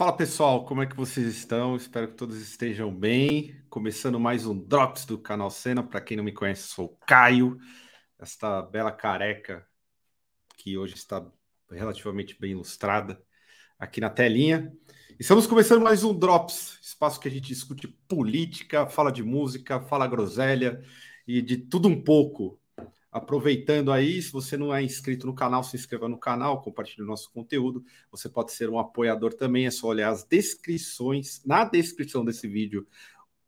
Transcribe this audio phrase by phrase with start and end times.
[0.00, 1.76] Fala pessoal, como é que vocês estão?
[1.76, 3.62] Espero que todos estejam bem.
[3.68, 5.82] Começando mais um Drops do canal Cena.
[5.82, 7.58] Para quem não me conhece, sou o Caio,
[8.18, 9.62] esta bela careca
[10.56, 11.22] que hoje está
[11.70, 13.22] relativamente bem ilustrada
[13.78, 14.72] aqui na telinha.
[15.18, 20.06] Estamos começando mais um Drops, espaço que a gente discute política, fala de música, fala
[20.06, 20.82] groselha
[21.26, 22.58] e de tudo um pouco
[23.12, 27.06] Aproveitando aí, se você não é inscrito no canal, se inscreva no canal, compartilhe o
[27.06, 27.84] nosso conteúdo.
[28.10, 32.86] Você pode ser um apoiador também, é só olhar as descrições, na descrição desse vídeo,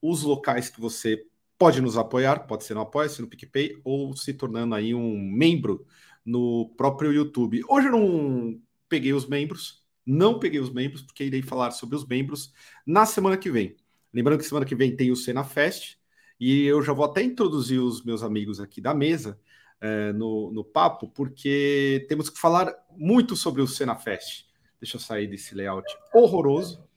[0.01, 1.25] os locais que você
[1.57, 5.87] pode nos apoiar, pode ser no Apoia-se, no PicPay, ou se tornando aí um membro
[6.25, 7.63] no próprio YouTube.
[7.69, 12.05] Hoje eu não peguei os membros, não peguei os membros, porque irei falar sobre os
[12.05, 12.53] membros
[12.85, 13.77] na semana que vem.
[14.13, 15.99] Lembrando que semana que vem tem o Cena Fest,
[16.39, 19.39] e eu já vou até introduzir os meus amigos aqui da mesa,
[19.83, 24.47] é, no, no papo, porque temos que falar muito sobre o Senafest.
[24.81, 26.89] Deixa eu sair desse layout horroroso.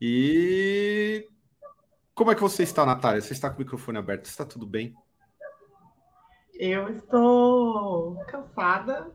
[0.00, 1.28] E
[2.12, 3.20] como é que você está, Natália?
[3.20, 4.24] Você está com o microfone aberto?
[4.24, 4.92] Está tudo bem?
[6.54, 9.14] Eu estou cansada,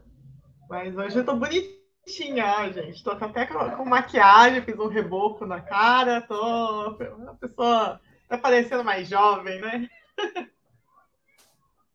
[0.69, 2.95] mas hoje eu estou bonitinha, gente.
[2.95, 8.83] Estou até com, com, maquiagem, fiz um reboco na cara, tô uma pessoa tá parecendo
[8.83, 9.89] mais jovem, né?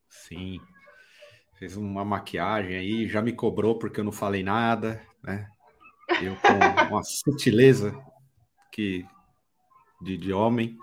[0.08, 0.60] Sim
[1.62, 5.46] fez uma maquiagem aí, já me cobrou porque eu não falei nada, né?
[6.20, 6.48] Eu com
[6.90, 7.96] uma sutileza
[8.72, 9.06] que
[10.00, 10.76] de, de homem.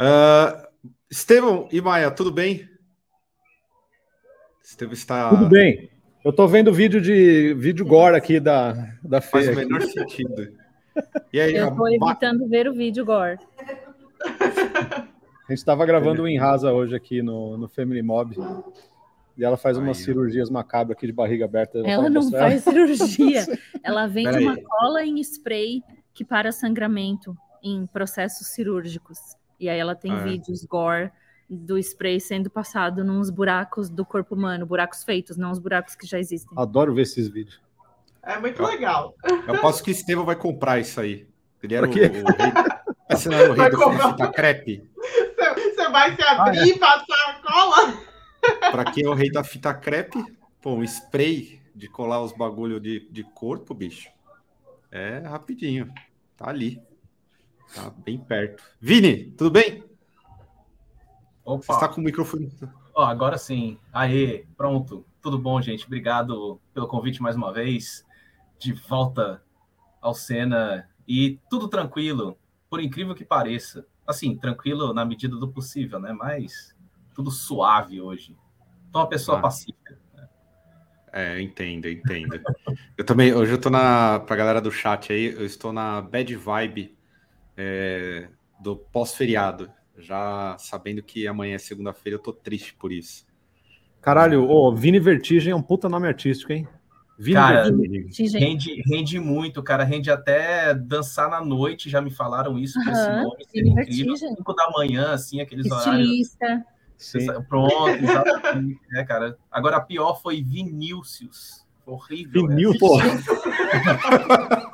[0.00, 0.66] Uh,
[1.08, 2.68] Estevão e Maia, tudo bem?
[4.64, 5.28] Estevão está.
[5.28, 5.88] Tudo bem.
[6.24, 8.72] Eu estou vendo vídeo de vídeo gore aqui da,
[9.04, 9.20] da.
[9.20, 10.52] Faz o menor sentido.
[11.32, 13.38] E aí, eu estou evitando ver o vídeo gore.
[14.26, 18.34] A gente estava gravando o em Rasa hoje aqui no, no Family Mob.
[19.40, 21.78] E ela faz umas cirurgias macabras aqui de barriga aberta.
[21.78, 23.46] Ela não faz cirurgia.
[23.82, 29.18] ela vende uma cola em spray que para sangramento em processos cirúrgicos.
[29.58, 30.24] E aí ela tem ah, é.
[30.24, 31.10] vídeos gore
[31.48, 36.06] do spray sendo passado nos buracos do corpo humano, buracos feitos, não os buracos que
[36.06, 36.52] já existem.
[36.58, 37.62] Adoro ver esses vídeos.
[38.22, 39.14] É muito legal.
[39.48, 41.26] Eu posso que Estevão vai comprar isso aí.
[41.62, 42.04] Ele era o, o, rei.
[42.04, 44.90] É o rei do fita crepe.
[44.94, 46.66] Você vai se abrir ah, é.
[46.66, 48.09] e passar a cola?
[48.70, 50.24] Para quem é o rei da fita crepe,
[50.60, 54.10] pô, um spray de colar os bagulho de, de corpo, bicho,
[54.90, 55.92] é rapidinho.
[56.36, 56.82] Tá ali.
[57.74, 58.62] Tá bem perto.
[58.80, 59.84] Vini, tudo bem?
[61.44, 61.64] Opa.
[61.64, 62.50] Você está com o microfone.
[62.94, 63.78] Oh, agora sim.
[63.92, 65.04] Aê, pronto.
[65.22, 65.86] Tudo bom, gente?
[65.86, 68.04] Obrigado pelo convite mais uma vez.
[68.58, 69.42] De volta
[70.00, 73.86] ao Cena e tudo tranquilo, por incrível que pareça.
[74.06, 76.12] Assim, tranquilo na medida do possível, né?
[76.12, 76.74] Mas
[77.14, 78.36] tudo suave hoje.
[78.92, 79.42] Tô uma pessoa ah.
[79.42, 79.98] pacífica.
[80.14, 80.28] Né?
[81.12, 82.40] É, entendo, entendo.
[82.96, 86.34] eu também, hoje eu tô na, pra galera do chat aí, eu estou na bad
[86.34, 86.96] vibe
[87.56, 88.28] é,
[88.60, 93.26] do pós-feriado, já sabendo que amanhã é segunda-feira, eu tô triste por isso.
[94.00, 96.66] Caralho, ô, Vini Vertigem é um puta nome artístico, hein?
[97.18, 98.40] Vini cara, Vertigem.
[98.40, 103.10] Rende, rende muito, cara, rende até dançar na noite, já me falaram isso, uhum, esse
[103.10, 106.46] nome, Vini incrível, 5 da manhã, assim, aqueles Estilista.
[106.46, 106.64] horários.
[107.00, 107.26] Sim.
[107.48, 108.78] Pronto, exatamente.
[108.94, 109.36] é, cara.
[109.50, 111.66] Agora, a pior foi Vinícius.
[111.86, 112.46] Horrível.
[112.46, 113.00] Vinil, pô.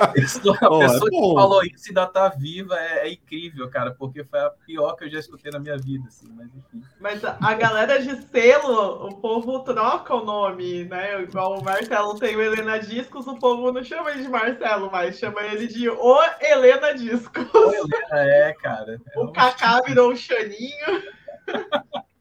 [0.01, 4.39] a pessoa é que falou isso ainda tá viva é, é, incrível, cara, porque foi
[4.39, 6.83] a pior que eu já escutei na minha vida, assim, mas enfim.
[7.01, 11.23] Mas a galera de selo, o povo troca o nome, né?
[11.23, 15.19] Igual o Marcelo tem o Helena Discos, o povo não chama ele de Marcelo, mas
[15.19, 17.49] chama ele de O Helena Discos.
[17.55, 19.01] O Helena, é, cara.
[19.15, 21.03] É o um Kaká virou o Xaninho.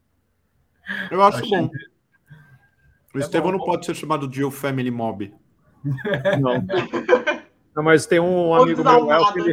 [1.10, 1.50] Eu acho Achei...
[1.50, 1.70] bom.
[3.14, 5.32] O é Estevão não pode ser chamado de O Family Mob.
[6.40, 6.64] Não.
[7.76, 9.52] Não, mas tem um amigo meu, Léo, que ele...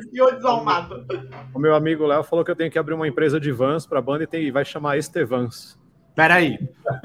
[1.54, 4.00] O meu amigo Léo falou que eu tenho que abrir uma empresa de vans para
[4.00, 4.44] a banda e, tem...
[4.46, 5.78] e vai chamar Estevans.
[6.16, 6.58] Peraí,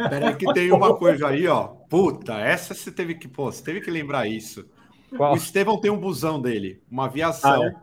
[0.09, 1.69] peraí que tem uma coisa aí, ó.
[1.89, 4.69] Puta, essa você teve que, pô, você teve que lembrar isso.
[5.17, 5.33] Qual?
[5.33, 7.75] O Estevão tem um busão dele, uma aviação ah, é?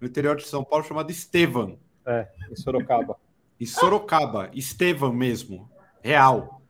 [0.00, 1.76] no interior de São Paulo chamado Estevan.
[2.06, 3.16] É, em Sorocaba.
[3.60, 5.68] Em Sorocaba, Estevan mesmo.
[6.02, 6.60] Real.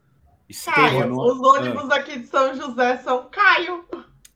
[0.65, 3.85] Caio, os ônibus aqui de São José são Caio.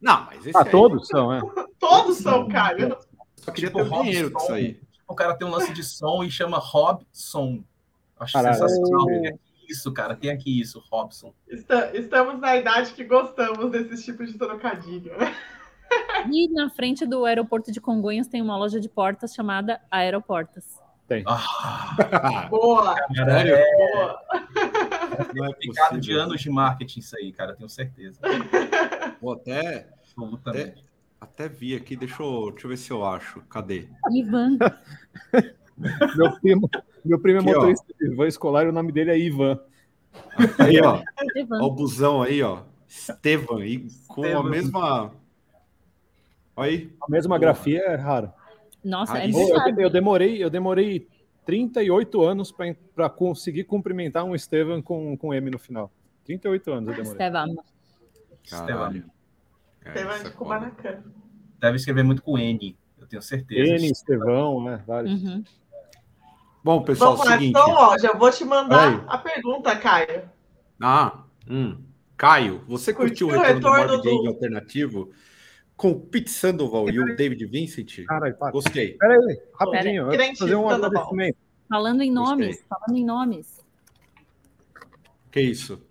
[0.00, 0.70] Não, mas esse ah, aí...
[0.70, 1.40] todos são, é.
[1.78, 2.96] todos são Caio.
[3.36, 4.80] Só queria tipo, ter o dinheiro disso aí.
[5.08, 7.62] O cara tem um lance de som e chama Robson.
[8.18, 8.54] Acho Caralho.
[8.54, 9.06] sensacional.
[9.68, 10.14] isso, cara?
[10.14, 11.32] Quem é que isso, Robson?
[11.94, 15.12] Estamos na idade que gostamos desses tipos de trocadilho.
[16.30, 20.80] E na frente do aeroporto de Congonhas tem uma loja de portas chamada Aeroportas.
[21.06, 21.24] Tem.
[21.26, 22.94] Ah, boa!
[23.14, 23.76] Cara, é...
[23.76, 24.22] boa!
[25.34, 28.20] Não é picado de anos de marketing isso aí, cara, tenho certeza.
[29.20, 29.88] Vou até,
[30.46, 30.74] até,
[31.20, 33.40] até vi aqui, deixa eu, deixa eu ver se eu acho.
[33.42, 33.88] Cadê?
[34.10, 34.58] Ivan.
[36.16, 36.70] meu primo,
[37.04, 39.58] meu primo é motorista de Ivan escolar e o nome dele é Ivan.
[40.58, 41.02] Aí, ó.
[41.60, 42.62] ó o busão aí, ó.
[42.86, 44.40] Estevan, e com Estevan.
[44.40, 45.12] a mesma.
[46.56, 46.92] Aí.
[47.02, 48.32] A mesma grafia é raro.
[48.84, 51.08] Nossa, é eu, eu, demorei, eu demorei
[51.44, 52.52] 38 anos
[52.94, 55.90] para conseguir cumprimentar um Estevam com, com M no final.
[56.24, 57.12] 38 anos eu demorei.
[57.12, 57.64] Estevam.
[58.42, 59.04] Estevam.
[59.84, 61.02] Estevam de Kubanacan.
[61.58, 63.74] Deve escrever muito com N, eu tenho certeza.
[63.74, 64.82] N, Estevão, né?
[64.86, 65.22] Vários.
[65.22, 65.44] Uhum.
[66.64, 67.50] Bom, pessoal, Vamos lá, seguinte...
[67.50, 70.22] então, ó, já vou te mandar a pergunta, Caio.
[70.80, 71.78] Ah, hum.
[72.16, 74.28] Caio, você curtiu, curtiu o retorno, retorno do Morbid do...
[74.28, 75.10] alternativo?
[75.76, 78.04] Com o Pete Sandoval e o David Vincent.
[78.06, 78.52] Caralho, para.
[78.52, 78.96] Gostei.
[78.98, 80.08] Peraí, rapidinho.
[80.08, 80.36] Pera aí.
[80.36, 81.36] fazer um agradecimento.
[81.68, 82.66] Falando em nomes, Gostei.
[82.68, 83.60] falando em nomes.
[85.30, 85.82] Que isso?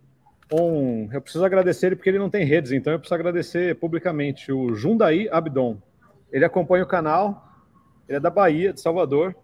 [0.53, 4.51] Um, eu preciso agradecer ele porque ele não tem redes, então eu preciso agradecer publicamente
[4.51, 5.81] o Jundaí Abdon.
[6.31, 7.49] Ele acompanha o canal,
[8.07, 9.35] ele é da Bahia, de Salvador.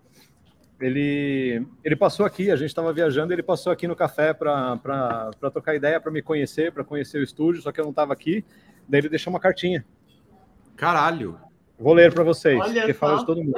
[0.79, 5.75] Ele, ele passou aqui, a gente estava viajando, ele passou aqui no café para trocar
[5.75, 8.45] ideia, para me conhecer, para conhecer o estúdio, só que eu não estava aqui.
[8.87, 9.83] Daí ele deixou uma cartinha.
[10.77, 11.37] Caralho.
[11.77, 13.53] Vou ler para vocês, Olha porque fala de todo mundo.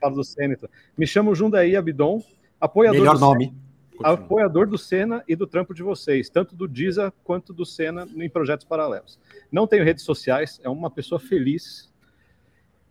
[0.00, 0.68] Fala do Senator.
[0.96, 2.22] Me chamo Jundaí Abidon,
[2.60, 3.46] apoiador Melhor do nome.
[3.46, 3.62] Senna,
[4.02, 8.28] apoiador do Senna e do trampo de vocês, tanto do Diza quanto do Senna em
[8.28, 9.18] projetos paralelos.
[9.50, 11.92] Não tenho redes sociais, é uma pessoa feliz,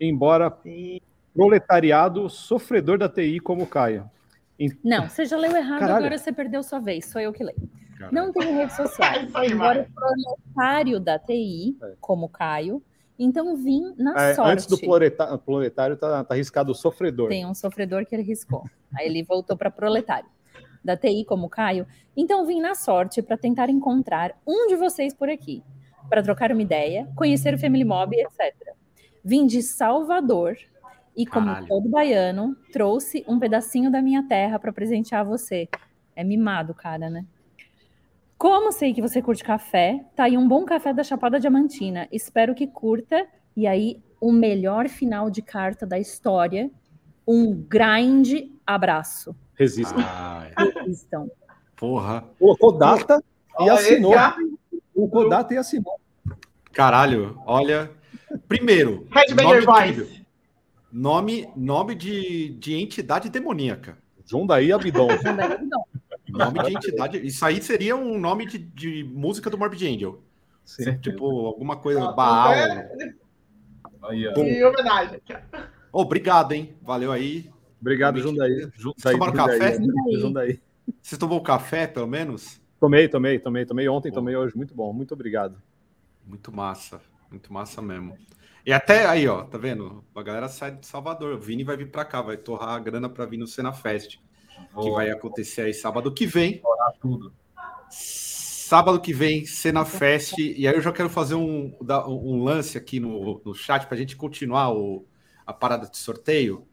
[0.00, 0.54] embora
[1.34, 4.10] proletariado, sofredor da TI como Caio.
[4.82, 6.06] Não, você já leu errado, Caralho.
[6.06, 7.68] agora você perdeu sua vez, sou eu que leio.
[7.98, 8.14] Caralho.
[8.14, 11.94] Não tenho redes sociais, embora proletário da TI, é.
[12.00, 12.82] como Caio,
[13.18, 14.50] então vim na é, sorte.
[14.50, 17.28] Antes do proletário, proletário tá, tá riscado o sofredor.
[17.28, 18.64] Tem um sofredor que ele riscou.
[18.94, 20.28] Aí ele voltou para proletário.
[20.84, 21.86] Da TI como Caio.
[22.16, 25.62] Então vim na sorte para tentar encontrar um de vocês por aqui,
[26.08, 28.52] para trocar uma ideia, conhecer o Family Mob, etc.
[29.24, 30.56] Vim de Salvador
[31.16, 31.68] e como Caralho.
[31.68, 35.68] todo baiano, trouxe um pedacinho da minha terra para presentear você.
[36.16, 37.24] É mimado, cara, né?
[38.42, 42.08] Como sei que você curte café, tá aí um bom café da Chapada Diamantina.
[42.10, 43.24] Espero que curta.
[43.56, 46.68] E aí, o melhor final de carta da história.
[47.24, 49.32] Um grande abraço.
[49.54, 50.04] Resistam.
[50.56, 51.30] Resistam.
[51.76, 52.24] Porra.
[52.36, 53.22] Colocou data
[53.60, 54.12] e assinou.
[54.92, 56.00] Colocou data e assinou.
[56.72, 57.92] Caralho, olha.
[58.48, 59.06] Primeiro,
[59.70, 60.18] nome,
[60.92, 63.96] nome, nome de, de entidade demoníaca.
[64.26, 65.10] Jundaí Abidon.
[65.10, 65.84] Jundaí Abidon.
[66.32, 67.26] Nome de entidade.
[67.26, 70.22] Isso aí seria um nome de, de música do Morbid Angel.
[70.64, 70.96] Sim.
[70.98, 72.02] Tipo, alguma coisa.
[72.02, 72.52] Ah, Baal.
[72.54, 73.14] É...
[74.04, 75.20] Aí, em homenagem.
[75.92, 76.74] obrigado, hein?
[76.82, 77.50] Valeu aí.
[77.80, 78.68] Obrigado, Jundaí.
[78.74, 79.12] Jundaí.
[79.12, 79.78] Tomaram café?
[80.14, 80.60] Jundaí.
[81.00, 82.60] Você tomou café, pelo menos?
[82.80, 83.66] Tomei, tomei, tomei.
[83.66, 84.16] Tomei ontem, Pô.
[84.16, 84.56] tomei hoje.
[84.56, 85.60] Muito bom, muito obrigado.
[86.26, 87.00] Muito massa.
[87.30, 88.16] Muito massa mesmo.
[88.64, 90.04] E até aí, ó, tá vendo?
[90.14, 91.34] A galera sai de Salvador.
[91.34, 94.18] O Vini vai vir para cá, vai torrar a grana para vir no Cena Fest
[94.68, 96.62] que vai acontecer aí sábado que vem.
[97.00, 97.32] Tudo.
[97.90, 100.38] Sábado que vem, Cena Fest.
[100.38, 103.98] E aí eu já quero fazer um, um lance aqui no, no chat para a
[103.98, 105.06] gente continuar o,
[105.46, 106.66] a parada de sorteio.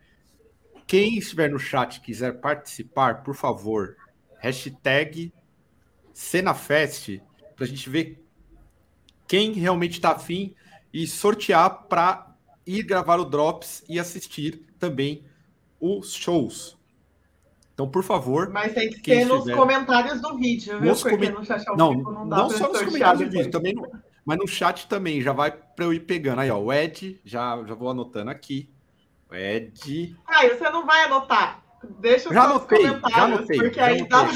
[0.88, 3.96] Quem estiver no chat quiser participar, por favor,
[4.39, 5.34] hashtag
[6.13, 7.22] CenaFest,
[7.55, 8.25] para a gente ver
[9.27, 10.55] quem realmente está afim
[10.91, 15.25] e sortear para ir gravar o Drops e assistir também
[15.79, 16.78] os shows.
[17.79, 18.50] Então, por favor.
[18.50, 20.93] Mas tem que ser nos comentários do vídeo, viu?
[20.93, 23.74] Porque no chat ao não, vivo não dá Não só nos comentários do vídeo, também
[23.74, 23.89] no,
[24.25, 26.39] mas no chat também, já vai para eu ir pegando.
[26.39, 28.69] Aí, ó, o Ed, já, já vou anotando aqui.
[29.31, 30.13] O Ed.
[30.27, 31.63] Caio, você não vai anotar.
[32.01, 34.27] Deixa já anotei, já anotei, porque já aí dá...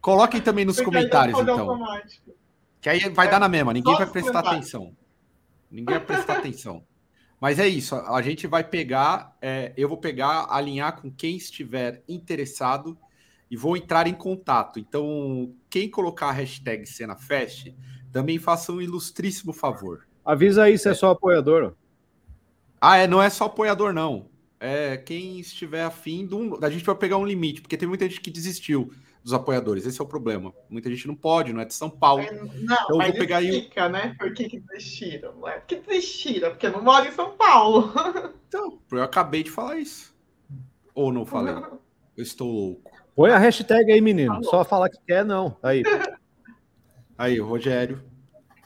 [0.00, 1.70] Coloquem também nos porque comentários, então.
[1.70, 2.32] Automático.
[2.80, 4.92] Que aí vai é, dar na mesma, ninguém vai prestar atenção.
[5.70, 6.82] Ninguém vai prestar atenção.
[7.40, 12.02] Mas é isso, a gente vai pegar, é, eu vou pegar, alinhar com quem estiver
[12.06, 12.98] interessado
[13.50, 14.78] e vou entrar em contato.
[14.78, 17.74] Então, quem colocar a hashtag CenaFest,
[18.12, 20.06] também faça um ilustríssimo favor.
[20.22, 21.74] Avisa aí se é só apoiador.
[22.78, 24.28] Ah, é, não é só apoiador, não.
[24.62, 28.20] É quem estiver afim, do, a gente vai pegar um limite, porque tem muita gente
[28.20, 28.92] que desistiu
[29.24, 29.86] dos apoiadores.
[29.86, 30.52] Esse é o problema.
[30.68, 32.22] Muita gente não pode, não é de São Paulo.
[32.22, 33.92] Não, então, mas vou pegar explica, aí...
[33.92, 34.16] né?
[34.18, 35.34] Por que, que desistiram?
[35.34, 37.92] Não é porque desistiram, porque não mora em São Paulo.
[38.50, 40.12] Então, eu acabei de falar isso.
[40.92, 41.54] Ou não falei?
[42.16, 42.90] Eu estou louco.
[43.14, 44.42] Põe a hashtag aí, menino.
[44.42, 45.56] Só falar que quer, não.
[45.62, 45.84] Aí.
[47.16, 48.02] Aí, o Rogério.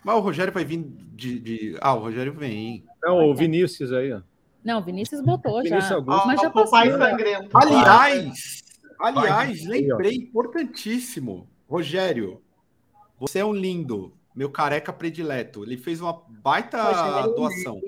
[0.03, 1.39] Mas o Rogério vai vir de.
[1.39, 1.77] de...
[1.83, 2.87] Ah, o Rogério vem.
[3.03, 4.23] Não, o Vinícius aí, ó.
[4.65, 5.95] Não, o Vinícius botou Vinícius já.
[5.97, 6.27] Augusto.
[6.27, 6.79] Mas já passou.
[7.53, 8.63] Aliás,
[8.99, 11.49] aliás, lembrei, importantíssimo.
[11.69, 12.43] Rogério,
[13.19, 15.63] você é um lindo, meu careca predileto.
[15.65, 17.81] Ele fez uma baita Rogério doação.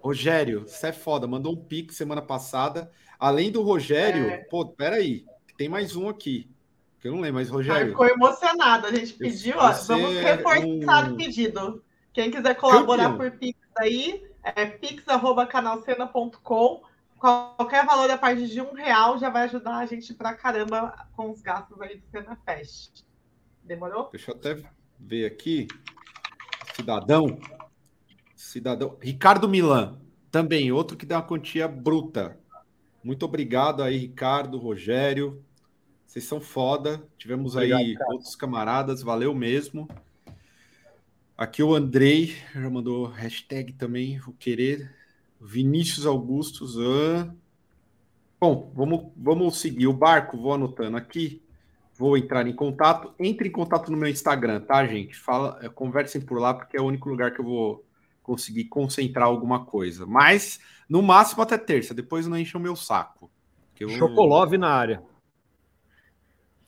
[0.00, 2.90] Rogério, você é foda, mandou um pique semana passada.
[3.18, 4.38] Além do Rogério, é.
[4.38, 5.24] pô, peraí,
[5.56, 6.50] tem mais um aqui.
[7.00, 7.90] Que eu não lembro, mas Rogério.
[7.90, 8.86] ficou emocionado.
[8.86, 11.12] A gente pediu, ó, vamos reforçar um...
[11.12, 11.84] o pedido.
[12.12, 13.30] Quem quiser colaborar Campeão.
[13.30, 16.82] por Pix aí, é pix.canalcena.com.
[17.18, 21.30] Qualquer valor a partir de um real já vai ajudar a gente pra caramba com
[21.30, 23.02] os gastos aí do Cena Fest.
[23.62, 24.10] Demorou?
[24.10, 24.62] Deixa eu até
[25.00, 25.66] ver aqui.
[26.74, 27.38] Cidadão.
[28.36, 28.98] Cidadão.
[29.00, 29.98] Ricardo Milan.
[30.30, 32.38] Também, outro que dá uma quantia bruta.
[33.02, 35.42] Muito obrigado aí, Ricardo, Rogério.
[36.06, 37.02] Vocês são foda.
[37.16, 38.12] Tivemos obrigado, aí cara.
[38.12, 39.88] outros camaradas, valeu mesmo.
[41.36, 44.94] Aqui o Andrei já mandou hashtag também, o querer.
[45.40, 46.76] Vinícius Augustos.
[46.78, 47.34] Ah.
[48.40, 51.42] Bom, vamos, vamos seguir o barco, vou anotando aqui.
[51.96, 53.14] Vou entrar em contato.
[53.18, 55.16] Entre em contato no meu Instagram, tá, gente?
[55.16, 57.84] Fala, é, conversem por lá, porque é o único lugar que eu vou
[58.22, 60.04] conseguir concentrar alguma coisa.
[60.04, 61.94] Mas, no máximo, até terça.
[61.94, 63.30] Depois não enche o meu saco.
[63.78, 63.88] Eu...
[63.88, 65.02] Chocolove na área.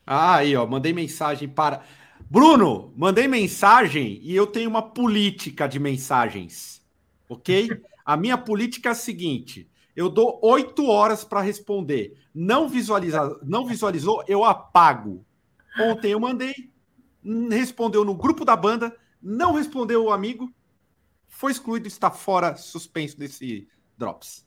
[0.06, 0.66] Ah, aí, ó.
[0.66, 1.82] Mandei mensagem para.
[2.28, 6.84] Bruno, mandei mensagem e eu tenho uma política de mensagens,
[7.28, 7.68] ok?
[8.04, 12.18] A minha política é a seguinte: eu dou oito horas para responder.
[12.34, 15.24] Não visualizar, não visualizou, eu apago.
[15.78, 16.70] Ontem eu mandei,
[17.50, 20.52] respondeu no grupo da banda, não respondeu o amigo,
[21.28, 24.44] foi excluído, está fora, suspenso desse drops.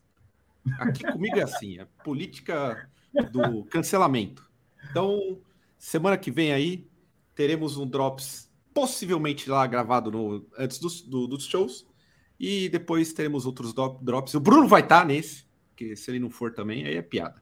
[0.80, 2.90] Aqui comigo é assim, é política
[3.32, 4.50] do cancelamento.
[4.90, 5.40] Então,
[5.78, 6.89] semana que vem aí,
[7.40, 11.88] teremos um Drops possivelmente lá gravado no, antes dos, do, dos shows.
[12.38, 14.34] E depois teremos outros drops.
[14.34, 17.42] O Bruno vai estar tá nesse, porque se ele não for também, aí é piada.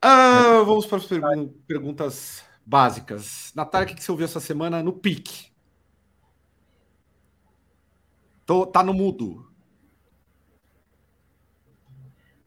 [0.00, 3.52] Ah, vamos para as pergun perguntas básicas.
[3.54, 5.52] Natália, o que você ouviu essa semana no pique?
[8.46, 9.52] Tô, tá no mudo.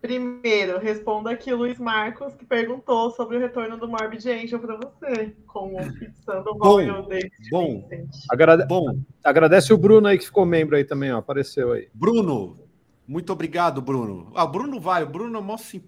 [0.08, 4.78] Primeiro, responda aqui o Luiz Marcos, que perguntou sobre o retorno do Morbid Angel para
[4.78, 7.90] você, com o Fixando Royal David Bom,
[8.32, 8.66] Agrade...
[8.66, 11.90] bom, agradece o Bruno aí que ficou membro aí também, ó, apareceu aí.
[11.94, 12.58] Bruno,
[13.06, 14.32] muito obrigado, Bruno.
[14.34, 15.84] Ah, o Bruno vai, o Bruno é um sim...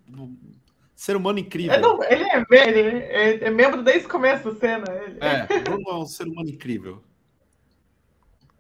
[0.94, 1.76] ser humano incrível.
[1.76, 4.86] É, não, ele, é, ele é, é, membro desde o começo da cena.
[5.02, 5.18] Ele.
[5.22, 7.02] É, o Bruno é um ser humano incrível.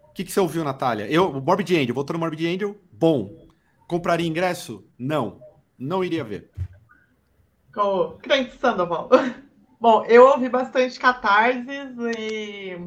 [0.07, 1.05] O que, que você ouviu, Natália?
[1.11, 3.45] Eu, o Morbid Angel, voltou no Morbid Angel, bom.
[3.89, 4.85] Compraria ingresso?
[4.97, 5.48] Não
[5.79, 6.51] não iria ver.
[7.73, 9.09] Com o Crente Sandoval.
[9.79, 12.77] Bom, eu ouvi bastante catarses e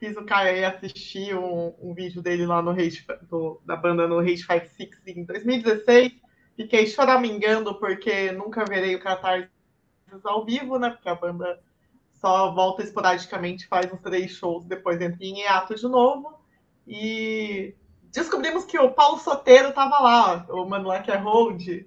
[0.00, 4.18] fiz o Caio assistir um, um, vídeo dele lá no Rage, do, da banda no
[4.20, 6.12] Rage 56 em 2016.
[6.56, 9.50] Fiquei choramingando porque nunca verei o catarses
[10.24, 10.90] ao vivo, né?
[10.90, 11.60] Porque a banda
[12.14, 16.40] só volta esporadicamente, faz uns três shows, depois entra em hiato de novo.
[16.86, 17.74] E
[18.10, 21.84] descobrimos que o Paulo Soteiro estava lá, o mano lá que é hold,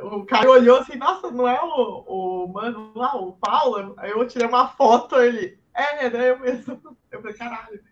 [0.00, 3.94] o cara olhou assim, nossa, não é o, o mano lá, o Paulo?
[3.98, 6.96] Aí eu tirei uma foto, ele, é, né, eu mesmo.
[7.10, 7.82] Eu falei, caralho.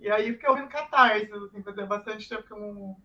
[0.00, 2.96] E aí fiquei ouvindo Catarse, assim, fazia bastante tempo que eu não,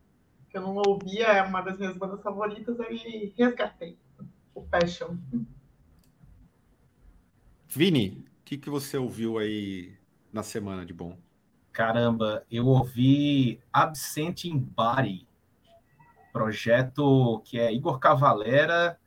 [0.50, 3.98] que eu não ouvia, é uma das minhas bandas favoritas, aí resgatei
[4.54, 5.16] o Passion.
[7.68, 9.98] Vini, o que, que você ouviu aí
[10.32, 11.18] na semana de bom?
[11.72, 15.26] Caramba, eu ouvi Absent in Body,
[16.32, 18.98] projeto que é Igor Cavalera,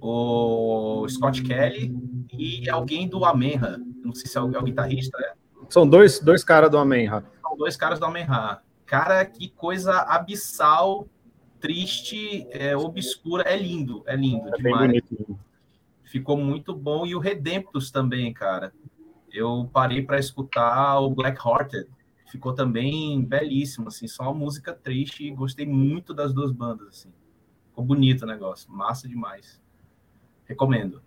[0.00, 1.94] o Scott Kelly
[2.32, 3.78] e alguém do Amenra.
[4.02, 5.32] Não sei se é o, é o guitarrista, né?
[5.68, 7.24] São dois, dois caras do Amenra.
[7.42, 8.62] São dois caras do Amenra.
[8.86, 11.06] Cara, que coisa abissal,
[11.60, 13.44] triste, é, obscura.
[13.44, 15.02] É lindo, é lindo é demais.
[16.04, 17.06] Ficou muito bom.
[17.06, 18.72] E o Redemptus também, cara.
[19.32, 21.88] Eu parei para escutar o Black Hearted
[22.30, 27.12] ficou também belíssimo, assim, só uma música triste e gostei muito das duas bandas, assim.
[27.68, 29.60] Ficou bonito o negócio, massa demais.
[30.44, 31.02] Recomendo.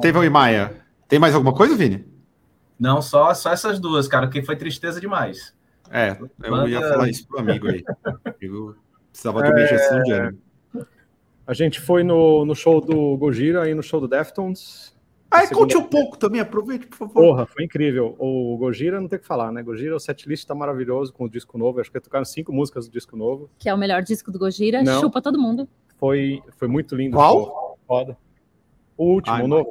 [0.00, 0.84] Teve o Imaia.
[1.08, 2.04] Tem mais alguma coisa, Vini?
[2.78, 5.54] Não, só, só essas duas, cara, que foi tristeza demais.
[5.90, 6.68] É, eu Banda...
[6.68, 7.82] ia falar isso pro amigo aí.
[8.40, 8.76] Eu
[9.10, 10.38] precisava de uma injeção de ânimo.
[11.46, 14.95] A gente foi no, no show do Gojira e no show do Deftones.
[15.30, 17.14] Aí conte um pouco também, aproveite, por favor.
[17.14, 18.14] Porra, foi incrível.
[18.18, 19.62] O Gojira não tem o que falar, né?
[19.62, 21.80] Gojira, o setlist tá maravilhoso com o disco novo.
[21.80, 23.50] Acho que tocaram cinco músicas do disco novo.
[23.58, 24.82] Que é o melhor disco do Gojira.
[24.82, 25.00] Não.
[25.00, 25.68] Chupa todo mundo.
[25.98, 27.16] Foi, foi muito lindo.
[27.16, 27.66] Qual?
[27.86, 28.16] foda.
[28.96, 29.70] O último, Ai, o novo.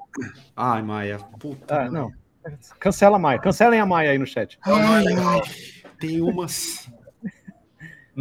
[0.56, 1.20] Ai, Maia.
[1.40, 1.82] Puta.
[1.82, 2.12] Ah, não.
[2.80, 3.40] Cancela a Maia.
[3.40, 4.58] Cancelem a Maia aí no chat.
[4.64, 5.42] Ai, ai.
[6.00, 6.90] Tem umas.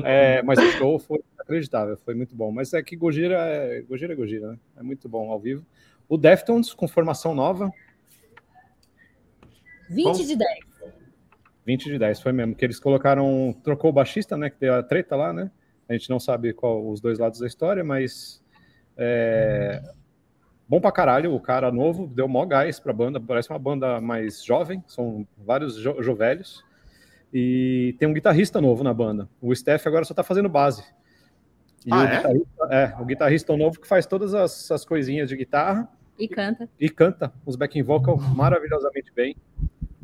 [0.02, 2.50] É, mas o show foi inacreditável, foi muito bom.
[2.50, 4.58] Mas é que Gojira é Gojira, é Gojira, né?
[4.78, 5.64] É muito bom ao vivo.
[6.08, 7.70] O Deftones com formação nova.
[9.88, 10.12] 20 bom.
[10.12, 10.58] de 10.
[11.66, 12.54] 20 de 10, foi mesmo.
[12.54, 13.54] Que eles colocaram.
[13.62, 14.50] Trocou o baixista, né?
[14.50, 15.50] Que deu a treta lá, né?
[15.88, 18.42] A gente não sabe qual os dois lados da história, mas.
[18.96, 19.82] É,
[20.68, 24.44] bom pra caralho, o cara novo, deu mó gás pra banda, parece uma banda mais
[24.44, 26.64] jovem, são vários jo jovelhos.
[27.32, 29.28] E tem um guitarrista novo na banda.
[29.42, 30.84] O Steph agora só tá fazendo base.
[31.84, 32.16] E ah, o, é?
[32.16, 35.88] Guitarrista, é, o guitarrista novo que faz todas as, as coisinhas de guitarra.
[36.18, 36.68] E canta.
[36.78, 39.36] E canta os backing vocal maravilhosamente bem.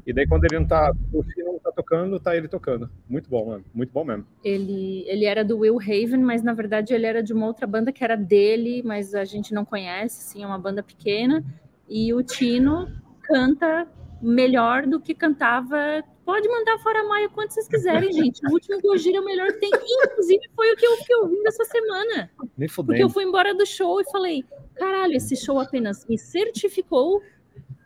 [0.06, 2.90] E daí, quando ele não tá, o não tá tocando, tá ele tocando.
[3.08, 3.64] Muito bom, mano.
[3.72, 4.26] Muito bom mesmo.
[4.42, 7.92] Ele, ele era do Will Haven, mas na verdade ele era de uma outra banda
[7.92, 11.44] que era dele, mas a gente não conhece, sim, é uma banda pequena.
[11.88, 12.88] E o Tino
[13.22, 13.87] canta
[14.21, 16.03] melhor do que cantava.
[16.25, 18.41] Pode mandar fora a Maia quanto vocês quiserem, gente.
[18.47, 19.71] O último Gojira é o melhor que tem.
[19.71, 22.31] Inclusive, foi o que eu, vim dessa semana.
[22.69, 22.87] Fudendo.
[22.87, 27.21] Porque eu fui embora do show e falei: caralho, esse show apenas me certificou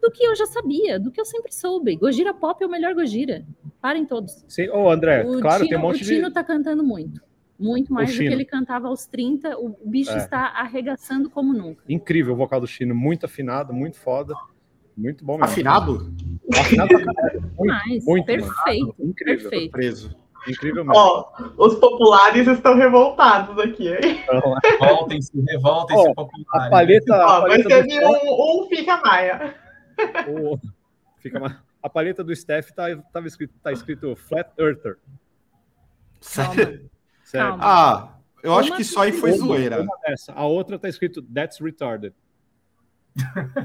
[0.03, 1.97] do que eu já sabia, do que eu sempre soube.
[1.97, 3.45] Gojira Pop é o melhor Gojira.
[3.81, 4.45] Parem todos.
[4.49, 6.35] Sim, ô André, o claro, Tino, tem um monte o Tino de...
[6.35, 7.23] tá cantando muito.
[7.59, 9.57] Muito mais do que ele cantava aos 30.
[9.59, 10.17] O bicho É.
[10.17, 11.85] está arregaçando como nunca.
[11.89, 14.35] Incrível o vocal do Chino, muito afinado, muito foda.
[14.97, 15.45] Muito bom mesmo.
[15.47, 16.15] Afinado?
[16.59, 16.91] Afinado.
[16.95, 18.87] Muito, Mas, muito, perfeito.
[18.87, 18.95] mano.
[18.99, 19.51] Incrível.
[19.51, 19.71] Perfeito.
[19.73, 20.17] preso.
[20.47, 20.93] Incrível mesmo.
[21.01, 24.23] Ó, os populares estão revoltados aqui, hein?
[24.23, 26.49] Então, Revoltem-se, revoltem-se, Ó, populares.
[26.67, 29.55] a palheta, a Ó, ser do de Steph, um, um fica Maia.
[30.29, 30.59] o-
[31.19, 34.99] fica mais- a palheta do Steph tá, tava escrito, tá escrito Flat Earther.
[36.21, 36.91] Sério.
[37.33, 37.59] Calma.
[37.65, 38.09] Ah,
[38.43, 39.81] eu acho Uma que isso aí foi Uma- zoeira.
[39.83, 39.97] uma.
[40.35, 42.15] A outra tá escrito That's Retarded.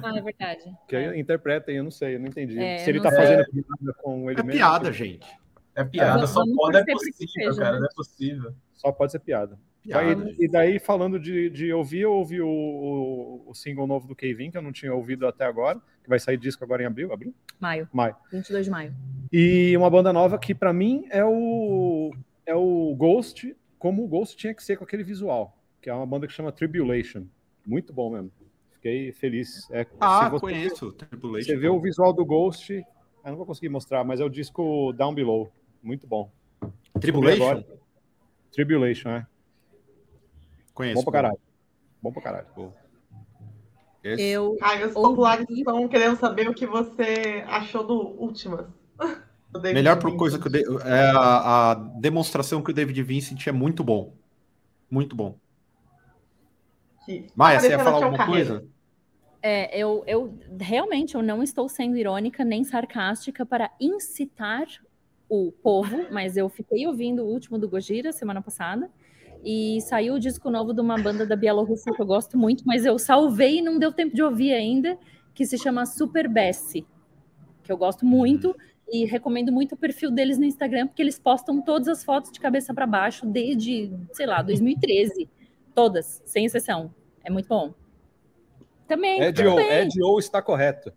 [0.01, 0.63] Ah, é verdade.
[0.88, 2.57] Que aí interpretem, eu não sei, eu não entendi.
[2.59, 3.17] É, Se ele tá sei.
[3.19, 4.57] fazendo piada com ele É mesmo.
[4.59, 5.27] piada, gente.
[5.75, 7.79] É piada, só pode, é possível, seja, cara, né?
[7.79, 8.53] não é possível.
[8.73, 9.57] Só pode ser piada.
[9.81, 10.23] Piada.
[10.25, 14.15] Aí- e daí, falando de, de ouvir, eu ouvi o, o, o single novo do
[14.15, 17.13] Kevin, que eu não tinha ouvido até agora, que vai sair disco agora em abril,
[17.13, 17.33] abril?
[17.59, 17.88] Maio.
[17.93, 18.15] Maio.
[18.31, 18.93] 22 de maio.
[19.31, 22.12] E uma banda nova que, pra mim, é o,
[22.45, 26.05] é o Ghost, como o Ghost tinha que ser com aquele visual, que é uma
[26.05, 27.23] banda que chama Tribulation.
[27.65, 28.31] Muito bom mesmo.
[28.79, 29.69] Fiquei feliz.
[29.71, 30.91] É, Ah, você- conheço.
[30.93, 31.47] Tribulation.
[31.51, 32.83] Você vê o visual do Ghost, eu
[33.25, 35.51] não vou conseguir mostrar, mas é o disco Down Below.
[35.83, 36.31] Muito bom.
[36.99, 37.63] Tribulation?
[38.51, 39.27] Tribulation, é.
[40.73, 40.95] Conheço.
[40.95, 41.39] Bom pra caralho.
[42.01, 42.47] Bom pra caralho.
[44.01, 48.65] Esse- Eu Ai, os ouvi- populares estão querendo saber o que você achou do Últimas.
[49.73, 50.17] Melhor Vincent.
[50.17, 54.13] coisa que o De- é a, a demonstração que o David Vincent é muito bom.
[54.89, 55.35] Muito bom.
[57.09, 58.49] Que- Maia, você ia falar alguma Carreiro.
[58.49, 58.67] coisa?
[59.41, 64.67] É, eu, eu realmente eu não estou sendo irônica nem sarcástica para incitar
[65.27, 68.91] o povo, mas eu fiquei ouvindo o último do Gojira semana passada
[69.43, 72.85] e saiu o disco novo de uma banda da Bielorrússia que eu gosto muito, mas
[72.85, 74.95] eu salvei e não deu tempo de ouvir ainda,
[75.33, 76.85] que se chama Super Bessie,
[77.63, 78.55] que eu gosto muito
[78.91, 82.39] e recomendo muito o perfil deles no Instagram, porque eles postam todas as fotos de
[82.39, 85.27] cabeça para baixo desde, sei lá, 2013,
[85.73, 86.93] todas, sem exceção.
[87.23, 87.73] É muito bom.
[88.88, 89.71] Também, Ed ou, também.
[89.71, 90.91] Ed ou está correto.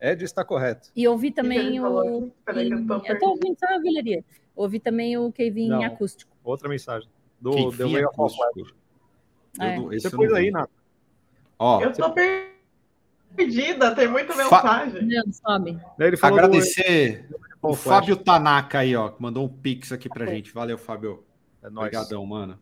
[0.00, 0.90] Ed está correto.
[0.94, 2.30] E ouvi também o.
[2.44, 3.26] Peraí que eu tô Eu tô perdida.
[3.26, 4.24] ouvindo só a Valeria.
[4.54, 5.82] Ouvi também o Kevin Não.
[5.84, 6.32] acústico.
[6.42, 7.08] Outra mensagem.
[7.40, 8.74] Do fim Way of acústico.
[9.60, 9.76] É.
[9.78, 10.70] não- esse Você aí, Nath.
[11.58, 12.12] Ó, Eu tô
[13.34, 15.06] perdida, tem muita Fa- mensagem.
[15.06, 15.78] Não, sobe.
[16.22, 17.74] Agradecer do o.
[17.74, 20.52] Fábio Tanaka aí, ó, que mandou um pix aqui pra gente.
[20.52, 21.24] Valeu, Fábio.
[21.62, 21.86] É nóis.
[21.88, 22.58] Obrigadão, mano.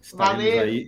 [0.00, 0.60] Estaremos Valeu.
[0.62, 0.86] aí.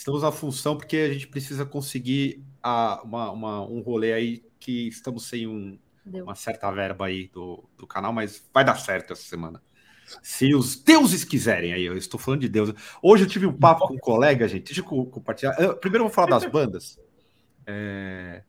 [0.00, 4.88] Estamos na função porque a gente precisa conseguir a- uma- uma- um rolê aí que
[4.88, 9.22] estamos sem um- uma certa verba aí do, do canal, mas vai dar certo essa
[9.22, 9.62] semana.
[10.22, 12.72] Se os deuses quiserem aí, eu estou falando de Deus.
[13.02, 14.64] Hoje eu tive um papo com um colega, gente.
[14.64, 15.54] Deixa eu co- compartilhar.
[15.60, 16.98] Eu- primeiro eu vou falar das bandas.
[17.66, 18.42] É,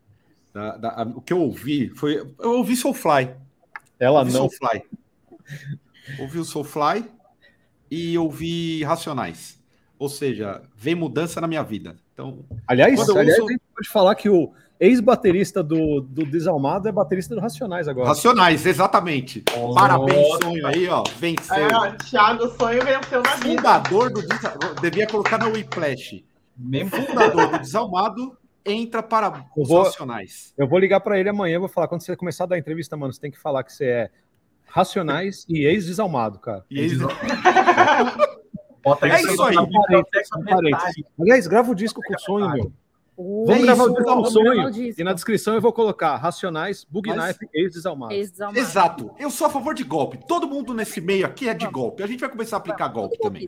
[0.54, 2.34] da- da- a- o que eu ouvi foi.
[2.40, 3.36] Eu ouvi Soulfly.
[4.00, 4.50] Ela ouvi não.
[4.50, 4.84] Soulfly.
[6.18, 7.06] Ouvi o Soulfly
[7.92, 9.61] e ouvi Racionais.
[10.02, 11.96] Ou seja, vem mudança na minha vida.
[12.12, 16.92] Então, Aliás, aliás ouço- a gente pode falar que o ex-baterista do, do Desalmado é
[16.92, 18.08] baterista do Racionais agora.
[18.08, 19.44] Racionais, exatamente.
[19.56, 21.04] Oh, Parabéns, sonho aí, ó.
[21.20, 21.56] Venceu.
[21.56, 23.56] É, ó, Thiago Sonho venceu na vida.
[23.62, 26.26] Fundador do Desa- devia colocar na Whiplash.
[26.58, 28.36] Mesmo Fundador do Desalmado
[28.66, 30.52] entra para Eu os vou- Racionais.
[30.58, 33.14] Eu vou ligar pra ele amanhã, vou falar, quando você começar a dar entrevista, mano,
[33.14, 34.10] você tem que falar que você é
[34.66, 36.66] Racionais e ex-desalmado, cara.
[36.72, 36.98] E eles...
[38.84, 39.56] Bota É isso aí.
[41.20, 42.74] Aliás, grava o disco com o sonho, meu.
[43.18, 44.72] Uh, Vamos gravar o sonho.
[44.98, 47.38] E na descrição eu vou colocar Racionais, Bug Mas...
[47.38, 48.14] Knife, ex-desalmado.
[48.14, 49.14] Ex Exato.
[49.20, 50.18] Eu sou a favor de golpe.
[50.28, 52.02] Todo mundo nesse meio aqui é de golpe.
[52.02, 53.48] A gente vai começar a aplicar golpe também.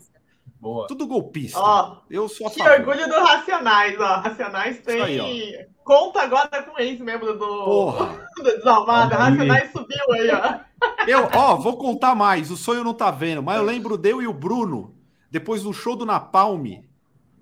[0.59, 0.87] Boa.
[0.87, 1.59] Tudo golpista.
[1.59, 2.79] Ó, eu sou a que favor.
[2.79, 4.19] orgulho do Racionais, ó.
[4.21, 7.91] Racionais tem aí, conta agora com ex-membro do,
[8.37, 9.13] do Desalmado.
[9.13, 10.59] Racionais subiu aí, ó.
[11.05, 12.49] Eu, ó, vou contar mais.
[12.49, 14.95] O sonho não tá vendo, mas eu lembro deu e o Bruno,
[15.33, 16.83] depois do show do Napalm,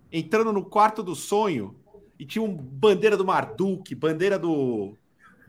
[0.10, 1.76] entrando no quarto do sonho,
[2.18, 4.98] e tinha um bandeira do Marduk, bandeira do,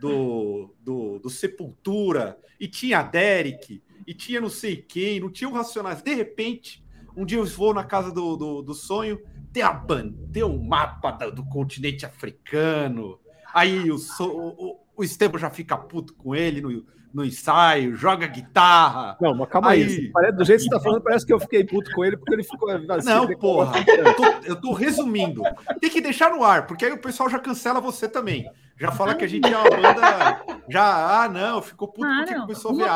[0.00, 5.48] do, do, do Sepultura, e tinha a Derek, e tinha não sei quem, não tinha
[5.48, 6.02] o Racionais.
[6.02, 6.84] De repente,
[7.16, 9.20] um dia eu vou na casa do, do, do sonho,
[9.52, 9.80] tem, a,
[10.32, 13.20] tem um mapa do, do continente africano.
[13.54, 19.16] Aí o, o, o Esteban já fica puto com ele no, no ensaio, joga guitarra.
[19.20, 19.82] Não, mas calma aí.
[19.82, 22.16] aí parece, do jeito que você tá falando, parece que eu fiquei puto com ele
[22.16, 22.70] porque ele ficou.
[22.70, 23.84] Assim, não, porra.
[23.86, 25.42] Eu tô, eu tô, resumindo.
[25.80, 28.50] Tem que deixar no ar, porque aí o pessoal já cancela você também.
[28.78, 30.44] Já fala que a gente é uma banda.
[30.68, 32.88] Já, ah, não, ficou puto ah, porque começou a ver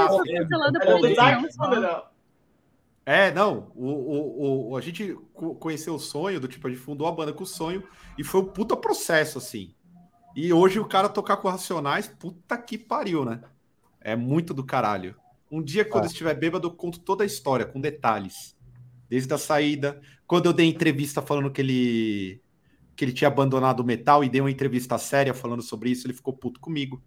[1.85, 2.05] a.
[3.05, 3.71] É, não.
[3.77, 5.17] O, o, o, a gente
[5.61, 7.85] conheceu o sonho, do tipo, a gente fundou a banda com o sonho,
[8.19, 9.73] e foi um puta processo, assim.
[10.35, 13.41] E hoje o cara tocar com Racionais, puta que pariu, né?
[14.07, 15.17] É muito do caralho.
[15.51, 16.07] Um dia, quando ah.
[16.07, 18.57] estiver bêbado, eu conto toda a história, com detalhes.
[19.09, 22.41] Desde a saída, quando eu dei entrevista falando que ele
[22.95, 26.15] que ele tinha abandonado o metal e dei uma entrevista séria falando sobre isso, ele
[26.15, 27.03] ficou puto comigo.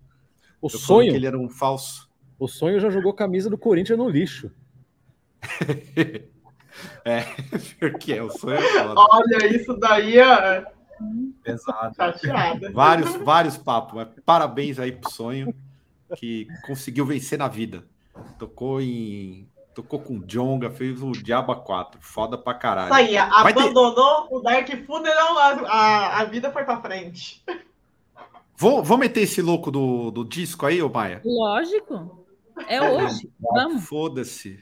[0.61, 1.11] O eu sonho.
[1.11, 2.09] Que ele era um falso.
[2.37, 4.51] O sonho já jogou camisa do Corinthians no lixo.
[7.05, 7.21] é,
[7.79, 8.59] porque é o sonho.
[8.59, 10.65] É Olha, isso daí é.
[11.43, 11.95] Pesado.
[12.73, 14.05] Vários, vários papos.
[14.25, 15.55] Parabéns aí pro sonho
[16.15, 17.83] que conseguiu vencer na vida.
[18.37, 19.47] Tocou em.
[19.73, 21.99] Tocou com Jonga, fez o Diaba 4.
[22.01, 22.87] Foda pra caralho.
[22.87, 24.35] Isso aí, abandonou ter...
[24.35, 27.43] o Dark Funeral, a, a, a vida foi pra frente.
[28.57, 31.21] Vou, vou meter esse louco do, do disco aí, ô Maia?
[31.23, 32.25] Lógico.
[32.67, 33.31] É hoje.
[33.39, 33.85] Vamos.
[33.85, 34.61] Foda-se.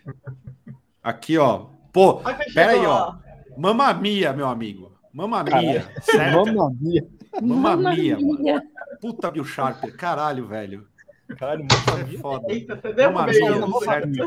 [1.02, 1.66] Aqui, ó.
[1.92, 2.22] Pô,
[2.54, 3.16] pera aí, ó.
[3.58, 4.92] Mamamia, meu amigo.
[5.12, 5.90] Mamamia.
[6.14, 7.08] Mamamia.
[7.42, 8.62] Mamamia, mano.
[9.02, 9.96] Puta Bill Sharper.
[9.98, 10.88] Caralho, velho.
[11.36, 12.18] Caralho, mamamia.
[12.18, 12.54] É foda.
[12.54, 14.18] Eita, mamamia,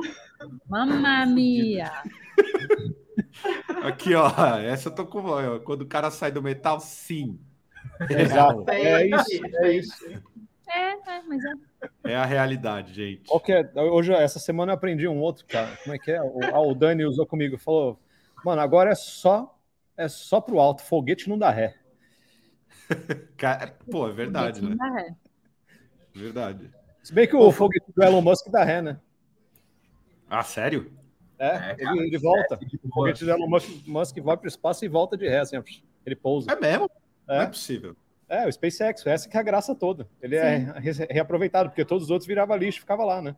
[0.68, 1.90] Mamamia.
[3.82, 4.30] Aqui, ó.
[4.58, 5.22] Essa eu tô com.
[5.60, 7.38] Quando o cara sai do metal, sim.
[8.08, 8.64] Exato.
[8.70, 9.46] É isso.
[9.56, 10.22] É isso.
[10.68, 12.12] É, é, mas é.
[12.12, 13.22] É a realidade, gente.
[13.28, 13.66] Okay.
[13.74, 15.76] Hoje, essa semana eu aprendi um outro, cara.
[15.82, 16.22] Como é que é?
[16.22, 17.98] O, ah, o Dani usou comigo, falou:
[18.44, 19.56] Mano, agora é só
[20.00, 21.74] é só pro alto, foguete não dá ré.
[23.90, 24.74] Pô, é verdade, né?
[24.74, 25.14] Dá ré.
[26.14, 26.70] Verdade.
[27.02, 29.00] Se bem que o foguete do Elon Musk dá ré, né?
[30.28, 30.92] Ah, sério?
[31.38, 32.58] É, é ele, ele, volta.
[32.82, 35.56] o foguete do Elon Musk, Musk vai para o espaço e volta de ré, assim,
[36.04, 36.52] ele pousa.
[36.52, 36.90] É mesmo?
[37.28, 37.36] É.
[37.36, 37.96] Não é possível.
[38.28, 40.08] É, o SpaceX, essa que é a graça toda.
[40.22, 40.60] Ele é
[40.92, 41.02] Sim.
[41.08, 43.34] é reaproveitado, porque todos os outros viravam lixo, ficava lá, né?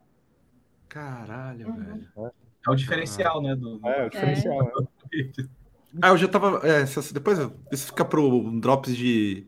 [0.87, 2.05] Caralho, uhum.
[2.15, 2.31] velho.
[2.67, 3.55] É o diferencial, né?
[3.55, 3.79] Do...
[3.83, 4.71] É, o diferencial.
[5.13, 5.53] É.
[6.01, 6.59] Ah, eu já tava.
[6.67, 7.37] É, depois
[7.71, 9.45] isso fica pro Drops de,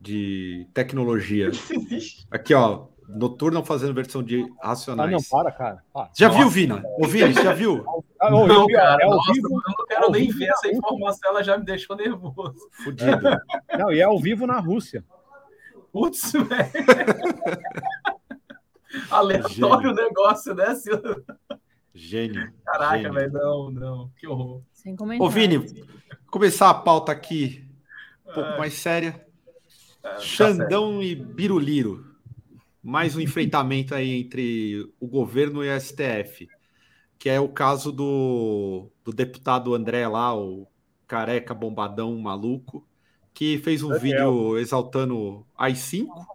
[0.00, 1.50] de tecnologia.
[2.30, 2.86] Aqui, ó.
[3.08, 5.08] Noturno fazendo versão de Racionais.
[5.08, 5.82] Ah, não, para, cara.
[5.94, 6.40] Ah, já nossa.
[6.40, 6.82] viu, Vina?
[6.98, 7.84] Ô, Vina, já viu?
[8.20, 11.42] Ah, não, não, cara, é nossa, vivo, eu não quero nem ver essa informação, ela
[11.42, 12.68] já me deixou nervoso.
[12.84, 13.20] Fudido.
[13.78, 15.04] Não, e é ao vivo na Rússia.
[15.92, 16.48] Putz, velho.
[19.10, 21.24] Aleatório o negócio, né, Silvio?
[21.94, 22.52] Gênio.
[22.64, 24.62] Caraca, velho, não, não, que horror.
[24.72, 25.26] Sem comentário.
[25.26, 25.84] Ô, Vini,
[26.30, 27.68] começar a pauta aqui
[28.26, 29.26] um pouco mais séria.
[30.02, 32.11] É, Xandão tá e Biruliro
[32.82, 36.48] mais um enfrentamento aí entre o governo e a STF,
[37.18, 40.66] que é o caso do, do deputado André lá, o
[41.06, 42.86] careca bombadão maluco,
[43.32, 44.00] que fez um Daniel.
[44.00, 46.26] vídeo exaltando as 5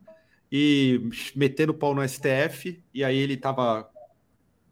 [0.51, 3.89] e metendo pau no STF, e aí ele estava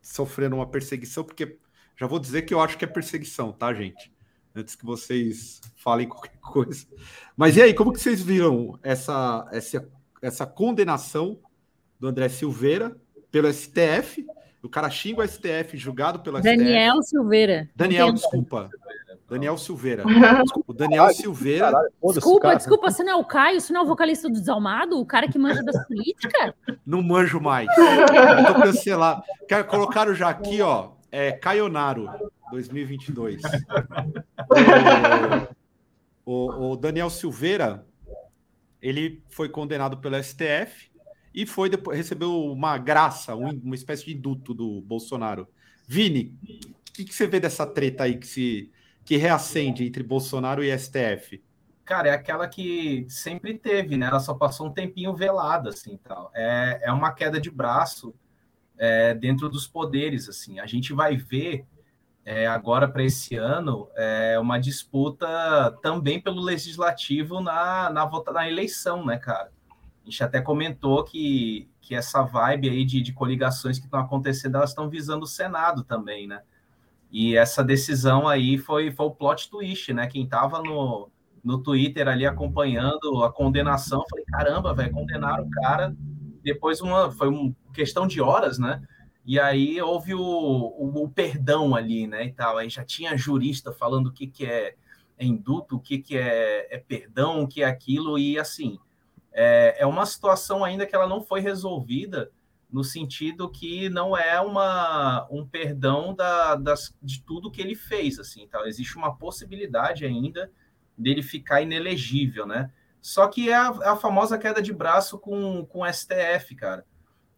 [0.01, 1.57] sofrendo uma perseguição, porque
[1.97, 4.13] já vou dizer que eu acho que é perseguição, tá, gente?
[4.55, 6.85] Antes que vocês falem qualquer coisa.
[7.35, 9.89] Mas e aí, como que vocês viram essa, essa,
[10.21, 11.39] essa condenação
[11.99, 12.95] do André Silveira
[13.31, 14.25] pelo STF.
[14.63, 16.57] O cara xinga o STF, julgado pelo STF.
[16.57, 17.69] Daniel Silveira.
[17.75, 18.69] Daniel, desculpa.
[19.29, 20.03] Daniel Silveira.
[20.67, 21.71] O Daniel Silveira.
[22.13, 25.05] Desculpa, desculpa, você não é o Caio, você não é o vocalista do Desalmado, o
[25.05, 26.53] cara que manja das políticas?
[26.85, 27.67] Não manjo mais.
[27.77, 29.23] Eu tô cancelado.
[29.69, 32.09] Colocaram já aqui, ó, é Caionaro
[32.51, 33.41] 2022.
[36.25, 37.85] O, o, o Daniel Silveira,
[38.81, 40.91] ele foi condenado pelo STF
[41.35, 45.47] e foi depois recebeu uma graça, um, uma espécie de induto do Bolsonaro.
[45.87, 46.33] Vini,
[46.89, 48.71] o que, que, você vê dessa treta aí que se
[49.03, 51.39] que reacende entre Bolsonaro e STF?
[51.85, 54.07] cara, é aquela que sempre teve, né?
[54.07, 56.31] Ela só passou um tempinho velada, assim, tal.
[56.33, 58.13] É, é uma queda de braço
[58.77, 60.59] é, dentro dos poderes, assim.
[60.59, 61.65] A gente vai ver
[62.25, 69.05] é, agora para esse ano é uma disputa também pelo legislativo na, na, na eleição,
[69.05, 69.51] né, cara?
[70.05, 74.57] A gente até comentou que, que essa vibe aí de, de coligações que estão acontecendo,
[74.57, 76.43] elas estão visando o Senado também, né?
[77.11, 80.05] E essa decisão aí foi, foi o plot twist, né?
[80.05, 81.09] Quem estava no,
[81.43, 85.95] no Twitter ali acompanhando a condenação, falei, caramba, velho, condenaram o cara.
[86.43, 88.85] Depois uma foi uma questão de horas, né?
[89.25, 92.25] E aí houve o, o, o, perdão ali, né?
[92.25, 92.59] E tal.
[92.59, 94.75] Aí já tinha jurista falando o que, que é,
[95.17, 98.77] é induto, o que, que é, é perdão, o que é aquilo, e assim,
[99.35, 102.31] é, é uma situação ainda que ela não foi resolvida
[102.71, 108.17] no sentido que não é uma, um perdão da, das, de tudo que ele fez,
[108.17, 108.65] assim, tá?
[108.67, 110.51] Existe uma possibilidade ainda
[110.97, 112.71] dele ficar inelegível, né?
[113.01, 116.83] Só que é a, a famosa queda de braço com, com o STF, cara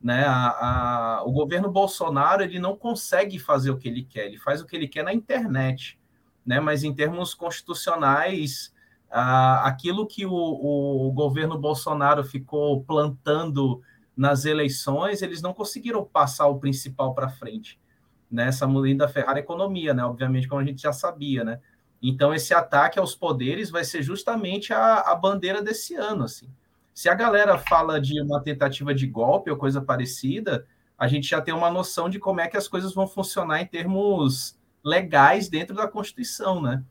[0.02, 0.26] né?
[0.26, 4.62] A, a, o governo Bolsonaro ele não consegue fazer o que ele quer, ele faz
[4.62, 6.00] o que ele quer na internet,
[6.46, 6.60] né?
[6.60, 8.74] Mas em termos constitucionais,
[9.10, 13.82] a, aquilo que o, o, governo Bolsonaro ficou plantando
[14.16, 17.80] nas eleições, eles não conseguiram passar o principal para frente.
[18.30, 18.94] Nessa né?
[18.96, 20.04] da Ferrari economia, né?
[20.04, 21.60] Obviamente, como a gente já sabia, né?
[22.02, 26.50] Então, esse ataque aos poderes vai ser justamente a, a bandeira desse ano, assim.
[26.94, 30.68] Se a galera fala de uma tentativa de golpe ou coisa parecida,
[30.98, 33.68] a gente já tem uma noção de como é que as coisas vão funcionar em
[33.68, 36.84] termos legais dentro da Constituição, né?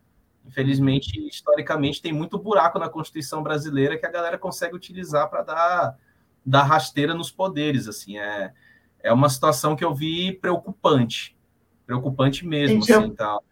[0.46, 5.98] Infelizmente, historicamente, tem muito buraco na Constituição brasileira que a galera consegue utilizar para dar,
[6.44, 7.88] dar rasteira nos poderes.
[7.88, 8.52] Assim, é,
[9.00, 11.36] é uma situação que eu vi preocupante,
[11.84, 12.82] preocupante mesmo.
[12.82, 13.44] Então, assim, tal.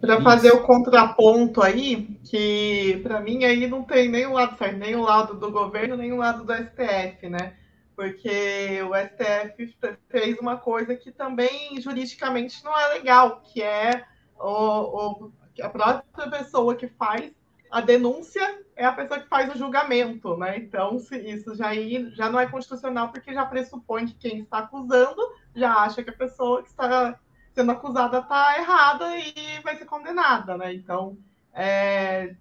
[0.00, 4.76] Para fazer o contraponto aí, que para mim aí não tem nem o lado certo,
[4.76, 7.54] nem o lado do governo, nem o lado do STF, né?
[7.96, 9.74] Porque o STF
[10.08, 14.04] fez uma coisa que também juridicamente não é legal, que é
[14.38, 17.32] o, o, a própria pessoa que faz
[17.70, 20.58] a denúncia é a pessoa que faz o julgamento, né?
[20.58, 21.70] Então, isso já,
[22.12, 25.20] já não é constitucional, porque já pressupõe que quem está acusando
[25.54, 27.18] já acha que a pessoa que está
[27.52, 30.72] sendo acusada está errada e vai ser condenada, né?
[30.72, 31.16] Então,
[31.52, 32.34] é,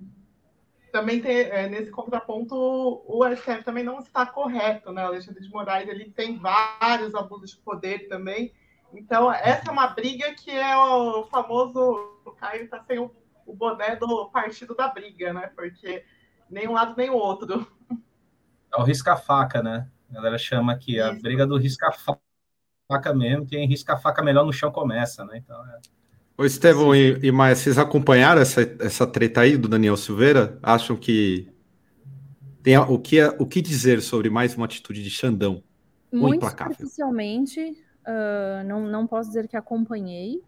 [0.91, 5.03] também tem, é, nesse contraponto, o STF também não está correto, né?
[5.03, 8.53] O Alexandre de Moraes ele tem vários abusos de poder também.
[8.93, 11.79] Então, essa é uma briga que é o famoso.
[12.25, 13.11] O Caio está sem o,
[13.45, 15.51] o boné do partido da briga, né?
[15.55, 16.05] Porque
[16.49, 17.67] nem um lado nem o outro.
[18.71, 19.87] É o risca-faca, né?
[20.09, 22.21] A galera chama aqui a briga do risca-faca
[22.87, 25.41] faca mesmo, quem risca a faca melhor no chão começa, né?
[25.43, 25.79] Então, é...
[26.37, 30.57] Ô, Estevão e, e Maia, vocês acompanharam essa, essa treta aí do Daniel Silveira?
[30.61, 31.47] Acham que
[32.61, 35.63] tem o que, o que dizer sobre mais uma atitude de Xandão?
[36.11, 40.41] Muito superficialmente, uh, não, não posso dizer que acompanhei.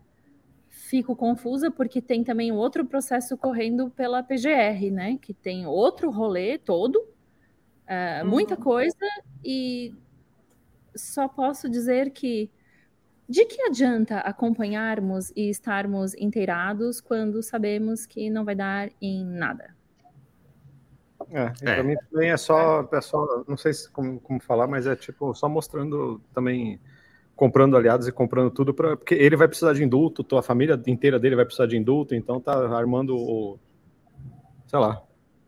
[0.69, 5.17] Fico confusa porque tem também outro processo correndo pela PGR, né?
[5.21, 9.05] Que tem outro rolê todo, uh, muita coisa,
[9.43, 9.93] e
[10.95, 12.49] só posso dizer que
[13.27, 19.75] de que adianta acompanharmos e estarmos inteirados quando sabemos que não vai dar em nada?
[21.31, 21.75] É, é.
[21.75, 25.33] para mim também é só, é só não sei como, como falar, mas é tipo
[25.33, 26.79] só mostrando também
[27.35, 31.19] comprando aliados e comprando tudo para porque ele vai precisar de indulto, tua família inteira
[31.19, 33.59] dele vai precisar de indulto, então tá armando o
[34.67, 35.01] sei lá,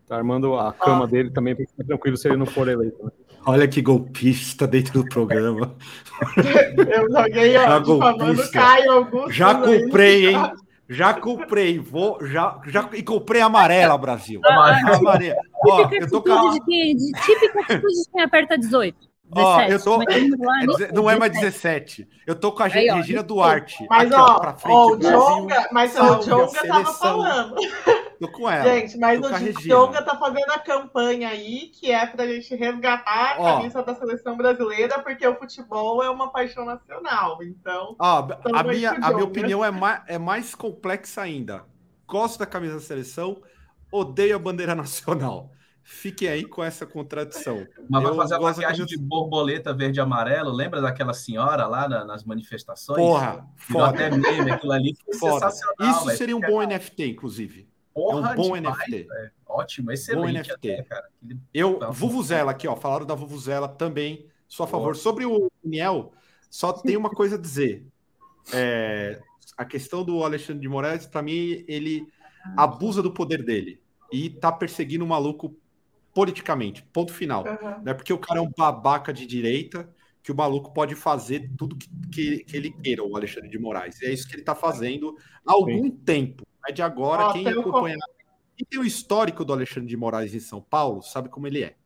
[0.06, 1.08] tá armando a cama ah.
[1.08, 3.04] dele também para ficar tranquilo se ele não for eleito.
[3.04, 3.10] Né?
[3.46, 5.74] Olha que golpista dentro do programa.
[6.76, 8.52] Eu joguei a golpista.
[8.52, 9.32] Caio Augusto.
[9.32, 10.52] Já comprei, hein?
[10.90, 14.40] Já comprei, vou, já, já e comprei amarela, Brasil.
[14.42, 15.36] Ah, amarela.
[15.66, 18.96] Ó, eu tô com de, de, típica atitude de quem aperta 18.
[19.30, 22.08] Ó, eu tô, é, não é mais 17.
[22.26, 23.86] Eu tô com a Aí, Regina ó, Duarte.
[23.88, 27.56] Mas, aqui, ó, frente, ó, o Jonga, mas o Jonga tava falando.
[28.18, 28.74] Tô com ela.
[28.74, 33.36] Gente, mas o Jonga tá fazendo a campanha aí, que é pra gente resgatar a
[33.36, 37.42] camisa da seleção brasileira, porque o futebol é uma paixão nacional.
[37.42, 37.94] Então.
[37.98, 41.64] Ó, a, minha, a minha opinião é mais, é mais complexa ainda.
[42.06, 43.42] Gosto da camisa da seleção,
[43.92, 45.50] odeio a bandeira nacional.
[45.90, 47.66] Fiquem aí com essa contradição.
[47.88, 50.52] Mas vai fazer a maquiagem de borboleta verde e amarelo.
[50.52, 52.98] Lembra daquela senhora lá na, nas manifestações?
[52.98, 53.88] Porra, foda.
[53.88, 55.50] até meme, aquilo ali foi foda.
[55.50, 55.90] sensacional.
[55.90, 57.66] Isso seria um bom NFT, inclusive.
[57.94, 59.08] Porra, é um bom demais, NFT.
[59.08, 59.30] Véio.
[59.46, 60.34] Ótimo, excelente.
[60.34, 60.72] Bom NFT.
[60.72, 61.08] Até, cara.
[61.54, 62.76] Eu, Vuvuzela aqui, ó.
[62.76, 64.26] Falaram da Vuvuzela também.
[64.46, 64.94] Sou a favor.
[64.94, 66.12] Sobre o Daniel,
[66.50, 67.86] só tem uma coisa a dizer.
[68.52, 69.22] É,
[69.56, 72.06] a questão do Alexandre de Moraes, para mim, ele
[72.58, 73.80] abusa do poder dele
[74.12, 75.56] e tá perseguindo o maluco
[76.18, 76.82] politicamente.
[76.92, 77.44] Ponto final.
[77.44, 77.84] Uhum.
[77.84, 79.88] Não é porque o cara é um babaca de direita
[80.20, 84.02] que o maluco pode fazer tudo que, que, que ele queira, o Alexandre de Moraes.
[84.02, 85.14] E é isso que ele está fazendo
[85.46, 85.90] há algum Sim.
[85.90, 86.44] tempo.
[86.68, 87.96] É de agora, quem acompanha.
[88.58, 91.76] E tem o histórico do Alexandre de Moraes em São Paulo, sabe como ele é.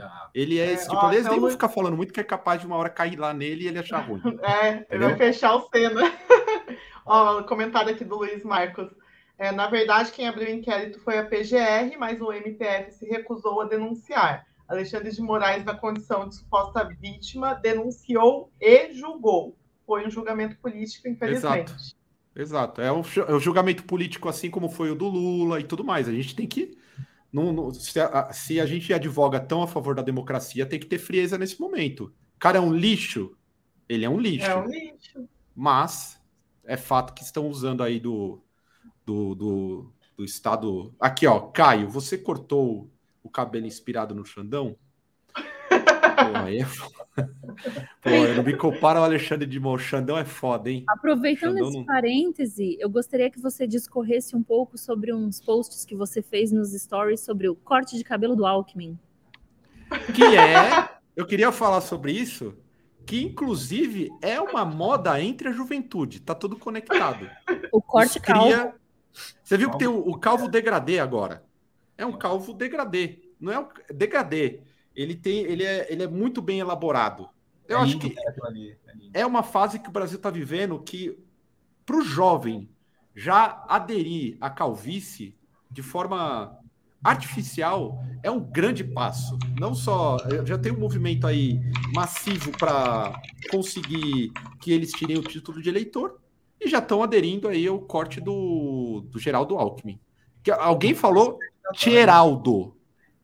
[0.00, 0.30] Ah.
[0.34, 2.62] Ele é, é esse tipo, ó, eles nem vão ficar falando muito que é capaz
[2.62, 4.22] de uma hora cair lá nele e ele achar ruim.
[4.42, 6.00] É, ele vai fechar o cena.
[7.04, 8.88] ó, comentário aqui do Luiz Marcos.
[9.42, 13.60] É, na verdade, quem abriu o inquérito foi a PGR, mas o MPF se recusou
[13.60, 14.46] a denunciar.
[14.68, 19.56] Alexandre de Moraes, na condição de suposta vítima, denunciou e julgou.
[19.84, 21.72] Foi um julgamento político, infelizmente.
[21.72, 21.96] Exato.
[22.36, 22.80] Exato.
[22.80, 26.08] É um, é um julgamento político, assim como foi o do Lula e tudo mais.
[26.08, 26.78] A gente tem que.
[27.32, 30.86] Não, não, se, a, se a gente advoga tão a favor da democracia, tem que
[30.86, 32.14] ter frieza nesse momento.
[32.36, 33.36] O cara é um lixo.
[33.88, 34.46] Ele é um lixo.
[34.46, 35.28] É um lixo.
[35.52, 36.22] Mas
[36.64, 38.40] é fato que estão usando aí do,
[39.04, 40.94] do, do, do Estado.
[40.98, 42.90] Aqui, ó, Caio, você cortou
[43.22, 44.76] o cabelo inspirado no Xandão?
[45.34, 47.02] Pô, aí é foda.
[48.02, 49.76] Pô, eu não me comparo ao Alexandre de Mão.
[49.78, 50.84] Xandão é foda, hein?
[50.88, 51.84] Aproveitando Xandão esse não...
[51.84, 56.72] parêntese, eu gostaria que você discorresse um pouco sobre uns posts que você fez nos
[56.72, 58.98] stories sobre o corte de cabelo do Alckmin.
[60.14, 62.54] Que é, eu queria falar sobre isso,
[63.06, 67.28] que inclusive é uma moda entre a juventude, tá tudo conectado.
[67.70, 68.74] O corte calvo.
[69.42, 71.44] Você viu que tem o, o, calvo degradê agora?
[71.96, 74.60] É um calvo degradê, não é o degradê.
[74.94, 77.28] Ele tem, ele é, ele é muito bem elaborado.
[77.68, 78.14] Eu é acho que
[79.14, 81.18] é, é uma fase que o Brasil está vivendo que
[81.84, 82.68] para o jovem
[83.14, 85.34] já aderir à calvície
[85.70, 86.58] de forma
[87.02, 89.38] artificial é um grande passo.
[89.58, 91.60] Não só já tem um movimento aí
[91.94, 93.20] massivo para
[93.50, 96.20] conseguir que eles tirem o título de eleitor,
[96.64, 100.00] e já estão aderindo aí ao corte do, do Geraldo Alckmin.
[100.42, 101.38] Que alguém falou
[101.74, 102.76] Geraldo.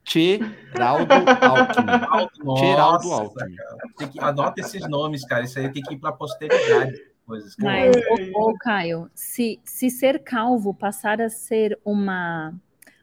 [0.04, 2.44] Geraldo Alckmin.
[2.44, 3.56] Nossa, Geraldo Alckmin.
[3.96, 5.44] Tem que, anota esses nomes, cara.
[5.44, 7.08] Isso aí tem que ir para a posteridade.
[7.26, 7.94] Coisas, Mas,
[8.34, 12.54] ô, ô, Caio, se, se ser calvo passar a ser uma,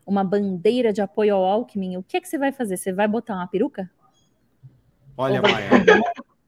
[0.03, 2.75] uma bandeira de apoio ao Alckmin, o que é que você vai fazer?
[2.75, 3.89] Você vai botar uma peruca?
[5.15, 5.69] Olha, Maia,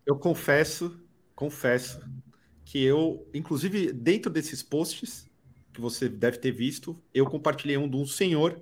[0.08, 1.00] eu confesso,
[1.36, 2.02] confesso
[2.68, 5.26] que eu, inclusive, dentro desses posts
[5.72, 8.62] que você deve ter visto, eu compartilhei um de um senhor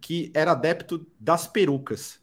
[0.00, 2.20] que era adepto das perucas.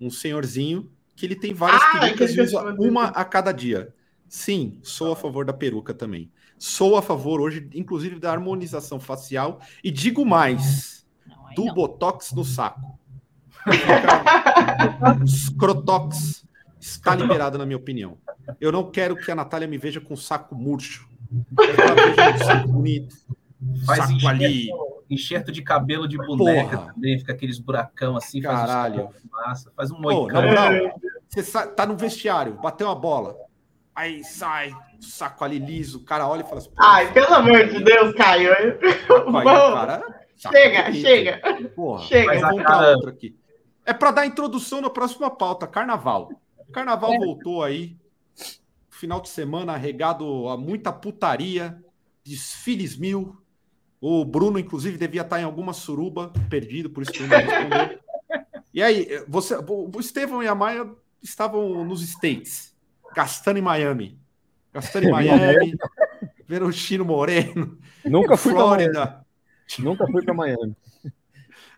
[0.00, 3.92] Um senhorzinho que ele tem várias ah, perucas e usa uma a cada dia.
[4.28, 6.30] Sim, sou a favor da peruca também.
[6.56, 11.74] Sou a favor hoje, inclusive, da harmonização facial e digo mais, não, do não.
[11.74, 12.96] botox no saco.
[15.24, 16.44] Os crotox
[16.80, 18.18] está liberado, na minha opinião.
[18.60, 21.08] Eu não quero que a Natália me veja com um saco murcho.
[21.58, 23.16] Ela veja um saco bonito.
[23.84, 24.70] Faz saco enxerto, ali.
[25.10, 26.92] enxerto de cabelo de boneca Porra.
[26.94, 29.10] também, fica aqueles buracão assim, Caralho.
[29.30, 30.92] faz um faz um moicano.
[31.28, 33.36] você tá no vestiário, bateu uma bola.
[33.94, 36.70] Aí sai, saco ali liso, o cara olha e fala assim.
[36.78, 38.50] Ai, pelo amor de Deus, Caio.
[38.50, 40.02] Aí, cara,
[40.36, 41.00] chega, bonito.
[41.00, 41.40] chega.
[41.76, 42.40] Porra, chega.
[42.40, 42.90] Vamos cara...
[42.92, 43.36] outro aqui.
[43.84, 46.30] É para dar introdução na próxima pauta, carnaval.
[46.70, 47.18] O carnaval é.
[47.18, 47.96] voltou aí.
[48.88, 51.82] Final de semana regado a muita putaria,
[52.24, 53.36] desfiles mil.
[54.00, 57.98] O Bruno, inclusive, devia estar em alguma suruba, perdido, por isso que não respondeu.
[58.72, 60.88] E aí, você, o Estevão e a Maia
[61.20, 62.72] estavam nos States,
[63.16, 64.16] gastando em Miami.
[64.72, 65.76] Gastando em Miami,
[66.46, 67.76] vendo o Chino Moreno.
[68.04, 69.26] Nunca fui Flórida.
[69.80, 70.76] Nunca fui para Miami.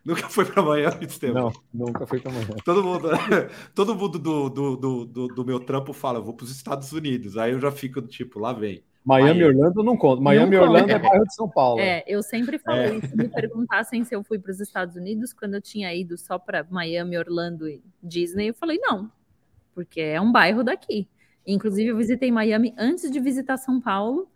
[0.04, 1.52] Nunca foi para Miami, Estevam?
[1.72, 2.62] Não, nunca foi para Miami.
[2.64, 3.08] Todo mundo,
[3.74, 7.36] todo mundo do, do, do, do, meu trampo fala, vou para os Estados Unidos.
[7.36, 8.82] Aí eu já fico tipo, lá vem.
[9.04, 10.22] Miami, e Orlando não conta.
[10.22, 11.80] Miami e Orlando é bairro de São Paulo.
[11.80, 13.00] É, eu sempre falei, é.
[13.00, 16.38] se me perguntassem se eu fui para os Estados Unidos, quando eu tinha ido só
[16.38, 19.10] para Miami, Orlando e Disney, eu falei, não,
[19.74, 21.08] porque é um bairro daqui.
[21.44, 24.28] Inclusive, eu visitei Miami antes de visitar São Paulo,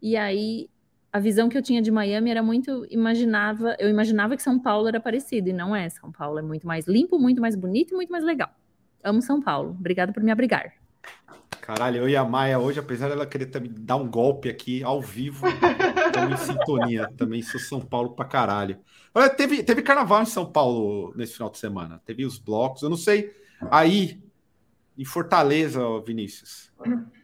[0.00, 0.70] e aí
[1.16, 4.86] a visão que eu tinha de Miami era muito imaginava, eu imaginava que São Paulo
[4.86, 5.88] era parecido e não é.
[5.88, 8.50] São Paulo é muito mais limpo, muito mais bonito e muito mais legal.
[9.02, 9.70] Amo São Paulo.
[9.70, 10.74] Obrigada por me abrigar.
[11.62, 15.00] Caralho, eu e a Maia hoje, apesar dela querer me dar um golpe aqui ao
[15.00, 17.10] vivo, estamos em sintonia.
[17.16, 18.78] Também sou São Paulo pra caralho.
[19.14, 21.98] Olha, teve, teve carnaval em São Paulo nesse final de semana.
[22.04, 22.82] Teve os blocos.
[22.82, 23.32] Eu não sei.
[23.70, 24.22] Aí,
[24.98, 26.70] em Fortaleza, Vinícius.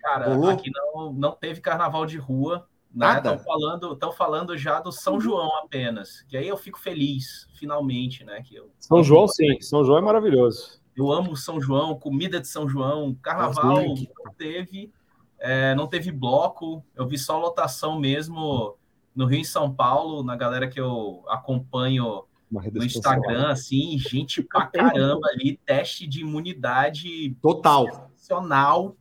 [0.01, 0.49] Cara, Rolou?
[0.49, 2.66] aqui não, não teve carnaval de rua.
[2.95, 3.34] Nada.
[3.34, 5.20] Estão falando, estão falando já do São uhum.
[5.20, 6.22] João apenas.
[6.28, 8.43] Que aí eu fico feliz, finalmente, né?
[8.43, 9.61] Que eu, São João, sim.
[9.61, 10.80] São João é maravilhoso.
[10.95, 14.93] Eu amo São João, comida de São João, carnaval não teve,
[15.38, 16.84] é, não teve bloco.
[16.95, 18.76] Eu vi só lotação mesmo
[19.14, 24.66] no Rio e São Paulo, na galera que eu acompanho no Instagram, assim, gente pra
[24.66, 27.86] caramba ali, teste de imunidade total.
[27.86, 28.95] Nacional.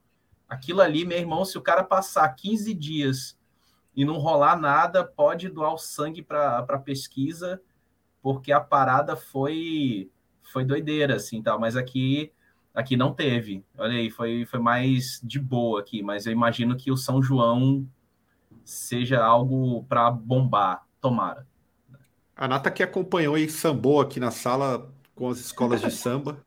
[0.47, 3.37] Aquilo ali, meu irmão, se o cara passar 15 dias
[3.95, 7.61] e não rolar nada, pode doar o sangue para pesquisa,
[8.21, 10.09] porque a parada foi
[10.51, 11.59] foi doideira, assim, tal.
[11.59, 12.31] Mas aqui
[12.73, 13.63] aqui não teve.
[13.77, 17.87] Olha aí, foi, foi mais de boa aqui, mas eu imagino que o São João
[18.63, 20.85] seja algo para bombar.
[20.99, 21.47] Tomara.
[22.35, 26.45] A Nata que acompanhou e sambou aqui na sala com as escolas de samba.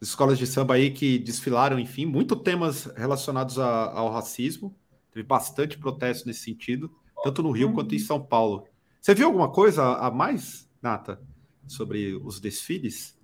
[0.00, 4.74] As escolas de samba aí que desfilaram, enfim, muito temas relacionados a, ao racismo.
[5.14, 6.90] Teve bastante protesto nesse sentido,
[7.22, 8.66] tanto no Rio quanto em São Paulo.
[9.00, 11.22] Você viu alguma coisa a mais, Nata,
[11.68, 13.16] sobre os desfiles?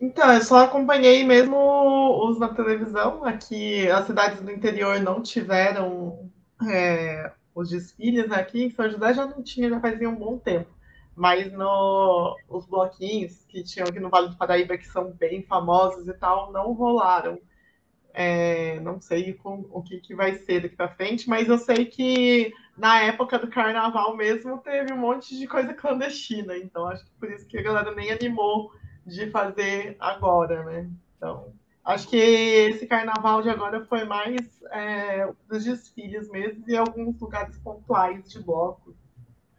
[0.00, 1.58] Então, eu só acompanhei mesmo
[2.26, 3.22] os na televisão.
[3.22, 6.30] Aqui, as cidades do interior não tiveram
[6.66, 8.32] é, os desfiles.
[8.32, 10.70] Aqui em São José já não tinha, já fazia um bom tempo.
[11.14, 16.08] Mas no, os bloquinhos que tinham aqui no Vale do Paraíba, que são bem famosos
[16.08, 17.38] e tal, não rolaram.
[18.20, 21.84] É, não sei com, o que, que vai ser daqui para frente, mas eu sei
[21.84, 27.12] que na época do carnaval mesmo teve um monte de coisa clandestina, então acho que
[27.12, 28.72] por isso que a galera nem animou
[29.06, 30.90] de fazer agora, né?
[31.16, 31.52] Então,
[31.84, 34.40] acho que esse carnaval de agora foi mais
[34.72, 38.96] é, dos desfiles mesmo e alguns lugares pontuais de blocos.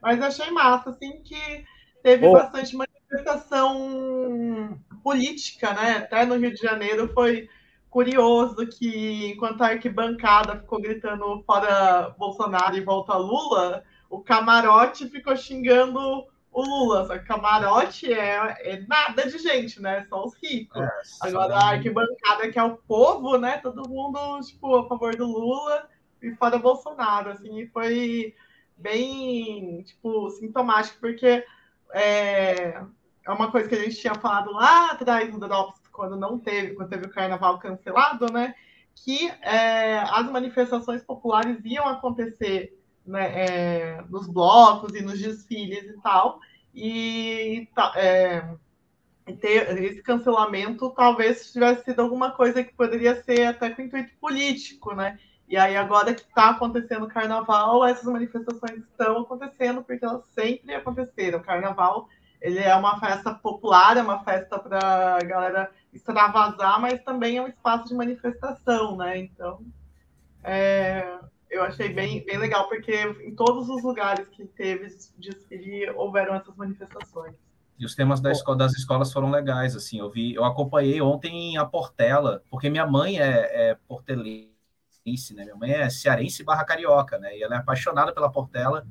[0.02, 1.64] Mas achei massa, assim, que
[2.04, 2.34] teve oh.
[2.34, 6.00] bastante manifestação política, né?
[6.00, 7.48] Até no Rio de Janeiro foi
[7.90, 15.36] curioso que enquanto a arquibancada ficou gritando fora Bolsonaro e volta Lula, o camarote ficou
[15.36, 17.06] xingando o Lula.
[17.06, 20.06] Só que camarote é, é nada de gente, né?
[20.10, 20.82] Só os ricos.
[20.82, 20.90] É,
[21.22, 23.58] Agora a arquibancada que é o povo, né?
[23.58, 25.88] Todo mundo, tipo, a favor do Lula
[26.22, 28.36] e fora Bolsonaro, assim, foi
[28.78, 31.44] bem, tipo, sintomático, porque
[31.94, 32.82] é,
[33.26, 36.76] é uma coisa que a gente tinha falado lá atrás no Drops quando não teve,
[36.76, 38.56] quando teve o carnaval cancelado, né?
[38.96, 46.02] Que é, as manifestações populares iam acontecer né, é, nos blocos e nos desfiles e
[46.02, 46.40] tal.
[46.74, 48.48] E é,
[49.42, 54.96] ter esse cancelamento talvez tivesse sido alguma coisa que poderia ser até com intuito político,
[54.96, 55.20] né?
[55.50, 60.74] E aí, agora que está acontecendo o carnaval, essas manifestações estão acontecendo porque elas sempre
[60.76, 61.40] aconteceram.
[61.40, 62.08] O carnaval
[62.42, 67.48] ele é uma festa popular, é uma festa para galera extravasar, mas também é um
[67.48, 69.18] espaço de manifestação, né?
[69.18, 69.62] Então,
[70.44, 71.20] é,
[71.50, 74.88] eu achei bem, bem legal, porque em todos os lugares que teve
[75.18, 77.36] desfile, houveram essas manifestações.
[77.78, 81.58] E os temas da escola, das escolas foram legais, assim, eu vi, eu acompanhei ontem
[81.58, 84.50] a Portela, porque minha mãe é, é portelense,
[85.34, 85.44] né?
[85.46, 87.38] Minha mãe é cearense barra carioca, né?
[87.38, 88.86] E ela é apaixonada pela Portela,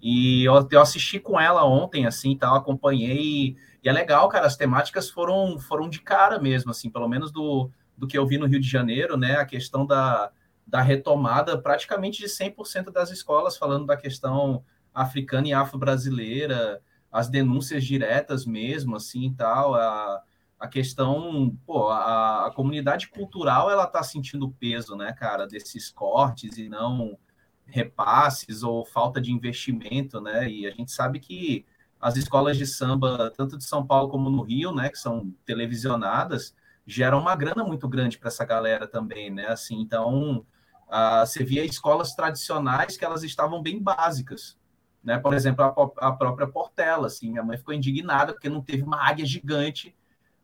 [0.00, 3.56] e eu, eu assisti com ela ontem, assim, tal, acompanhei.
[3.86, 7.70] E é legal, cara, as temáticas foram, foram de cara mesmo, assim, pelo menos do,
[7.96, 9.36] do que eu vi no Rio de Janeiro, né?
[9.36, 10.32] A questão da,
[10.66, 16.82] da retomada praticamente de 100% das escolas, falando da questão africana e afro-brasileira,
[17.12, 20.20] as denúncias diretas mesmo, assim, tal, a,
[20.58, 26.58] a questão, pô, a, a comunidade cultural, ela tá sentindo peso, né, cara, desses cortes
[26.58, 27.16] e não
[27.64, 30.50] repasses ou falta de investimento, né?
[30.50, 31.64] E a gente sabe que
[32.06, 36.54] as escolas de samba, tanto de São Paulo como no Rio, né, que são televisionadas,
[36.86, 39.48] geram uma grana muito grande para essa galera também, né?
[39.48, 40.46] Assim, então,
[41.26, 44.56] você via escolas tradicionais que elas estavam bem básicas,
[45.02, 45.18] né?
[45.18, 49.04] Por exemplo, a, a própria Portela, assim, minha mãe ficou indignada porque não teve uma
[49.04, 49.92] águia gigante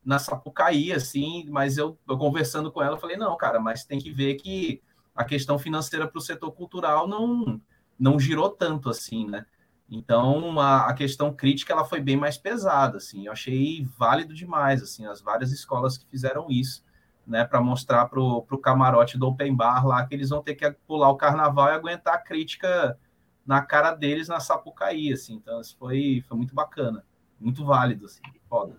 [0.05, 4.11] na Sapucaí, assim, mas eu, eu conversando com ela, falei, não, cara, mas tem que
[4.11, 4.83] ver que
[5.15, 7.61] a questão financeira para o setor cultural não,
[7.97, 9.47] não girou tanto assim, né?
[9.91, 13.27] Então, a, a, questão crítica ela foi bem mais pesada, assim.
[13.27, 16.83] Eu achei válido demais, assim, as várias escolas que fizeram isso,
[17.27, 20.71] né, para mostrar para o camarote do Open Bar lá que eles vão ter que
[20.87, 22.99] pular o carnaval e aguentar a crítica
[23.47, 25.35] na cara deles na Sapucaí, assim.
[25.35, 27.05] Então, isso foi, foi muito bacana,
[27.39, 28.77] muito válido, assim, foda.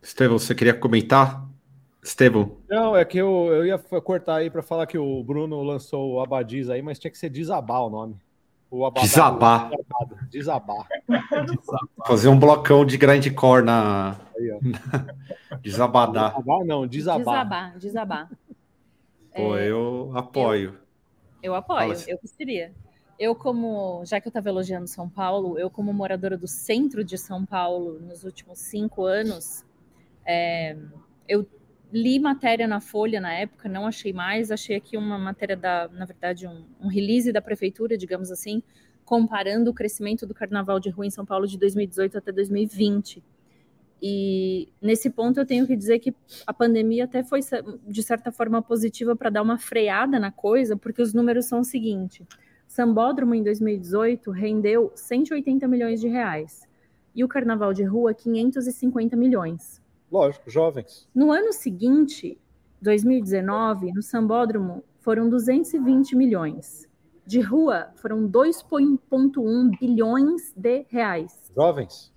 [0.00, 1.44] Estevão, você queria comentar?
[2.02, 2.58] Estevão.
[2.68, 6.20] Não, é que eu, eu ia cortar aí para falar que o Bruno lançou o
[6.20, 8.16] Abadiz aí, mas tinha que ser Desabar o nome.
[8.70, 9.70] O Desabar.
[10.28, 10.88] Desabar.
[12.06, 14.16] Fazer um blocão de grindcore na.
[14.36, 14.58] Aí,
[15.62, 16.30] Desabadar.
[16.30, 17.18] Desabar, não, desabar.
[17.18, 18.30] Desabar, desabar.
[19.34, 20.78] Pô, é, eu apoio.
[21.42, 22.10] Eu, eu apoio, assim.
[22.10, 22.74] eu gostaria.
[23.18, 27.16] Eu, como, já que eu estava elogiando São Paulo, eu, como moradora do centro de
[27.16, 29.64] São Paulo nos últimos cinco anos,
[30.24, 30.76] é,
[31.26, 31.46] eu
[31.92, 36.04] li matéria na Folha na época, não achei mais, achei aqui uma matéria da, na
[36.04, 38.62] verdade, um, um release da prefeitura, digamos assim,
[39.04, 43.22] comparando o crescimento do carnaval de rua em São Paulo de 2018 até 2020.
[44.02, 46.14] E nesse ponto eu tenho que dizer que
[46.46, 47.40] a pandemia até foi,
[47.86, 51.64] de certa forma, positiva para dar uma freada na coisa, porque os números são o
[51.64, 52.26] seguinte:
[52.66, 56.66] Sambódromo em 2018 rendeu 180 milhões de reais
[57.14, 59.80] e o Carnaval de Rua 550 milhões.
[60.10, 61.08] Lógico, jovens.
[61.14, 62.38] No ano seguinte,
[62.80, 66.88] 2019, no Sambódromo foram 220 milhões.
[67.26, 71.50] De rua foram 2,1 bilhões de reais.
[71.54, 72.12] Jovens.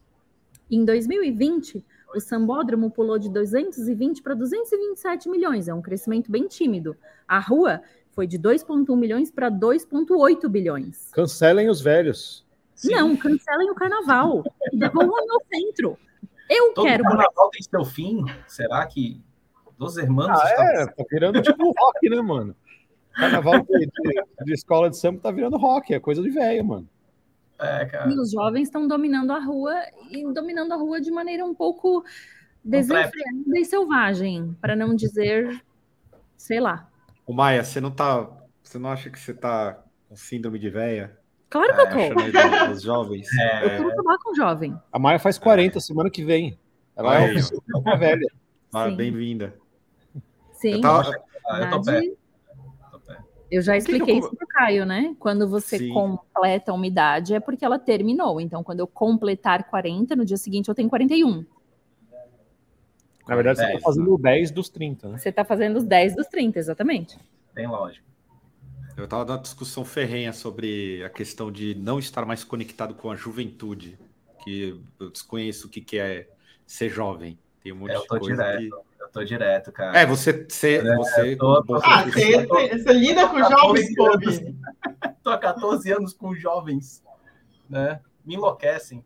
[0.69, 1.83] Em 2020,
[2.15, 6.95] o Sambódromo pulou de 220 para 227 milhões, é um crescimento bem tímido.
[7.27, 7.81] A rua
[8.11, 11.09] foi de 2,1 milhões para 2,8 bilhões.
[11.11, 12.45] Cancelem os velhos.
[12.85, 14.43] Não, cancelem o carnaval.
[14.73, 15.97] Devolvam ao centro.
[16.49, 17.03] Eu Todo quero.
[17.03, 18.25] O carnaval tem seu fim?
[18.47, 19.21] Será que
[19.77, 20.29] dos irmãos?
[20.29, 22.55] Ah, é, tá virando tipo rock, né, mano?
[23.13, 26.89] Carnaval de, de, de, escola de samba tá virando rock, é coisa de velho, mano.
[27.59, 28.09] É, cara.
[28.09, 29.75] E os jovens estão dominando a rua
[30.09, 32.03] e dominando a rua de maneira um pouco
[32.63, 33.13] desenfreada
[33.55, 35.61] e selvagem, para não dizer,
[36.37, 36.89] sei lá.
[37.25, 38.29] O Maia, você não tá,
[38.63, 41.18] você não acha que você tá com síndrome de véia?
[41.49, 42.71] Claro que é, eu tô.
[42.71, 43.27] Os jovens.
[43.37, 43.65] É.
[43.65, 44.75] Eu quero acabar com jovem.
[44.91, 45.81] A Maia faz 40 é.
[45.81, 46.57] semana que vem.
[46.95, 48.27] Ela Aí, é uma velha.
[48.71, 49.55] Ah, bem-vinda.
[50.51, 50.73] Sim.
[50.73, 51.11] Eu, tava...
[51.47, 52.17] ah, eu tô perto.
[53.49, 54.19] Eu já expliquei que que eu...
[54.19, 55.15] isso pro Caio, né?
[55.17, 55.91] Quando você Sim.
[55.91, 58.39] completa a umidade é porque ela terminou.
[58.39, 61.43] Então, quando eu completar 40, no dia seguinte eu tenho 41.
[63.27, 65.17] Na verdade, 10, você está fazendo 10 dos 30, né?
[65.17, 67.17] Você está fazendo os 10 dos 30, exatamente.
[67.55, 68.09] Tem lógico.
[68.99, 73.15] Eu estava numa discussão ferrenha sobre a questão de não estar mais conectado com a
[73.15, 73.97] juventude,
[74.43, 76.27] que eu desconheço o que, que é
[76.67, 77.39] ser jovem.
[77.63, 78.59] Tem um monte eu de coisa direto.
[78.59, 79.97] que tô direto, cara.
[79.97, 80.45] É, você.
[80.47, 84.55] você, é, você tô, ah, você, você lida com jovens, Kobe.
[85.23, 87.01] tô há 14 anos com jovens,
[87.69, 88.01] né?
[88.25, 89.03] Me enlouquecem.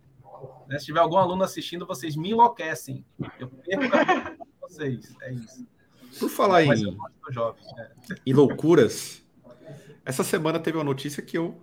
[0.68, 0.80] Né?
[0.80, 3.06] Se tiver algum aluno assistindo, vocês me enlouquecem.
[3.40, 4.36] Eu perco a
[4.68, 5.16] vocês.
[5.22, 5.66] É isso.
[6.20, 6.98] Por falar em,
[7.32, 7.90] jovem, né?
[8.26, 9.23] em loucuras,
[10.06, 11.56] essa semana teve uma notícia que eu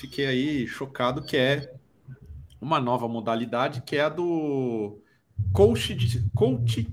[0.00, 1.72] fiquei aí chocado, que é
[2.60, 4.98] uma nova modalidade, que é a do
[5.52, 6.88] coach de, coach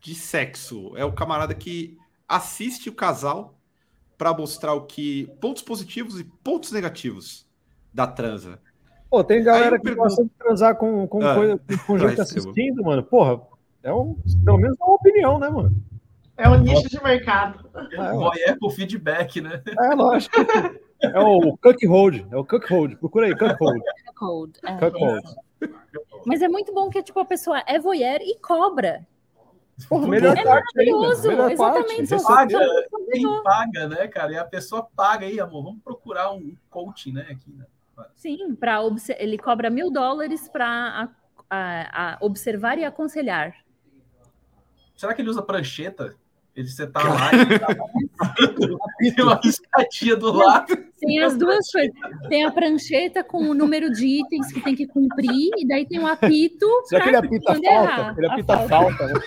[0.00, 0.92] de sexo.
[0.96, 3.58] É o camarada que assiste o casal
[4.16, 7.46] para mostrar o que pontos positivos e pontos negativos
[7.92, 8.60] da transa.
[9.08, 10.08] Pô, tem galera que pergunto...
[10.08, 13.02] gosta de transar com, com, ah, coisa, com gente assistindo, mano.
[13.02, 13.40] Porra,
[13.82, 14.14] é um,
[14.44, 15.74] pelo menos é uma opinião, né, mano?
[16.38, 17.68] É um nicho de mercado.
[18.36, 19.60] É, é com feedback, né?
[19.66, 20.36] É, lógico.
[21.02, 22.96] É o cuckold, é o cuckold.
[22.96, 23.80] Procura aí, cuckold.
[24.06, 24.58] Cuckold.
[24.64, 25.36] É, cuckold.
[26.24, 29.06] Mas é muito bom que tipo, a pessoa é voyeur e cobra.
[29.88, 32.08] Porra, melhor é maravilhoso, melhor exatamente.
[32.08, 34.32] Parte, paga, quem paga, né, cara?
[34.32, 35.64] E a pessoa paga aí, amor.
[35.64, 37.64] Vamos procurar um coaching, né, aqui, né?
[38.14, 38.80] Sim, para
[39.18, 41.10] ele cobra mil dólares para
[42.20, 43.54] observar e aconselhar.
[44.96, 46.16] Será que ele usa prancheta?
[46.58, 47.30] Ele você tá lá
[49.00, 50.76] e tem uma escadinha do lado.
[50.98, 51.94] Tem as duas coisas.
[52.28, 56.00] Tem a prancheta com o número de itens que tem que cumprir, e daí tem
[56.00, 56.66] um apito.
[56.86, 57.68] Será que ele apita falta?
[57.68, 59.20] Errar, ele apita falta, falta né?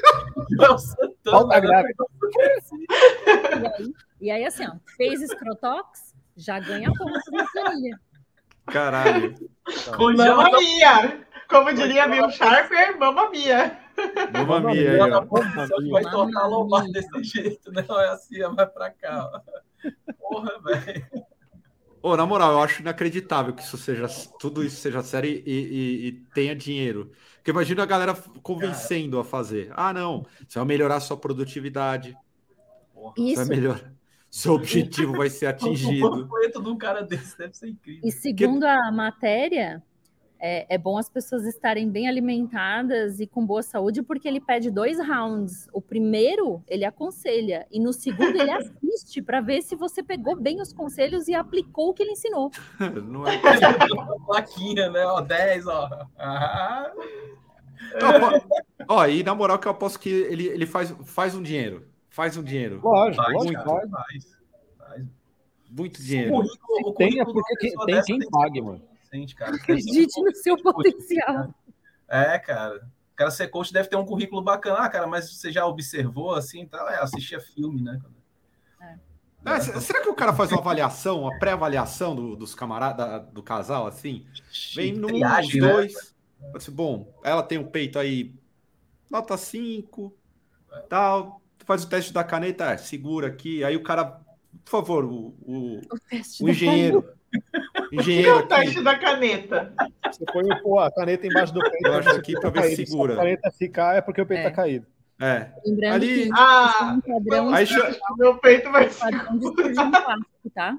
[1.23, 1.93] falta grave.
[3.61, 7.97] E aí, e aí, assim, ó, fez escrotox, já ganha pontos na planilha.
[8.65, 9.35] Caralho.
[9.97, 11.25] Mamma mia!
[11.47, 13.80] Como diria Bill Sharper, mamma mia!
[14.33, 15.25] Mamma mia, aí, ó.
[15.91, 17.85] Vai tocar lombar desse jeito, né?
[17.87, 19.29] Olha assim, vai pra cá.
[19.33, 19.41] Ó.
[20.19, 21.07] Porra, velho.
[22.01, 24.07] Ô, na moral, eu acho inacreditável que isso seja
[24.39, 27.11] tudo isso seja sério e, e, e tenha dinheiro.
[27.35, 29.21] Porque imagina a galera convencendo Cara.
[29.21, 29.71] a fazer.
[29.75, 32.17] Ah, não, você vai melhorar a sua produtividade.
[33.17, 33.45] Isso.
[33.45, 33.93] Vai melhorar.
[34.31, 36.27] Seu objetivo vai ser atingido.
[36.27, 38.01] O de um cara desse deve ser incrível.
[38.03, 39.83] E segundo a matéria,
[40.41, 44.71] é, é, bom as pessoas estarem bem alimentadas e com boa saúde, porque ele pede
[44.71, 45.69] dois rounds.
[45.71, 50.59] O primeiro ele aconselha, e no segundo ele assiste para ver se você pegou bem
[50.59, 52.49] os conselhos e aplicou o que ele ensinou.
[53.05, 53.39] Não é
[54.25, 55.05] plaquinha, né?
[55.05, 56.07] Ó, 10, ó.
[56.17, 56.91] Ah.
[58.87, 61.85] ó, e na moral que eu aposto que ele, ele faz, faz um dinheiro.
[62.09, 62.81] Faz um dinheiro.
[62.83, 63.89] Lógico, faz, muito, faz.
[63.91, 65.05] faz.
[65.69, 66.33] Muito dinheiro.
[66.33, 68.90] O currículo, o tem, é porque tem quem pague, mano
[69.35, 69.55] cara.
[69.57, 71.53] Acredite no seu potencial.
[72.07, 72.77] É, cara.
[73.13, 74.79] O cara ser coach deve ter um currículo bacana.
[74.79, 76.77] Ah, cara, mas você já observou assim, tá?
[76.91, 77.99] É, assistia filme, né?
[78.81, 78.95] É.
[79.43, 83.87] É, será que o cara faz uma avaliação, uma pré-avaliação do, dos camaradas, do casal,
[83.87, 84.25] assim?
[84.75, 85.71] Vem num, Triagem, né?
[85.71, 85.93] dois.
[86.39, 86.51] Né?
[86.55, 88.33] Assim, bom, ela tem o um peito aí,
[89.09, 90.13] nota 5,
[90.89, 91.41] tal.
[91.65, 93.63] Faz o teste da caneta, é, segura aqui.
[93.63, 94.05] Aí o cara,
[94.65, 95.81] por favor, o, o, o,
[96.41, 97.07] o engenheiro.
[97.91, 98.39] Engenheiro.
[98.39, 99.73] O que é o teste da caneta?
[100.05, 101.87] Você põe o, a caneta embaixo do peito.
[101.87, 103.13] Eu acho aqui para ver se segura.
[103.13, 104.49] Se a caneta ficar, é porque o peito é.
[104.49, 104.85] tá caído.
[105.19, 105.51] É.
[105.65, 106.23] Lembrando Ali...
[106.23, 107.67] que ah, padrão aí,
[108.17, 110.77] meu peito vai padrão de plástico, tá?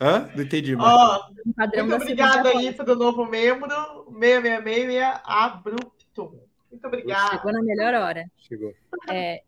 [0.00, 0.28] Hã?
[0.34, 0.96] Não entendi, mano.
[0.96, 3.68] Oh, um padrão muito obrigado aí pelo novo membro,
[4.08, 6.40] 6666 Abrupto.
[6.70, 7.36] Muito obrigada.
[7.36, 8.24] Chegou na melhor hora.
[8.38, 8.72] Chegou.
[9.10, 9.42] É,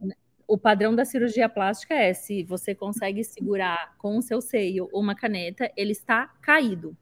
[0.47, 5.15] o padrão da cirurgia plástica é se você consegue segurar com o seu seio uma
[5.15, 6.97] caneta, ele está caído.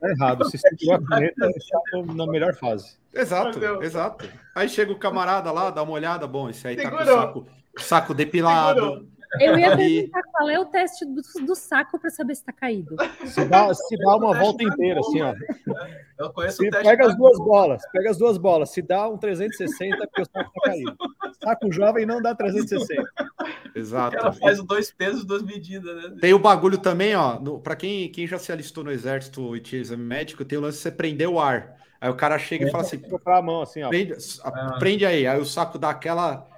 [0.00, 0.50] Tá errado.
[0.50, 1.78] Se segurou a caneta, está
[2.14, 2.96] na melhor fase.
[3.14, 4.28] Exato, exato.
[4.54, 6.98] Aí chega o camarada lá, dá uma olhada, bom, esse aí Segurou.
[6.98, 7.46] tá com o saco,
[7.78, 8.80] saco depilado.
[8.80, 9.15] Segurou.
[9.40, 12.96] Eu ia perguntar qual é o teste do, do saco para saber se está caído.
[13.24, 15.34] Se dá, se dá uma volta inteira, assim, ó.
[16.18, 16.86] Eu conheço se o teste.
[16.86, 18.70] Pega as duas bolas, pega as duas bolas.
[18.70, 20.96] Se dá um 360, é porque o saco está caído.
[21.42, 23.02] Saco jovem não dá 360.
[23.74, 24.16] Exato.
[24.16, 26.16] Ela faz dois pesos, duas medidas, né?
[26.20, 27.36] Tem o bagulho também, ó.
[27.58, 30.78] Para quem, quem já se alistou no exército e tinha exame médico, tem o lance
[30.78, 31.76] de você prender o ar.
[32.00, 33.88] Aí o cara chega é, e fala assim: a mão assim, ó.
[33.88, 34.76] Prende, ah.
[34.78, 35.26] prende aí.
[35.26, 36.48] Aí o saco dá aquela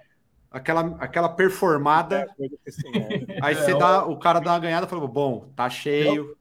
[0.51, 2.27] aquela, aquela performada.
[2.39, 6.37] É, aí você dá, o cara dá uma ganhada e fala: bom, tá cheio,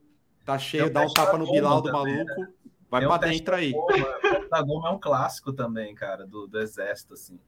[0.46, 2.48] tá cheio, dá um tapa no Bilal do maluco, né?
[2.90, 3.74] vai pra dentro aí.
[3.74, 7.40] O da goma é um clássico também, cara, do, do exército, assim.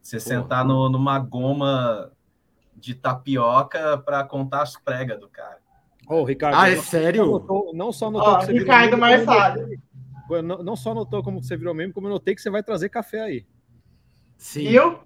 [0.00, 0.28] Você Porra.
[0.28, 2.10] sentar no, numa goma
[2.74, 5.58] de tapioca para contar as pregas do cara.
[6.08, 6.56] Ô, oh, Ricardo.
[6.56, 7.24] Ah, é sério?
[7.26, 9.80] Notou, não só notou oh, que você Ricardo mais sabe.
[10.42, 12.88] Não, não só notou como você virou mesmo, como eu notei que você vai trazer
[12.88, 13.46] café aí.
[14.36, 14.68] Sim.
[14.68, 15.00] Eu?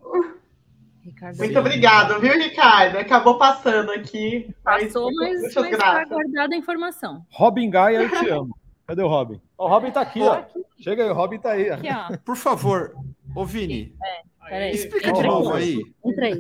[1.07, 1.38] Ricardo.
[1.38, 2.98] Muito obrigado, viu, Ricardo?
[2.98, 4.52] Acabou passando aqui.
[4.64, 7.24] Passou, mas, mas está guardada a informação.
[7.30, 8.59] Robin Gaia, eu te amo.
[8.86, 9.40] Cadê o Robin?
[9.57, 10.44] O Robin tá aqui, ó.
[10.78, 11.70] Chega aí, o Robin tá aí.
[11.70, 12.16] Aqui, ó.
[12.18, 12.92] Por favor,
[13.34, 13.94] ô Vini.
[14.48, 15.78] É, explica de novo aí.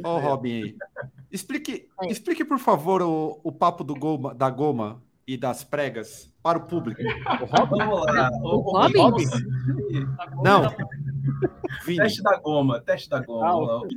[0.04, 0.76] Ó, o Robin aí.
[1.30, 6.58] Explique, explique, por favor, o, o papo do goma, da goma e das pregas para
[6.58, 7.02] o público.
[7.02, 7.82] O Robin?
[8.42, 8.98] O, o Robin?
[8.98, 9.24] Robin?
[10.42, 10.62] Não.
[11.84, 11.98] Vini.
[11.98, 13.46] Teste da goma, teste da goma.
[13.46, 13.88] Ah,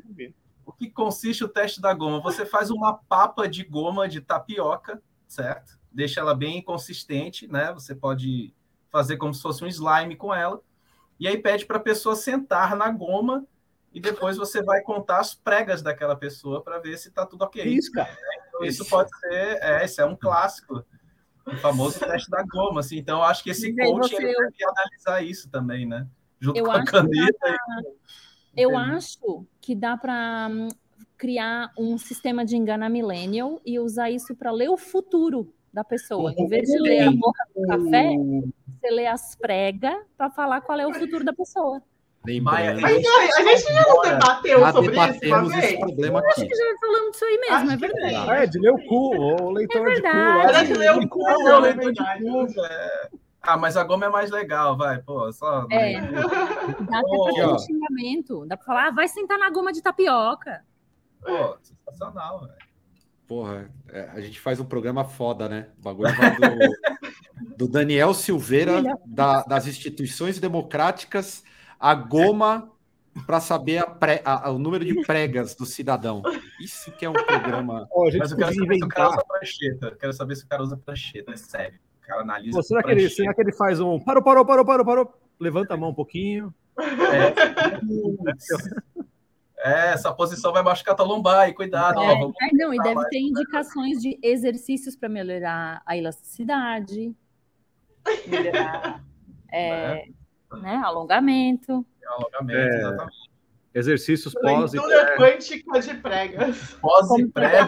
[0.80, 2.22] que consiste o teste da goma?
[2.22, 5.78] Você faz uma papa de goma de tapioca, certo?
[5.92, 7.74] Deixa ela bem consistente, né?
[7.74, 8.54] Você pode
[8.90, 10.62] fazer como se fosse um slime com ela.
[11.20, 13.46] E aí pede para a pessoa sentar na goma
[13.94, 17.62] e depois você vai contar as pregas daquela pessoa para ver se está tudo ok.
[17.62, 18.16] Isso, cara.
[18.48, 20.86] Então, isso pode ser, é, esse é um clássico,
[21.46, 22.80] o famoso teste da goma.
[22.80, 22.98] Assim.
[22.98, 24.24] Então, acho que esse coach você...
[24.24, 26.08] ele que analisar isso também, né?
[26.40, 27.58] Junto eu com a caneta.
[28.62, 30.68] Eu acho que dá para hum,
[31.18, 36.34] criar um sistema de enganar millennial e usar isso para ler o futuro da pessoa.
[36.38, 38.16] Em vez de ler a boca do café,
[38.82, 41.82] você lê as pregas para falar qual é o futuro da pessoa.
[42.26, 42.82] Lembrando.
[42.82, 43.06] Mas
[43.38, 46.30] a gente já não debateu já sobre isso, esse problema aqui.
[46.30, 48.32] Acho que já falamos disso aí mesmo, acho é verdade.
[48.32, 50.08] É, de ler o cu, o leitor é de cu.
[50.08, 52.66] Era de ler o cu, o leitor de cu.
[52.66, 53.10] É.
[53.50, 55.66] Ah, mas a goma é mais legal, vai, pô, só.
[55.72, 56.00] É.
[56.00, 58.46] Dá até pra xingamento.
[58.46, 60.64] Dá pra falar, ah, vai sentar na goma de tapioca.
[61.20, 62.54] Pô, sensacional, velho.
[63.28, 65.70] Porra, é, a gente faz um programa foda, né?
[65.80, 71.44] O bagulho vai do, do Daniel Silveira, da, das instituições democráticas,
[71.80, 72.72] a goma
[73.26, 76.22] para saber a pré, a, o número de pregas do cidadão.
[76.62, 77.88] Isso que é um programa.
[77.92, 78.78] Oh, Mas eu quero saber inventar.
[78.78, 79.98] se o cara usa prancheta.
[80.00, 81.80] Quero saber se o cara usa prancheta, é sério
[82.10, 82.58] cara analisa.
[82.58, 85.14] Pô, será, que ele, será que ele faz um parou, parou, parou, parou, parou?
[85.40, 86.54] Levanta a mão um pouquinho.
[89.62, 92.02] É, é essa posição vai machucar tua lombar, e cuidado.
[92.02, 97.14] É, ó, é, não, e deve ter indicações de exercícios para melhorar a elasticidade,
[98.26, 99.04] melhorar
[99.52, 100.06] é,
[100.62, 101.86] né, alongamento.
[102.08, 103.30] Alongamento, é, exatamente.
[103.72, 105.16] Exercícios pós e pré.
[105.16, 106.74] quântica de pregas.
[106.82, 107.68] Pós e pré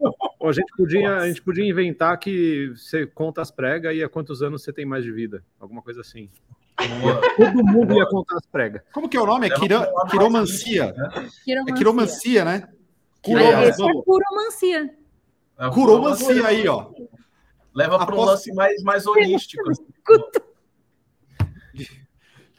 [0.00, 4.42] a, gente podia, a gente podia inventar que você conta as pregas e há quantos
[4.42, 5.44] anos você tem mais de vida.
[5.58, 6.30] Alguma coisa assim.
[7.36, 8.82] Todo mundo ia contar as pregas.
[8.92, 9.46] Como que é o nome?
[9.46, 9.80] É quiro,
[10.10, 10.94] quiromancia.
[11.46, 12.68] É quiromancia, né?
[13.22, 13.68] Quiromancia.
[13.68, 14.94] Esse é curomancia.
[15.58, 16.90] É curomancia aí, ó.
[17.74, 19.62] Leva para um lance mais, mais holístico.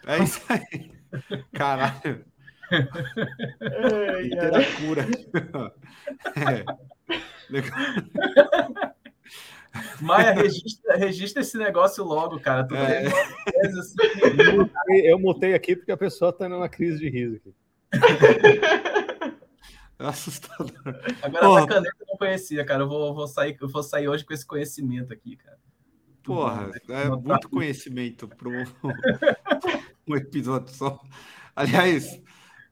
[0.08, 0.92] É isso aí.
[1.54, 2.26] Caralho.
[4.22, 5.06] Literatura.
[6.36, 6.66] É.
[10.02, 12.68] Maia, registra, registra esse negócio logo, cara.
[12.74, 13.08] É.
[13.68, 13.96] Assim.
[15.04, 17.54] Eu mutei aqui porque a pessoa tá numa crise de riso aqui.
[19.98, 20.74] É assustador.
[21.22, 21.60] Agora Porra.
[21.60, 22.84] essa caneta eu não conhecia, cara.
[22.84, 25.58] Eu vou, vou, sair, eu vou sair hoje com esse conhecimento aqui, cara.
[26.22, 28.64] Porra, é muito conhecimento para um,
[30.06, 31.00] um episódio só.
[31.56, 32.22] Aliás,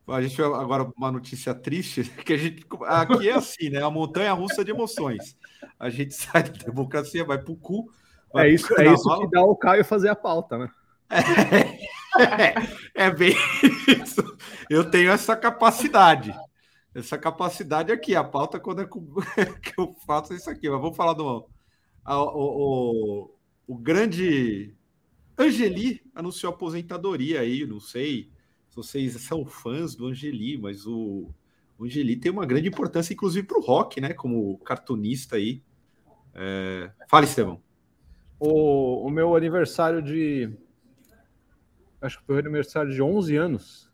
[0.08, 3.82] A gente agora uma notícia triste, que a gente aqui é assim, né?
[3.82, 5.38] A montanha russa de emoções.
[5.80, 7.92] A gente sai da democracia, vai pro cu.
[8.36, 10.70] É isso, é isso que dá o Caio fazer a pauta, né?
[12.96, 13.36] É, é, bem
[13.88, 14.22] isso.
[14.70, 16.32] Eu tenho essa capacidade.
[16.94, 18.16] Essa capacidade aqui.
[18.16, 20.70] A pauta, quando é que eu faço isso aqui.
[20.70, 21.50] Mas vamos falar do.
[22.06, 23.36] A, o, o,
[23.66, 24.76] o grande.
[25.36, 28.32] Angeli anunciou aposentadoria aí, não sei
[28.74, 31.30] se vocês são fãs do Angeli, mas o,
[31.78, 34.14] o Angeli tem uma grande importância, inclusive para o rock, né?
[34.14, 35.62] Como cartunista aí.
[36.34, 36.90] É...
[37.08, 37.62] Fala, Estevão.
[38.40, 40.52] O, o meu aniversário de.
[42.02, 43.92] Acho que foi o aniversário de 11 anos.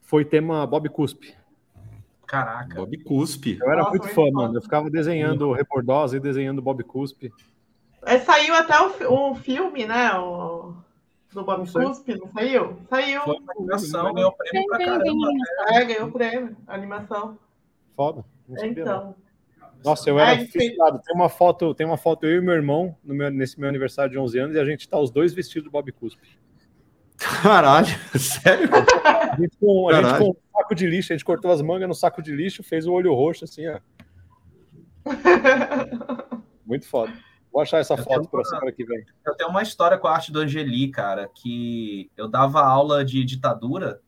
[0.00, 1.34] Foi tema Bob Cuspe.
[2.26, 2.76] Caraca.
[2.76, 3.58] Bob Cuspe.
[3.60, 4.56] Eu era Nossa, muito fã, mano.
[4.56, 7.32] Eu ficava desenhando o Rebordosa e desenhando Bob Cuspe.
[8.06, 10.14] É, saiu até o, o filme, né?
[10.14, 10.74] O
[11.34, 12.76] do Bob Cuspe, não saiu?
[12.88, 13.22] Saiu.
[13.22, 15.28] Foi uma animação, ganhou prêmio pra caramba.
[15.68, 17.38] É, ganhou prêmio, animação.
[17.96, 18.24] Foda.
[18.62, 19.14] Então.
[19.84, 21.00] Nossa, eu era fissurado.
[21.00, 24.12] Tem uma foto, tem uma foto eu e meu irmão no meu, nesse meu aniversário
[24.12, 26.38] de 11 anos e a gente tá os dois vestidos de Bob Cuspe.
[27.16, 27.86] Caralho,
[28.18, 28.68] sério?
[28.72, 31.88] A gente, com, a gente com um saco de lixo, a gente cortou as mangas
[31.88, 33.80] no saco de lixo, fez o olho roxo assim, ó.
[36.64, 37.12] Muito foda.
[37.52, 39.04] Vou achar essa eu foto para semana que vem.
[39.26, 43.24] Eu tenho uma história com a arte do Angeli, cara, que eu dava aula de
[43.24, 44.00] ditadura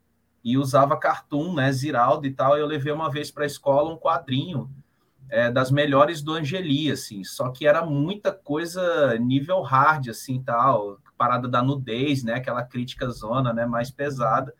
[0.43, 3.93] e usava cartoon, né, Ziraldo e tal, e eu levei uma vez para a escola
[3.93, 4.71] um quadrinho
[5.31, 10.99] é, das melhores do Angeli, assim, só que era muita coisa nível hard, assim, tal,
[11.17, 14.55] parada da nudez, né, aquela crítica zona, né, mais pesada,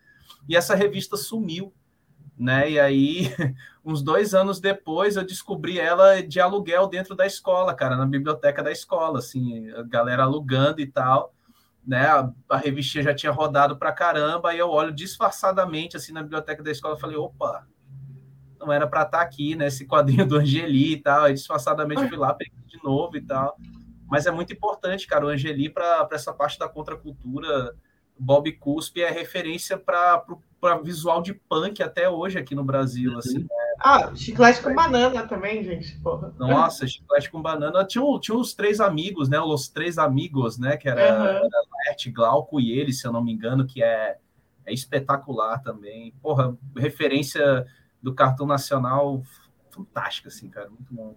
[0.47, 1.73] e essa revista sumiu,
[2.37, 2.71] né?
[2.71, 3.29] E aí,
[3.85, 8.63] uns dois anos depois, eu descobri ela de aluguel dentro da escola, cara, na biblioteca
[8.63, 11.31] da escola, assim, a galera alugando e tal,
[11.85, 12.07] né?
[12.07, 16.63] A, a revistinha já tinha rodado pra caramba, e eu olho disfarçadamente, assim, na biblioteca
[16.63, 17.67] da escola, falei, opa,
[18.59, 19.67] não era para estar tá aqui, né?
[19.67, 23.55] Esse quadrinho do Angeli e tal, aí disfarçadamente fui lá, peguei de novo e tal.
[24.09, 27.75] Mas é muito importante, cara, o Angeli para essa parte da contracultura
[28.17, 30.23] Bob Cuspe é referência para
[30.83, 33.19] visual de punk até hoje aqui no Brasil, uhum.
[33.19, 33.39] assim.
[33.39, 33.64] Né?
[33.79, 35.99] Ah, chiclete com banana também, gente.
[35.99, 36.33] Porra.
[36.37, 37.85] Nossa, chiclete com banana.
[37.85, 39.39] Tinha, tinha os três amigos, né?
[39.39, 40.77] Os três amigos, né?
[40.77, 41.25] Que era, uhum.
[41.25, 44.17] era Laerte, Glauco e ele, se eu não me engano, que é,
[44.65, 46.13] é espetacular também.
[46.21, 47.65] Porra, referência
[48.01, 49.21] do cartão nacional
[49.69, 50.69] fantástica, assim, cara.
[50.69, 51.15] Muito bom.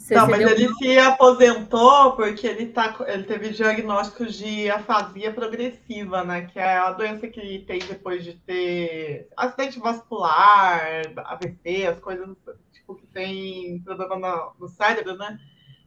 [0.00, 6.24] Você não, mas ele se aposentou porque ele, tá, ele teve diagnóstico de afasia progressiva,
[6.24, 6.46] né?
[6.46, 12.34] Que é a doença que tem depois de ter acidente vascular, AVC, as coisas
[12.72, 15.38] tipo, que tem problema no, no cérebro, né?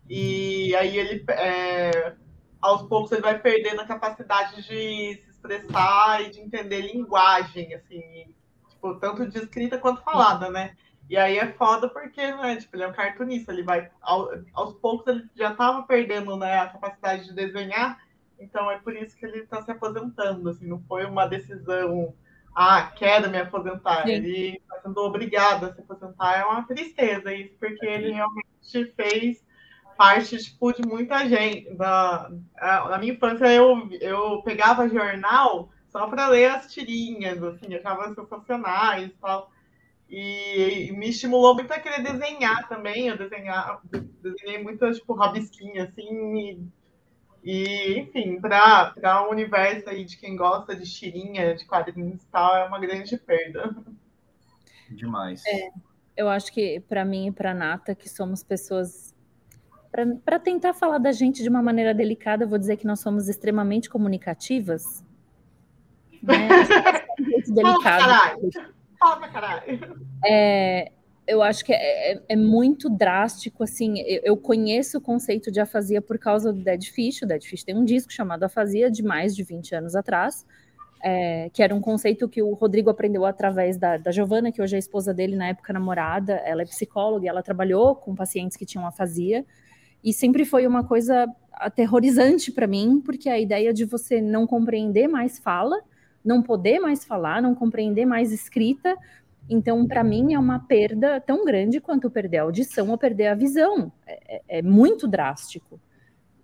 [0.08, 2.14] E aí ele, é,
[2.62, 8.32] aos poucos, ele vai perdendo a capacidade de se expressar e de entender linguagem, assim,
[8.70, 10.76] tipo, tanto de escrita quanto falada, né?
[11.10, 14.74] E aí é foda porque, né, tipo, ele é um cartunista, ele vai, ao, aos
[14.76, 18.00] poucos ele já estava perdendo, né, a capacidade de desenhar,
[18.40, 22.14] então é por isso que ele está se aposentando, assim, não foi uma decisão,
[22.56, 24.12] ah, quero me aposentar, Sim.
[24.12, 29.44] ele está sendo obrigado a se aposentar, é uma tristeza isso, porque ele realmente fez
[29.96, 31.70] parte, tipo, de muita gente.
[31.76, 32.30] Na,
[32.90, 39.08] na minha infância, eu, eu pegava jornal só para ler as tirinhas, assim, achava sensacionais
[39.08, 39.52] e tal.
[40.16, 43.08] E, me estimulou muito a querer desenhar também.
[43.08, 43.82] Eu desenhar,
[44.22, 46.38] desenhei muitas tipo, rabisquinhas, assim.
[46.38, 46.62] E,
[47.44, 52.56] e enfim, para o universo aí de quem gosta de tirinha, de quadrinhos e tal,
[52.56, 53.76] é uma grande perda.
[54.92, 55.42] Demais.
[55.48, 55.70] É,
[56.16, 59.16] eu acho que para mim e para Nata, que somos pessoas.
[60.24, 63.28] Para tentar falar da gente de uma maneira delicada, eu vou dizer que nós somos
[63.28, 65.04] extremamente comunicativas.
[66.22, 66.48] Né?
[67.50, 68.40] delicado.
[68.46, 68.83] Oh,
[69.32, 70.08] caralho.
[70.26, 70.92] É,
[71.28, 75.60] eu acho que é, é, é, muito drástico, assim, eu, eu, conheço o conceito de
[75.60, 79.02] afasia por causa do Dead Fish, o Dead Fish tem um disco chamado Afasia, de
[79.02, 80.46] mais de 20 anos atrás,
[81.02, 84.76] é, que era um conceito que o Rodrigo aprendeu através da, da Giovana, que hoje
[84.76, 88.66] é esposa dele, na época namorada, ela é psicóloga e ela trabalhou com pacientes que
[88.66, 89.46] tinham afasia,
[90.04, 95.08] e sempre foi uma coisa aterrorizante para mim, porque a ideia de você não compreender
[95.08, 95.82] mais fala,
[96.24, 98.98] não poder mais falar, não compreender mais escrita.
[99.50, 103.36] Então, para mim, é uma perda tão grande quanto perder a audição ou perder a
[103.36, 103.92] visão.
[104.08, 105.80] É, é, é muito drástico.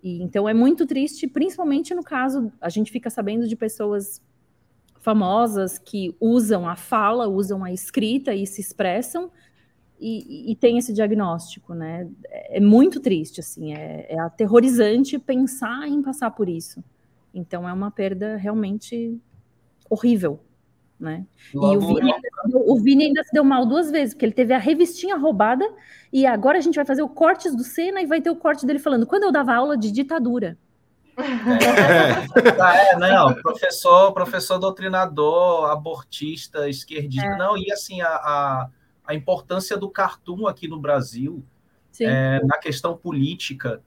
[0.03, 4.21] E, então, é muito triste, principalmente no caso, a gente fica sabendo de pessoas
[4.99, 9.31] famosas que usam a fala, usam a escrita e se expressam
[9.99, 12.09] e, e tem esse diagnóstico, né?
[12.29, 16.83] É muito triste, assim, é, é aterrorizante pensar em passar por isso.
[17.33, 19.19] Então, é uma perda realmente
[19.89, 20.39] horrível.
[20.99, 21.25] né?
[21.53, 22.13] E o Vini,
[22.53, 25.65] o Vini, ainda se deu mal duas vezes, porque ele teve a revistinha roubada
[26.11, 28.65] e agora a gente vai fazer o cortes do Senna e vai ter o corte
[28.65, 30.57] dele falando quando eu dava aula de ditadura.
[31.19, 31.21] É,
[32.61, 37.37] ah, é não, professor, professor doutrinador, abortista, esquerdista, é.
[37.37, 38.69] não, e assim, a, a,
[39.05, 41.43] a, importância do cartoon aqui no Brasil,
[41.99, 43.81] é, na questão política,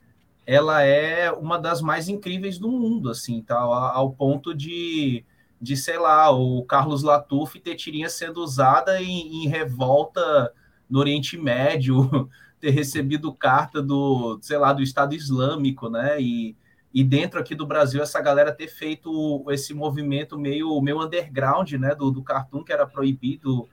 [0.46, 3.92] ela é uma das mais incríveis do mundo, assim, tal, tá?
[3.94, 5.24] ao ponto de
[5.62, 10.52] de, sei lá, o Carlos Latuf ter tirinha sendo usada em, em revolta
[10.90, 12.28] no Oriente Médio,
[12.60, 16.20] ter recebido carta do, sei lá, do Estado Islâmico, né?
[16.20, 16.56] E,
[16.92, 21.94] e dentro aqui do Brasil essa galera ter feito esse movimento meio, meio underground, né,
[21.94, 23.68] do, do cartoon que era proibido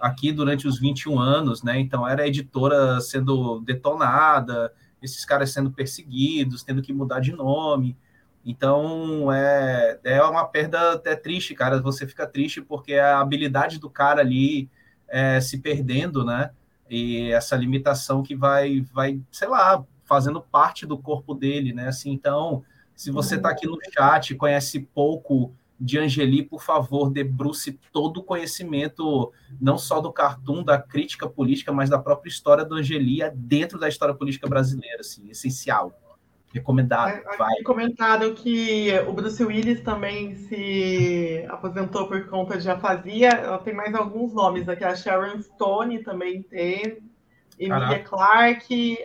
[0.00, 1.80] aqui durante os 21 anos, né?
[1.80, 4.72] Então era a editora sendo detonada,
[5.02, 7.96] esses caras sendo perseguidos, tendo que mudar de nome.
[8.44, 11.80] Então é, é uma perda até triste, cara.
[11.80, 14.68] Você fica triste porque a habilidade do cara ali
[15.08, 16.50] é, se perdendo, né?
[16.90, 21.88] E essa limitação que vai, vai, sei lá, fazendo parte do corpo dele, né?
[21.88, 22.64] Assim, então,
[22.94, 28.22] se você está aqui no chat, conhece pouco de Angeli, por favor, debruce todo o
[28.22, 33.78] conhecimento, não só do cartoon, da crítica política, mas da própria história do Angeli dentro
[33.78, 35.92] da história política brasileira, assim, essencial.
[36.52, 37.22] Recomendado.
[37.38, 37.62] Vai.
[37.62, 43.30] Comentado que o Bruce Willis também se aposentou por conta de afasia.
[43.64, 44.84] Tem mais alguns nomes aqui.
[44.84, 46.98] A Sharon Stone também tem.
[47.58, 48.98] Emilia Clarke,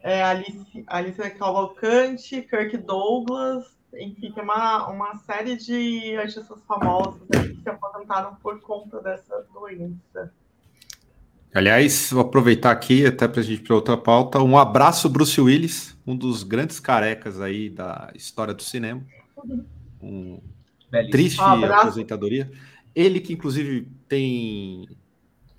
[0.00, 3.76] é, Alice, Alice Cavalcante, Kirk Douglas.
[3.94, 10.32] Enfim, tem uma, uma série de artistas famosos que se aposentaram por conta dessa doença.
[11.54, 14.38] Aliás, vou aproveitar aqui até para a gente para outra pauta.
[14.40, 19.02] Um abraço, Bruce Willis, um dos grandes carecas aí da história do cinema.
[20.00, 20.40] Um
[20.90, 21.10] Belíssimo.
[21.10, 22.50] triste um aposentadoria.
[22.94, 24.88] Ele que inclusive tem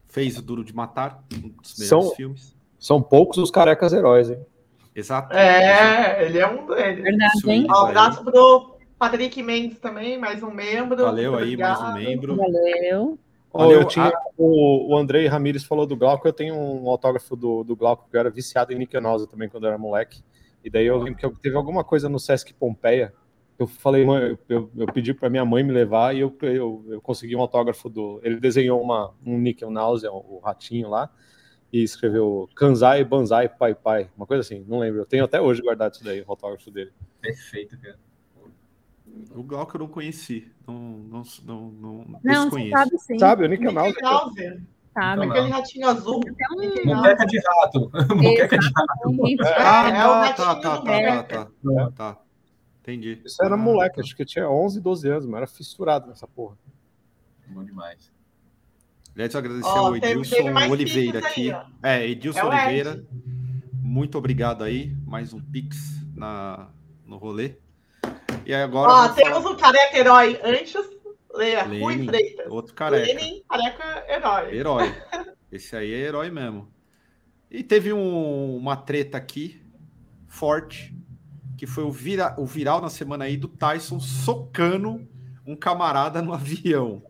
[0.08, 2.56] fez o Duro de Matar, um dos melhores são, filmes.
[2.80, 4.40] São poucos os carecas heróis, hein?
[4.96, 5.36] Exato.
[5.36, 7.04] É, ele é um deles.
[7.04, 7.68] Verdade, hein?
[7.70, 10.98] Um abraço pro Patrick Mendes também, mais um membro.
[10.98, 12.36] Valeu aí, mais um membro.
[12.36, 13.20] Valeu.
[13.52, 17.64] Olha, eu tinha, o, o Andrei Ramires falou do Glauco, eu tenho um autógrafo do,
[17.64, 20.24] do Glauco, que eu era viciado em Niquenosa também quando eu era moleque.
[20.64, 23.14] E daí eu lembro que eu, teve alguma coisa no Sesc Pompeia.
[23.58, 27.02] Eu falei, mãe, eu, eu pedi para minha mãe me levar e eu, eu, eu,
[27.02, 28.22] consegui um autógrafo do.
[28.24, 31.10] Ele desenhou uma, um Nickel Náusea, o ratinho lá,
[31.72, 35.02] e escreveu Kanzai, Banzai, Pai Pai, uma coisa assim, não lembro.
[35.02, 36.92] Eu tenho até hoje guardado isso daí, o autógrafo dele.
[37.22, 37.98] Perfeito, cara.
[39.36, 40.52] O Glauco eu não conheci.
[40.68, 42.72] Não, não, não, não, não desconheço.
[42.72, 43.20] Sabe, sim.
[43.20, 44.62] sabe, o Nickel Náusea.
[44.94, 45.26] Sabe.
[45.26, 46.22] Aquele ratinho azul.
[46.86, 47.92] Moqueca de rato.
[48.16, 49.46] Moqueca de rato.
[49.46, 52.18] É, ah, é, tá, tá, tá, tá, tá, tá.
[52.82, 53.22] Entendi.
[53.24, 56.58] Isso era moleque, acho que tinha 11, 12 anos, mas era fissurado nessa porra.
[57.48, 58.12] Bom demais.
[59.14, 61.52] Aliás, agradecer oh, ao Edilson teve, teve Oliveira aqui.
[61.52, 63.04] Aí, é, Edilson é Oliveira.
[63.74, 64.96] Muito obrigado aí.
[65.06, 66.68] Mais um Pix na,
[67.06, 67.56] no rolê.
[68.50, 68.92] E agora.
[68.92, 69.52] Ó, temos falar...
[69.52, 70.74] um careca herói antes.
[71.32, 72.48] Leia, Rui Freitas.
[72.48, 73.06] Outro careca.
[73.06, 74.56] Lenin, careca herói.
[74.56, 74.96] Herói.
[75.52, 76.68] Esse aí é herói mesmo.
[77.52, 79.62] E teve um, uma treta aqui,
[80.28, 80.96] forte,
[81.60, 85.08] que foi o, vira, o viral na semana aí do Tyson socando
[85.46, 87.04] um camarada no avião.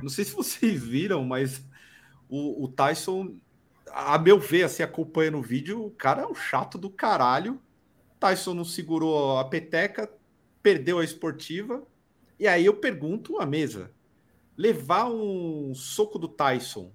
[0.00, 1.62] Não sei se vocês viram, mas
[2.30, 3.36] o, o Tyson,
[3.90, 7.60] a meu ver, assim, acompanhando o vídeo, o cara é um chato do caralho.
[8.18, 10.08] Tyson não segurou a peteca,
[10.62, 11.82] perdeu a esportiva.
[12.38, 13.90] E aí eu pergunto a mesa:
[14.56, 16.92] levar um soco do Tyson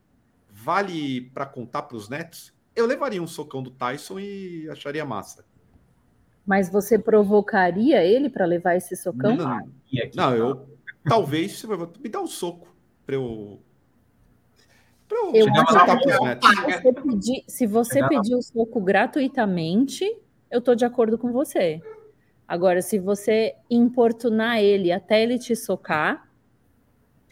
[0.50, 2.54] vale para contar para os netos?
[2.76, 5.46] Eu levaria um socão do Tyson e acharia massa.
[6.46, 9.36] Mas você provocaria ele para levar esse socão?
[9.36, 9.72] Não,
[10.16, 10.70] não eu
[11.04, 11.64] talvez
[12.00, 12.74] me dá um soco
[13.06, 13.60] para eu
[15.08, 16.50] para eu, eu contar para os netos.
[16.50, 20.06] Se você pedir, se você pedir o soco gratuitamente,
[20.52, 21.82] eu tô de acordo com você.
[22.48, 26.30] Agora, se você importunar ele até ele te socar,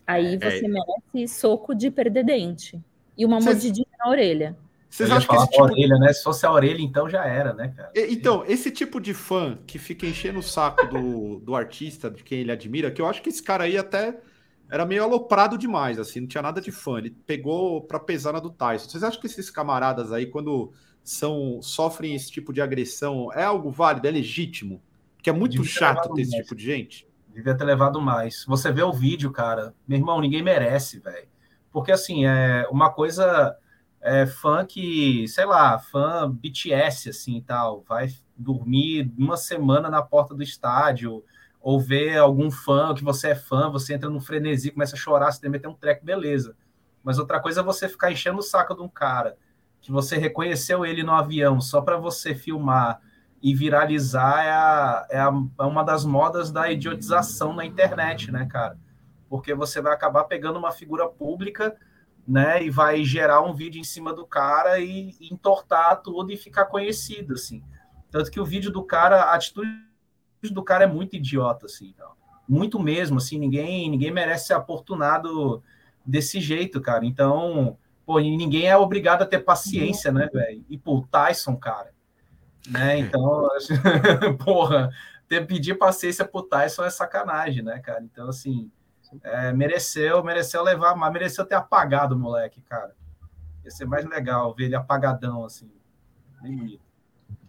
[0.06, 0.68] aí é, você é...
[0.68, 2.82] merece soco de perder dente.
[3.18, 3.56] E uma Cês...
[3.56, 4.58] mordidinha na orelha.
[4.90, 5.64] Vocês acham que esse tipo...
[5.64, 6.14] orelha, né?
[6.14, 7.92] Se fosse a orelha, então já era, né, cara?
[7.96, 12.40] Então, esse tipo de fã que fica enchendo o saco do, do artista, de quem
[12.40, 14.18] ele admira, que eu acho que esse cara aí até
[14.70, 16.98] era meio aloprado demais, assim, não tinha nada de fã.
[16.98, 18.90] Ele pegou pra pesar na do Tyson.
[18.90, 20.72] Vocês acham que esses camaradas aí, quando
[21.04, 24.82] são sofrem esse tipo de agressão, é algo válido, é legítimo?
[25.26, 26.44] Que é muito Devia chato ter esse mais.
[26.44, 27.08] tipo de gente.
[27.34, 28.46] Devia ter levado mais.
[28.48, 31.28] Você vê o vídeo, cara, meu irmão, ninguém merece, velho.
[31.72, 33.58] Porque assim, é uma coisa
[34.00, 38.08] é, fã que, sei lá, fã BTS assim tal, vai
[38.38, 41.24] dormir uma semana na porta do estádio,
[41.60, 45.36] ou ver algum fã, que você é fã, você entra num frenesi, começa a chorar,
[45.36, 46.56] que meter um treco, beleza.
[47.04, 49.40] Mas outra coisa é você ficar enchendo o saco de um cara
[49.82, 53.02] que você reconheceu ele no avião só para você filmar
[53.46, 58.48] e viralizar é, a, é, a, é, uma das modas da idiotização na internet, né,
[58.48, 58.76] cara?
[59.30, 61.78] Porque você vai acabar pegando uma figura pública,
[62.28, 66.38] né, e vai gerar um vídeo em cima do cara e, e entortar tudo e
[66.38, 67.64] ficar conhecido, assim.
[68.10, 69.70] Tanto que o vídeo do cara, a atitude
[70.52, 72.14] do cara é muito idiota, assim, então.
[72.50, 75.62] muito mesmo, assim, ninguém, ninguém merece ser aportunado
[76.04, 77.06] desse jeito, cara.
[77.06, 77.78] Então,
[78.08, 80.66] pô, ninguém é obrigado a ter paciência, né, velho?
[80.68, 81.94] E, pô, Tyson, cara,
[82.70, 82.98] né?
[83.00, 83.48] Então,
[84.44, 84.90] porra,
[85.28, 88.02] ter, pedir paciência pro Tyson é sacanagem, né, cara?
[88.04, 88.72] Então, assim,
[89.24, 92.96] é, mereceu, mereceu levar, mas mereceu ter apagado o moleque, cara.
[93.64, 95.72] Ia ser mais legal ver ele apagadão, assim.
[96.42, 96.86] Bem bonito.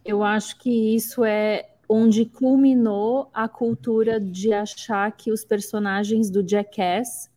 [0.03, 6.47] Eu acho que isso é onde culminou a cultura de achar que os personagens do
[6.47, 7.29] Jackass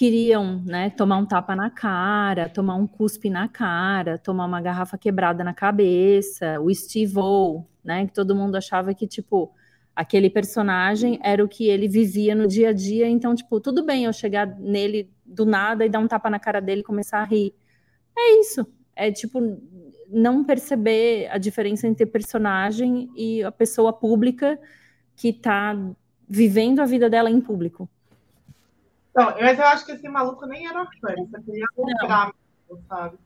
[0.00, 4.96] queriam, né, tomar um tapa na cara, tomar um cuspe na cara, tomar uma garrafa
[4.96, 9.52] quebrada na cabeça, o Steve O, né, que todo mundo achava que, tipo,
[9.94, 14.04] aquele personagem era o que ele vivia no dia a dia, então, tipo, tudo bem
[14.06, 17.24] eu chegar nele do nada e dar um tapa na cara dele e começar a
[17.24, 17.52] rir.
[18.16, 18.66] É isso.
[18.96, 19.38] É, tipo,
[20.08, 24.58] não perceber a diferença entre personagem e a pessoa pública
[25.14, 25.76] que está
[26.26, 27.86] vivendo a vida dela em público.
[29.14, 32.32] Não, mas eu acho que esse maluco nem era fã, só queria comprar,
[32.88, 33.18] sabe?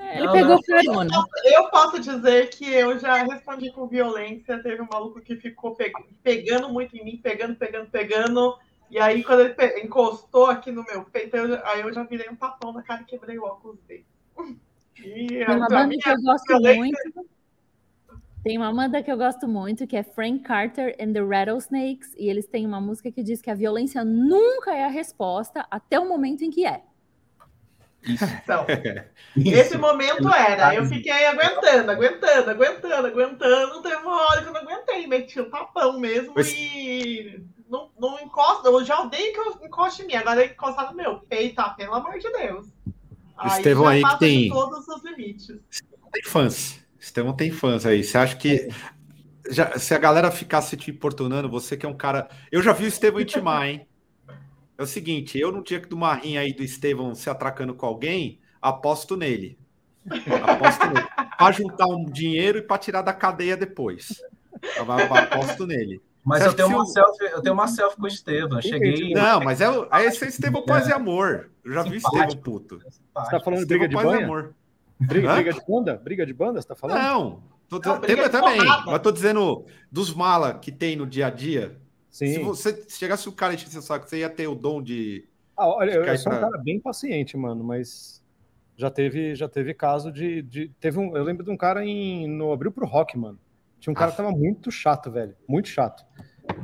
[0.00, 1.10] É, ele não, pegou carona.
[1.44, 4.62] Eu, eu posso dizer que eu já respondi com violência.
[4.62, 8.58] Teve um maluco que ficou pe pegando muito em mim, pegando, pegando, pegando.
[8.90, 12.34] E aí, quando ele encostou aqui no meu peito, eu, aí eu já virei um
[12.34, 14.06] tapão na cara e quebrei o óculos dele.
[15.02, 16.76] E uma banda que eu gosto violência...
[16.76, 17.30] muito.
[18.42, 22.30] Tem uma banda que eu gosto muito, que é Frank Carter and the Rattlesnakes, e
[22.30, 26.08] eles têm uma música que diz que a violência nunca é a resposta até o
[26.08, 26.82] momento em que é.
[28.02, 28.64] Então,
[29.36, 30.74] esse momento era.
[30.74, 33.82] Eu fiquei aguentando, aguentando, aguentando, aguentando.
[33.82, 36.50] Teve uma hora que eu não aguentei, meti o um tapão mesmo Mas...
[36.56, 38.68] e não, não encosta.
[38.68, 41.70] Eu já odeio que eu encoste em mim, agora encostar no meu peito, tá?
[41.70, 42.68] Pelo amor de Deus.
[43.36, 44.48] Aí Estevão aí que tem.
[44.48, 45.58] Todos os limites.
[46.10, 46.80] Tem fãs.
[47.00, 48.04] Estevão tem fãs aí.
[48.04, 48.68] Você acha que.
[49.50, 52.28] Já, se a galera ficasse te importunando, você que é um cara.
[52.52, 53.88] Eu já vi o Estevão intimar, hein?
[54.76, 58.40] É o seguinte, eu no dia do Marrinha aí do Estevão se atracando com alguém,
[58.62, 59.58] aposto nele.
[60.42, 61.06] Aposto nele.
[61.36, 64.22] Pra juntar um dinheiro e para tirar da cadeia depois.
[64.78, 66.00] Aposto nele.
[66.24, 68.60] Mas eu tenho, uma selfie, eu tenho uma selfie com o Estevam.
[68.60, 69.12] Cheguei.
[69.12, 71.50] Não, mas é, é esse é Estevam paz e amor.
[71.64, 72.78] Eu já vi Estevam puto.
[72.78, 74.24] Você tá falando de briga de banha?
[74.24, 74.54] Amor.
[75.00, 75.96] Briga, briga de banda?
[75.96, 76.98] Briga de banda, você tá falando?
[76.98, 78.58] Não, tô, não tem também.
[78.86, 81.80] Mas tô dizendo dos mala que tem no dia a dia.
[82.10, 82.34] Sim.
[82.34, 85.26] Se você chegasse o cara encher seu saco, você ia ter o dom de.
[85.56, 86.38] Ah, olha, eu, eu sou pra...
[86.38, 88.22] um cara bem paciente, mano, mas
[88.76, 90.42] já teve, já teve caso de.
[90.42, 93.38] de teve um, eu lembro de um cara em, no Abril pro Rock, mano.
[93.78, 94.10] Tinha um cara ah.
[94.10, 95.34] que tava muito chato, velho.
[95.48, 96.04] Muito chato.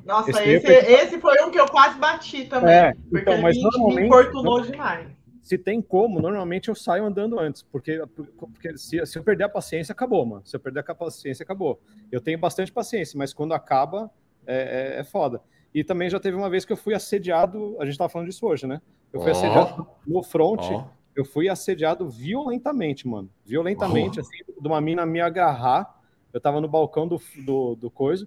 [0.05, 2.75] Nossa, esse, esse, esse, foi um que eu quase bati também.
[2.75, 5.16] É, porque então, mas me, me importunou demais.
[5.47, 8.03] Se tem como, normalmente eu saio andando antes, porque,
[8.37, 10.43] porque se, se eu perder a paciência, acabou, mano.
[10.45, 11.81] Se eu perder a paciência, acabou.
[12.11, 14.11] Eu tenho bastante paciência, mas quando acaba,
[14.45, 15.41] é, é, é foda.
[15.73, 18.45] E também já teve uma vez que eu fui assediado, a gente tava falando disso
[18.45, 18.83] hoje, né?
[19.13, 19.37] Eu fui oh.
[19.37, 20.83] assediado no front, oh.
[21.15, 23.31] eu fui assediado violentamente, mano.
[23.45, 24.23] Violentamente, oh.
[24.23, 25.97] assim, de uma mina me agarrar.
[26.33, 28.27] Eu tava no balcão do, do, do coisa.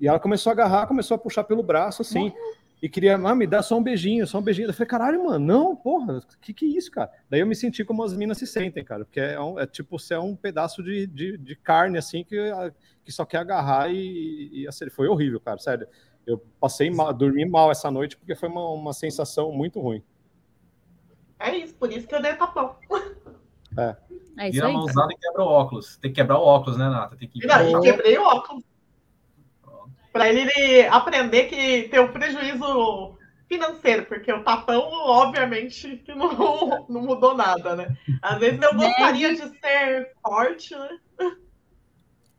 [0.00, 2.32] E ela começou a agarrar, começou a puxar pelo braço, assim,
[2.82, 4.68] e queria, ah, me dá só um beijinho, só um beijinho.
[4.68, 7.12] Eu falei, caralho, mano, não, porra, que que é isso, cara?
[7.30, 9.96] Daí eu me senti como as minas se sentem, cara, porque é, um, é tipo,
[10.00, 12.36] você é um pedaço de, de, de, carne, assim, que,
[13.04, 15.86] que só quer agarrar e, e assim, foi horrível, cara, sério.
[16.26, 20.02] Eu passei mal, dormi mal essa noite porque foi uma, uma sensação muito ruim.
[21.38, 22.74] É isso, por isso que eu dei tapão.
[23.78, 23.96] É.
[24.38, 24.72] É isso Vira aí.
[24.72, 25.96] mãozada e quebra o óculos.
[25.98, 27.16] Tem que quebrar o óculos, né, Nata?
[27.16, 27.46] Tem que...
[27.46, 28.64] Não, eu quebrei o óculos
[30.12, 33.16] para ele aprender que tem um prejuízo
[33.48, 37.96] financeiro, porque o tapão, obviamente, que não, não mudou nada, né?
[38.20, 39.40] Às vezes eu gostaria Meg...
[39.40, 40.98] de ser forte, né?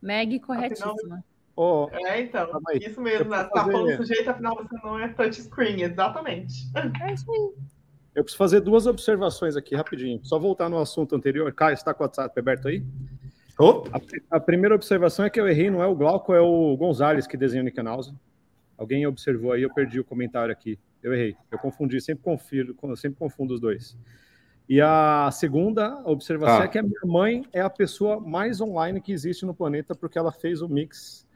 [0.01, 1.23] Meg corretíssima.
[1.55, 3.43] Oh, é, então, isso mesmo, né?
[3.43, 3.97] Tapão fazer...
[3.97, 6.53] sujeito, afinal você não é touchscreen, exatamente.
[7.01, 7.53] É isso aí.
[8.15, 10.19] Eu preciso fazer duas observações aqui rapidinho.
[10.23, 11.51] Só voltar no assunto anterior.
[11.53, 12.83] Caio, está com o WhatsApp aberto aí?
[13.59, 13.83] Oh.
[13.91, 17.27] A, a, primeira observação é que eu errei, não é o Glauco, é o Gonzalez
[17.27, 18.17] que desenha o Nickenhausen.
[18.77, 20.79] Alguém observou aí, eu perdi o comentário aqui.
[21.01, 21.35] Eu errei.
[21.51, 23.95] Eu confundi, sempre confiro, sempre confundo os dois.
[24.67, 26.65] E a segunda observação ah.
[26.65, 30.17] é que a minha mãe é a pessoa mais online que existe no planeta, porque
[30.17, 31.27] ela fez o mix,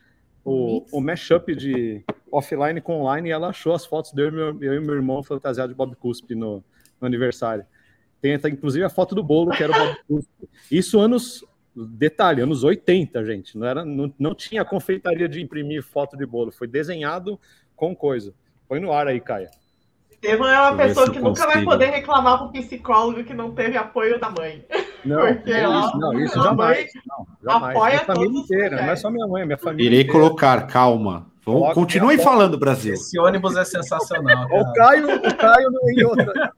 [0.44, 4.76] o, o mashup de offline com online e ela achou as fotos dele, meu, eu
[4.76, 6.64] e meu irmão fantasiado de Bob Cuspe no,
[7.02, 7.66] no aniversário.
[8.22, 10.50] Tem até, inclusive, a foto do bolo, que era o Bob Cuspe.
[10.72, 11.46] Isso anos,
[11.86, 13.58] detalhe, anos 80, gente.
[13.58, 16.52] Não, era, não, não tinha confeitaria de imprimir foto de bolo.
[16.52, 17.40] Foi desenhado
[17.76, 18.34] com coisa.
[18.68, 19.50] Põe no ar aí, Caia.
[20.12, 23.78] Estevam é uma pessoa que nunca vai poder reclamar para o psicólogo que não teve
[23.78, 24.66] apoio da mãe.
[25.06, 26.88] Não, Porque é isso, não, isso jamais.
[27.06, 27.76] Não, jamais.
[27.76, 29.86] Apoia minha família inteira, não é só minha mãe, minha família.
[29.86, 30.20] Irei inteira.
[30.20, 31.28] colocar, calma.
[31.54, 32.94] Vamos, continuem falando, Brasil.
[32.94, 34.46] Esse ônibus é sensacional.
[34.52, 36.54] o Caio, o Caio em, outra,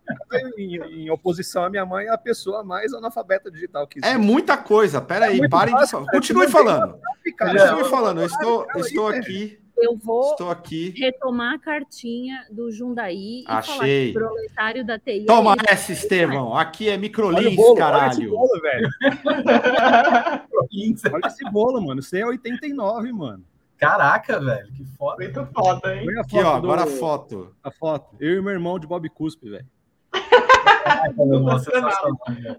[0.58, 4.16] em, em, oposição à minha mãe, é a pessoa mais analfabeta digital que existe.
[4.16, 5.00] É muita coisa.
[5.00, 6.12] Pera é aí, parem de falar.
[6.12, 7.00] Continue falando.
[7.38, 8.22] Continue falando.
[8.22, 10.94] Eu estou, estou aqui eu vou Estou aqui.
[10.98, 14.10] retomar a cartinha do Jundaí Achei.
[14.10, 15.24] e falar proletário da TI.
[15.26, 16.54] Toma é essa, Estevão.
[16.56, 18.04] Aqui é microlins, caralho.
[18.04, 18.90] Olha esse bolo, velho.
[21.14, 22.02] olha esse bolo, mano.
[22.02, 23.44] Isso é 89, mano.
[23.80, 24.74] Caraca, velho.
[24.74, 25.24] Que foda.
[25.24, 26.06] Muito foda, hein?
[26.20, 26.68] Aqui, ó, do...
[26.68, 27.56] agora a foto.
[27.64, 28.18] A foto.
[28.20, 29.66] Eu e meu irmão de Bob Cuspe, velho.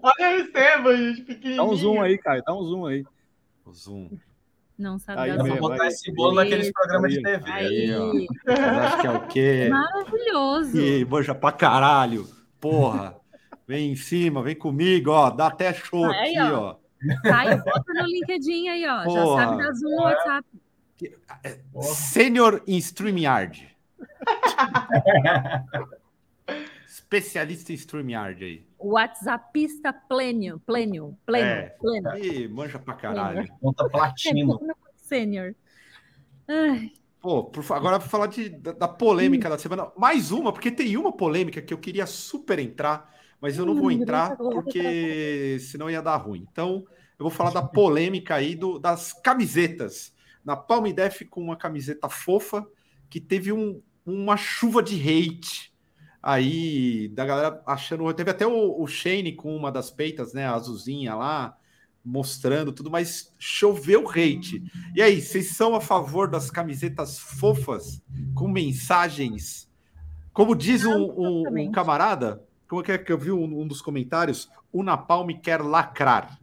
[0.01, 1.57] Olha o Estevam, gente, pequenininho.
[1.57, 2.43] Dá um zoom aí, Caio.
[2.45, 3.05] Dá um zoom aí.
[3.65, 4.09] O zoom.
[4.77, 7.51] Não sabe aí, Vou botar esse bolo naqueles programas de TV.
[7.51, 8.11] Aí, ó.
[8.83, 9.69] acho que é o quê?
[9.69, 10.77] Maravilhoso.
[10.77, 12.27] E manja pra caralho.
[12.59, 13.15] Porra.
[13.67, 15.29] Vem em cima, vem comigo, ó.
[15.29, 16.75] Dá até show aí, aqui, ó.
[17.21, 19.03] Caio, bota no LinkedIn aí, ó.
[19.03, 19.19] Porra.
[19.19, 20.47] Já sabe dar zoom no WhatsApp.
[21.43, 23.75] É, sênior em StreamYard.
[26.87, 28.65] Especialista em StreamYard aí.
[28.77, 31.75] WhatsAppista plênio, plênio, plênio, é.
[31.79, 32.17] plênio.
[32.17, 33.47] Ih, manja pra caralho.
[33.61, 34.59] Conta platino.
[34.95, 35.55] Sênior.
[37.21, 39.51] Pô, por, agora vou falar de, da, da polêmica hum.
[39.51, 39.91] da semana.
[39.97, 43.91] Mais uma, porque tem uma polêmica que eu queria super entrar, mas eu não vou
[43.91, 46.45] entrar porque senão ia dar ruim.
[46.51, 46.83] Então,
[47.19, 50.13] eu vou falar da polêmica aí do, das camisetas.
[50.43, 52.65] Na Palme Def com uma camiseta fofa
[53.09, 55.71] que teve um, uma chuva de hate
[56.21, 58.13] aí da galera achando.
[58.13, 60.45] Teve até o, o Shane com uma das peitas, né?
[60.45, 61.57] A azulzinha lá,
[62.03, 64.63] mostrando tudo, mas choveu hate.
[64.95, 68.01] E aí, vocês são a favor das camisetas fofas
[68.35, 69.69] com mensagens?
[70.33, 74.49] Como diz um, um, um camarada, como é que eu vi um, um, dos comentários?
[74.71, 76.39] O Napalm quer lacrar.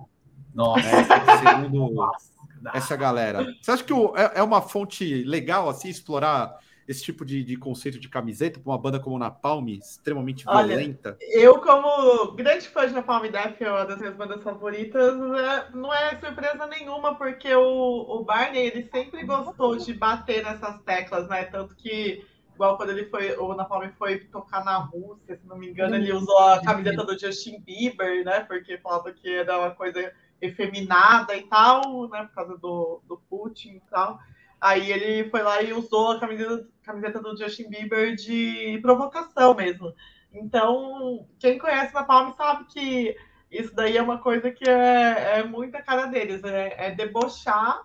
[0.54, 1.04] Nossa, é,
[1.38, 2.27] segundo Nossa.
[2.72, 3.46] Essa galera.
[3.60, 8.00] Você acha que é, é uma fonte legal assim explorar esse tipo de, de conceito
[8.00, 11.18] de camiseta para uma banda como Napalm, extremamente Olha, violenta?
[11.20, 15.92] Eu, como grande fã de Napalm Death, é uma das minhas bandas favoritas, é, não
[15.92, 21.44] é surpresa nenhuma, porque o, o Barney, ele sempre gostou de bater nessas teclas, né?
[21.44, 25.68] Tanto que, igual quando ele foi, o Napalm foi tocar na Rússia, se não me
[25.68, 28.40] engano, ele usou a camiseta do Justin Bieber, né?
[28.40, 30.10] Porque falava que era uma coisa
[30.40, 32.24] efeminada e tal, né?
[32.24, 34.18] Por causa do, do Putin e tal.
[34.60, 39.94] Aí ele foi lá e usou a camiseta, camiseta do Justin Bieber de provocação mesmo.
[40.32, 43.16] Então, quem conhece na Palme sabe que
[43.50, 47.82] isso daí é uma coisa que é, é muita cara deles, é, é debochar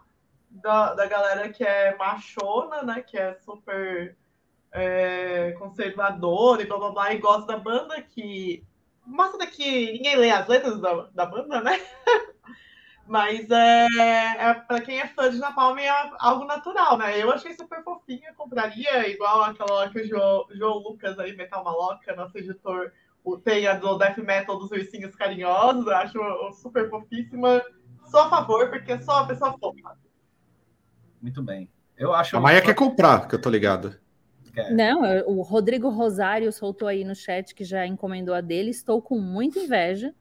[0.49, 3.01] da, da galera que é machona, né?
[3.01, 4.17] Que é super
[4.71, 8.63] é, conservadora e blá blá blá, e gosta da banda, que
[9.05, 11.79] mostra que ninguém lê as letras da, da banda, né?
[13.05, 13.87] Mas é,
[14.37, 15.89] é para quem é fã de Napalm é
[16.19, 17.21] algo natural, né?
[17.21, 22.15] Eu achei super fofinha, compraria, igual aquela que o João, João Lucas aí, Metal Maloca,
[22.15, 22.91] nosso editor,
[23.23, 26.19] o, tem a do Death Metal dos ursinhos carinhosos, acho
[26.53, 27.61] super fofíssima.
[28.05, 29.97] Sou a favor, porque sou uma pessoa fofa.
[31.21, 31.69] Muito bem.
[31.97, 32.35] Eu acho.
[32.37, 33.97] A Maia quer comprar, que eu tô ligado.
[34.71, 38.69] Não, o Rodrigo Rosário soltou aí no chat que já encomendou a dele.
[38.69, 40.13] Estou com muita inveja.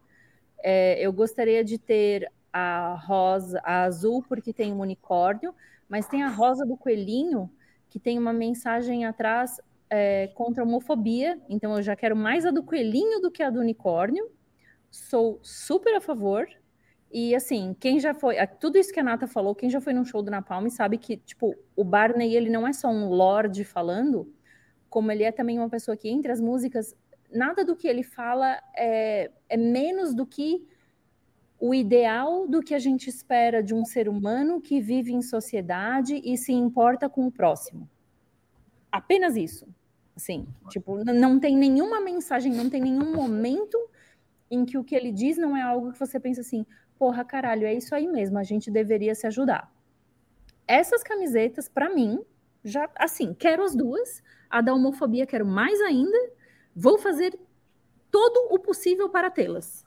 [0.64, 5.54] É, eu gostaria de ter a rosa, a azul, porque tem um unicórnio,
[5.88, 7.50] mas tem a rosa do coelhinho,
[7.88, 11.40] que tem uma mensagem atrás é, contra a homofobia.
[11.48, 14.30] Então eu já quero mais a do coelhinho do que a do unicórnio.
[14.90, 16.46] Sou super a favor.
[17.10, 20.04] E assim, quem já foi, tudo isso que a Nata falou, quem já foi num
[20.04, 24.32] show do Napalm sabe que, tipo, o Barney, ele não é só um lord falando,
[24.88, 26.96] como ele é também uma pessoa que entre as músicas,
[27.30, 30.66] nada do que ele fala é, é menos do que
[31.64, 36.20] o ideal do que a gente espera de um ser humano que vive em sociedade
[36.24, 37.88] e se importa com o próximo.
[38.90, 39.68] Apenas isso.
[40.16, 43.78] Assim, tipo, não tem nenhuma mensagem, não tem nenhum momento
[44.50, 46.66] em que o que ele diz não é algo que você pensa assim,
[46.98, 49.72] porra, caralho, é isso aí mesmo, a gente deveria se ajudar.
[50.66, 52.24] Essas camisetas, para mim,
[52.64, 54.20] já, assim, quero as duas,
[54.50, 56.18] a da homofobia quero mais ainda,
[56.74, 57.38] vou fazer
[58.10, 59.81] todo o possível para tê-las.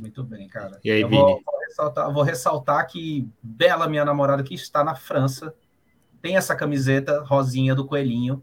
[0.00, 0.80] Muito bem, cara.
[0.82, 4.94] E aí, eu vou, vou, ressaltar, vou ressaltar que Bela, minha namorada, que está na
[4.94, 5.54] França,
[6.22, 8.42] tem essa camiseta rosinha do coelhinho,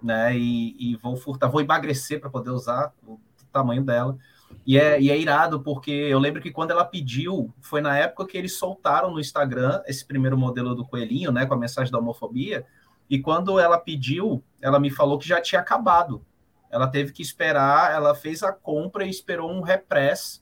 [0.00, 0.36] né?
[0.36, 3.18] E, e vou furtar, vou emagrecer para poder usar o
[3.52, 4.16] tamanho dela.
[4.64, 8.26] E é, e é irado, porque eu lembro que quando ela pediu, foi na época
[8.26, 11.98] que eles soltaram no Instagram esse primeiro modelo do coelhinho, né, com a mensagem da
[11.98, 12.64] homofobia.
[13.10, 16.24] E quando ela pediu, ela me falou que já tinha acabado.
[16.70, 20.41] Ela teve que esperar, ela fez a compra e esperou um repress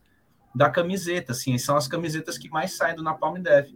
[0.55, 3.69] da camiseta, assim, são as camisetas que mais saem do Napalm Death.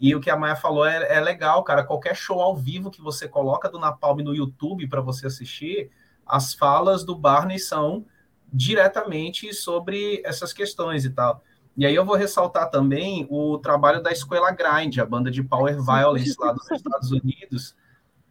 [0.00, 1.84] E o que a Maia falou é, é legal, cara.
[1.84, 5.90] Qualquer show ao vivo que você coloca do Napalm no YouTube para você assistir,
[6.24, 8.06] as falas do Barney são
[8.52, 11.42] diretamente sobre essas questões e tal.
[11.76, 15.76] E aí eu vou ressaltar também o trabalho da Escola Grind, a banda de Power
[15.82, 17.76] Violence lá dos Estados Unidos,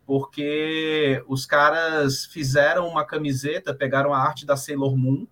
[0.06, 5.26] porque os caras fizeram uma camiseta, pegaram a arte da Sailor Moon,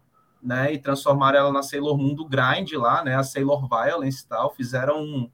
[0.47, 4.27] né, e transformaram ela na Sailor Moon do Grind lá, né, a Sailor Violence e
[4.29, 5.29] tal, fizeram um,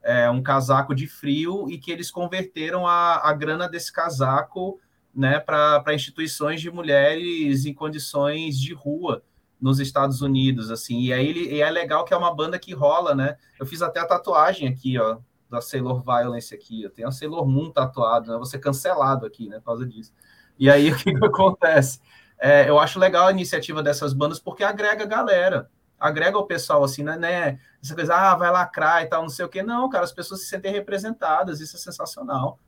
[0.00, 4.78] é, um casaco de frio e que eles converteram a, a grana desse casaco
[5.12, 9.24] né, para instituições de mulheres em condições de rua
[9.60, 11.00] nos Estados Unidos, assim.
[11.00, 13.36] E aí ele, e é legal que é uma banda que rola, né?
[13.60, 15.18] Eu fiz até a tatuagem aqui, ó,
[15.50, 16.82] da Sailor Violence aqui.
[16.82, 18.44] Eu tenho a Sailor Moon tatuado, né?
[18.44, 20.12] Ser cancelado aqui, né, por causa disso.
[20.58, 22.00] E aí o que, que acontece?
[22.44, 27.04] É, eu acho legal a iniciativa dessas bandas porque agrega galera, agrega o pessoal, assim,
[27.04, 27.60] né, né?
[27.80, 29.62] Essa coisa, ah, vai lacrar e tal, não sei o quê.
[29.62, 32.58] Não, cara, as pessoas se sentem representadas, isso é sensacional.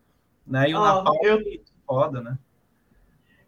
[0.46, 0.70] Né?
[0.70, 1.18] E o oh, Napalm...
[1.24, 1.40] Eu
[1.84, 2.38] foda, né?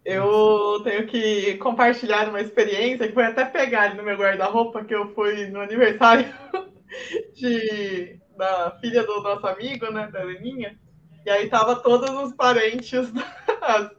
[0.05, 5.15] Eu tenho que compartilhar uma experiência que foi até pegar no meu guarda-roupa, que eu
[5.15, 6.27] fui no aniversário
[7.35, 10.77] de, da filha do nosso amigo, né, da Leninha,
[11.25, 13.13] e aí tava todos os parentes,
[13.63, 13.91] as,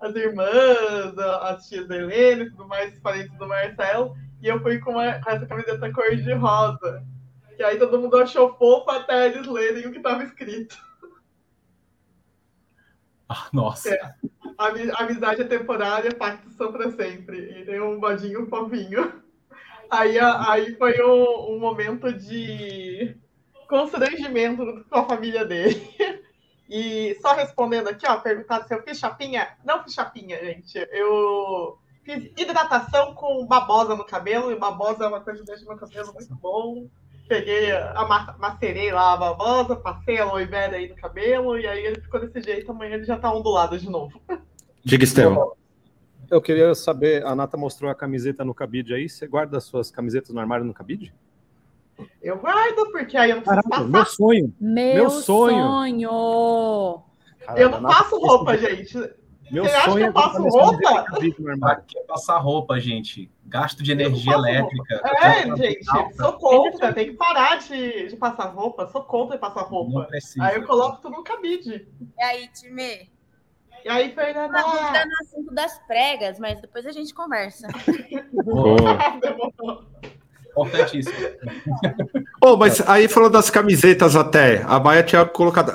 [0.00, 4.60] as irmãs, as tias da Helena e tudo mais, os parentes do Marcelo, e eu
[4.60, 7.04] fui com, uma, com essa camiseta cor de rosa.
[7.58, 10.76] E aí todo mundo achou fofo até eles lerem o que estava escrito.
[13.28, 13.92] Ah, nossa.
[13.92, 14.14] É.
[14.56, 17.60] A amizade é temporária, pactos são para sempre.
[17.60, 19.20] E tem um bodinho fofinho.
[19.90, 23.16] Aí, aí foi um, um momento de
[23.68, 25.82] constrangimento com a família dele.
[27.10, 29.48] E só respondendo aqui, ó, perguntado se eu fiz chapinha.
[29.64, 30.78] Não fiz chapinha, gente.
[30.90, 35.76] Eu fiz hidratação com babosa no cabelo, e babosa é uma coisa que deixa meu
[35.76, 36.88] cabelo muito bom
[37.28, 41.84] peguei, a, macerei lá a babosa, passei a aloe vera aí no cabelo, e aí
[41.84, 44.20] ele ficou desse jeito, amanhã ele já tá ondulado de novo.
[44.84, 45.52] Diga, Estevão.
[46.28, 49.90] Eu queria saber, a Nata mostrou a camiseta no cabide aí, você guarda as suas
[49.90, 51.12] camisetas no armário no cabide?
[52.22, 54.54] Eu guardo, porque aí eu não preciso Caraca, Meu sonho!
[54.60, 55.56] Meu, meu sonho!
[55.56, 57.02] sonho.
[57.56, 58.98] eu não passo roupa, gente.
[59.50, 61.04] Meu Você sonho é passar roupa?
[61.70, 63.30] Aqui é passar roupa, gente.
[63.44, 65.00] Gasto de energia elétrica.
[65.22, 65.84] É, gente,
[66.16, 66.92] sou contra.
[66.92, 68.88] Tem que parar de, de passar roupa.
[68.88, 70.08] Sou contra passar roupa.
[70.40, 71.86] Aí eu coloco tudo no cabide.
[72.18, 73.08] E aí, Time?
[73.84, 74.52] E aí, Fernanda?
[74.52, 77.68] Tá no assunto das pregas, mas depois a gente conversa.
[80.56, 81.14] Importantíssimo.
[82.40, 85.72] oh, mas aí falando das camisetas até, a Maia tinha colocado.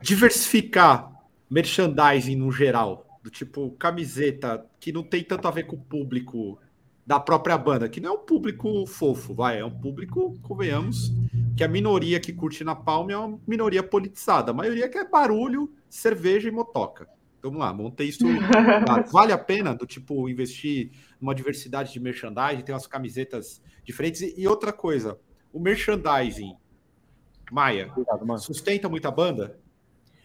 [0.00, 1.10] Diversificar
[1.48, 6.58] merchandising no geral, do tipo camiseta que não tem tanto a ver com o público
[7.06, 11.12] da própria banda, que não é um público fofo, vai, é um público, convenhamos,
[11.56, 15.72] que a minoria que curte na Palme é uma minoria politizada, a maioria quer barulho,
[15.88, 17.08] cerveja e motoca.
[17.42, 18.20] Vamos lá, montei isso.
[19.10, 20.90] vale a pena do tipo investir
[21.20, 24.22] numa diversidade de merchandising, tem umas camisetas diferentes.
[24.36, 25.18] E outra coisa,
[25.52, 26.56] o merchandising,
[27.50, 29.58] Maia, Obrigado, sustenta muita banda?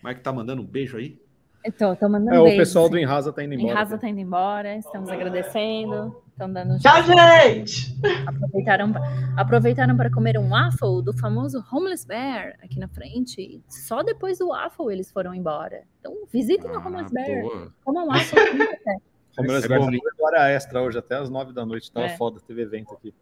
[0.04, 1.20] Mike tá mandando um beijo aí.
[1.66, 2.58] Então, tô mandando é, um beijo.
[2.58, 3.72] O pessoal do Enrasa tá indo embora.
[3.72, 6.16] Enrasa tá indo embora, estamos agradecendo.
[6.30, 7.98] Estão dando Tchau, gente!
[8.28, 8.94] Aproveitaram,
[9.36, 13.64] aproveitaram para comer um waffle do famoso Homeless Bear aqui na frente.
[13.68, 15.84] Só depois do waffle eles foram embora.
[16.00, 17.72] Então, visitem ah, o Homeless Bear.
[17.84, 18.38] Comam um waffle.
[19.38, 19.82] Homeless Bear
[20.20, 21.92] hora extra hoje, até as nove da noite.
[21.92, 22.18] Tava é.
[22.18, 23.14] foda, teve evento aqui.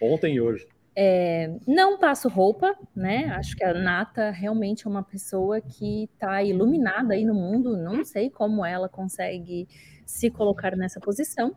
[0.00, 0.66] Ontem e hoje.
[0.94, 3.26] É, não passo roupa, né?
[3.36, 7.76] Acho que a Nata realmente é uma pessoa que está iluminada aí no mundo.
[7.76, 9.66] Não sei como ela consegue
[10.04, 11.56] se colocar nessa posição,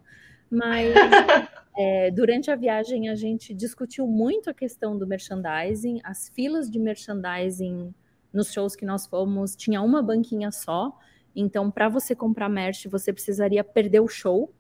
[0.49, 0.93] mas
[1.77, 6.80] é, durante a viagem a gente discutiu muito a questão do merchandising, as filas de
[6.80, 7.93] merchandising
[8.31, 10.97] nos shows que nós fomos tinha uma banquinha só.
[11.36, 14.53] Então, para você comprar merch, você precisaria perder o show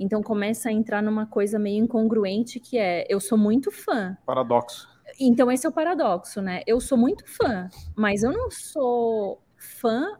[0.00, 4.16] então começa a entrar numa coisa meio incongruente que é eu sou muito fã.
[4.24, 4.88] Paradoxo.
[5.20, 6.62] Então esse é o paradoxo, né?
[6.66, 10.18] Eu sou muito fã, mas eu não sou fã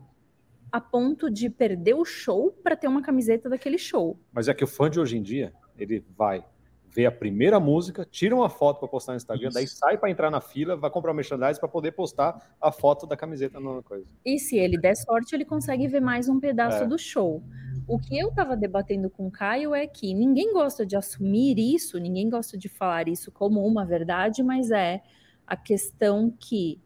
[0.71, 4.21] a ponto de perder o show para ter uma camiseta daquele show.
[4.31, 6.45] Mas é que o fã de hoje em dia, ele vai
[6.93, 9.55] vê a primeira música, tira uma foto para postar no Instagram, Isso.
[9.55, 13.07] daí sai para entrar na fila, vai comprar o merchandise para poder postar a foto
[13.07, 14.07] da camiseta na coisa.
[14.25, 16.87] E se ele der sorte, ele consegue ver mais um pedaço é.
[16.87, 17.43] do show.
[17.87, 21.99] O que eu estava debatendo com o Caio é que ninguém gosta de assumir isso,
[21.99, 25.01] ninguém gosta de falar isso como uma verdade, mas é
[25.47, 26.81] a questão que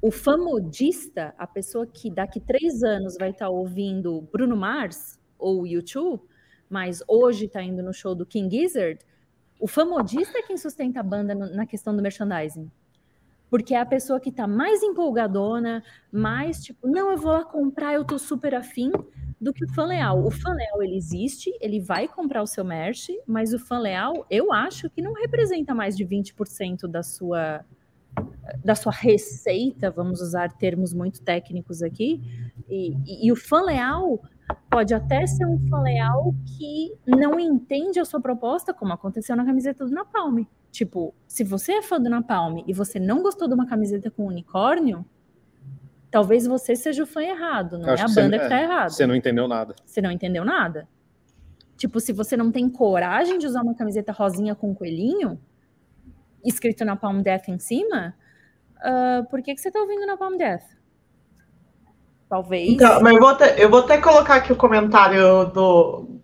[0.00, 5.66] o famodista, a pessoa que daqui três anos vai estar tá ouvindo Bruno Mars ou
[5.66, 6.22] YouTube,
[6.68, 9.00] mas hoje está indo no show do King Gizzard,
[9.58, 12.70] o famodista é quem sustenta a banda na questão do merchandising.
[13.50, 15.82] Porque é a pessoa que está mais empolgadona,
[16.12, 18.92] mais tipo, não, eu vou lá comprar, eu tô super afim,
[19.40, 20.24] do que o fã leal.
[20.24, 24.26] O fã leal, ele existe, ele vai comprar o seu merch, mas o fã leal,
[24.30, 27.64] eu acho que não representa mais de 20% da sua
[28.64, 32.20] da sua receita, vamos usar termos muito técnicos aqui,
[32.68, 34.20] e, e, e o fã leal
[34.70, 39.44] pode até ser um fã leal que não entende a sua proposta, como aconteceu na
[39.44, 40.44] camiseta do Napalm.
[40.70, 44.26] Tipo, se você é fã do Napalm e você não gostou de uma camiseta com
[44.26, 45.04] unicórnio,
[46.10, 48.90] talvez você seja o fã errado, não é a banda que, que tá é, errada.
[48.90, 49.74] Você não entendeu nada.
[49.84, 50.88] Você não entendeu nada.
[51.76, 55.40] Tipo, se você não tem coragem de usar uma camiseta rosinha com coelhinho,
[56.44, 58.14] escrito na Palm Death em cima,
[58.78, 60.77] uh, por que, que você tá ouvindo na Palm Death?
[62.28, 62.70] Talvez.
[62.70, 66.20] Então, mas eu vou, eu vou até colocar aqui o comentário do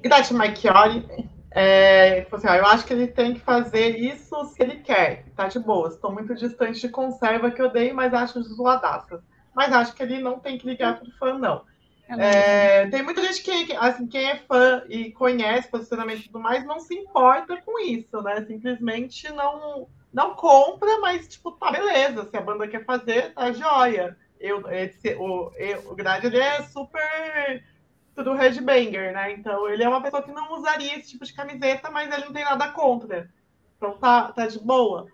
[0.00, 1.04] Grat Marchiori.
[1.50, 5.24] É, assim, ó, eu acho que ele tem que fazer isso se ele quer.
[5.34, 5.88] Tá de boa.
[5.88, 9.20] Estou muito distante de conserva que eu dei, mas acho zoadaças.
[9.54, 11.62] Mas acho que ele não tem que ligar pro fã, não.
[12.08, 16.64] É, tem muita gente que, assim, quem é fã e conhece posicionamento e tudo mais,
[16.64, 18.44] não se importa com isso, né?
[18.46, 22.24] Simplesmente não, não compra, mas, tipo, tá beleza.
[22.30, 24.16] Se a banda quer fazer, tá joia.
[24.40, 27.64] Eu, esse, o, eu, o Grade ele é super
[28.14, 29.32] tudo headbanger, né?
[29.32, 32.32] Então ele é uma pessoa que não usaria esse tipo de camiseta, mas ele não
[32.32, 33.30] tem nada contra.
[33.76, 35.06] Então tá, tá de boa.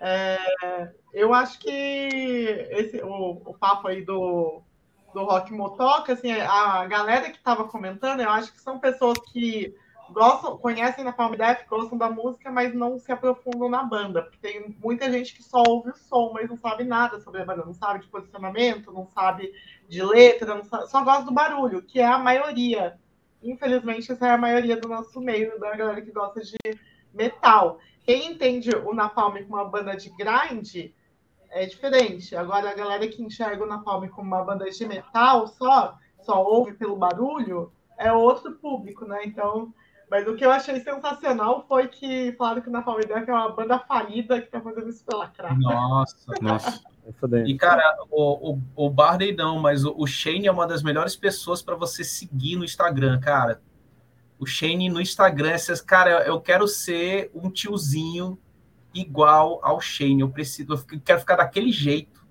[0.00, 0.38] É,
[1.12, 4.60] eu acho que esse, o, o papo aí do,
[5.14, 9.74] do Rock Motoca, assim, a galera que estava comentando, eu acho que são pessoas que
[10.14, 14.22] gostam, conhecem na Palm Death, gostam da música, mas não se aprofundam na banda.
[14.22, 17.44] Porque tem muita gente que só ouve o som, mas não sabe nada sobre a
[17.44, 19.52] banda, não sabe de posicionamento, não sabe
[19.88, 22.98] de letra, sabe, só gosta do barulho, que é a maioria.
[23.42, 26.56] Infelizmente, essa é a maioria do nosso meio, da galera que gosta de
[27.12, 27.78] metal.
[28.04, 30.92] Quem entende o Napalm como uma banda de grind
[31.50, 32.34] é diferente.
[32.34, 36.72] Agora, a galera que enxerga o Napalm como uma banda de metal só, só ouve
[36.72, 39.22] pelo barulho, é outro público, né?
[39.24, 39.72] Então,
[40.10, 43.78] mas o que eu achei sensacional foi que falaram que na Palmeiras é uma banda
[43.78, 45.54] falida que tá fazendo isso pela crata.
[45.54, 46.80] Nossa, nossa.
[47.32, 50.82] É e, cara, o, o, o Barney não, mas o, o Shane é uma das
[50.82, 53.60] melhores pessoas para você seguir no Instagram, cara.
[54.38, 58.38] O Shane no Instagram, esses, cara, eu quero ser um tiozinho
[58.94, 60.20] igual ao Shane.
[60.20, 62.24] Eu preciso, eu quero ficar daquele jeito.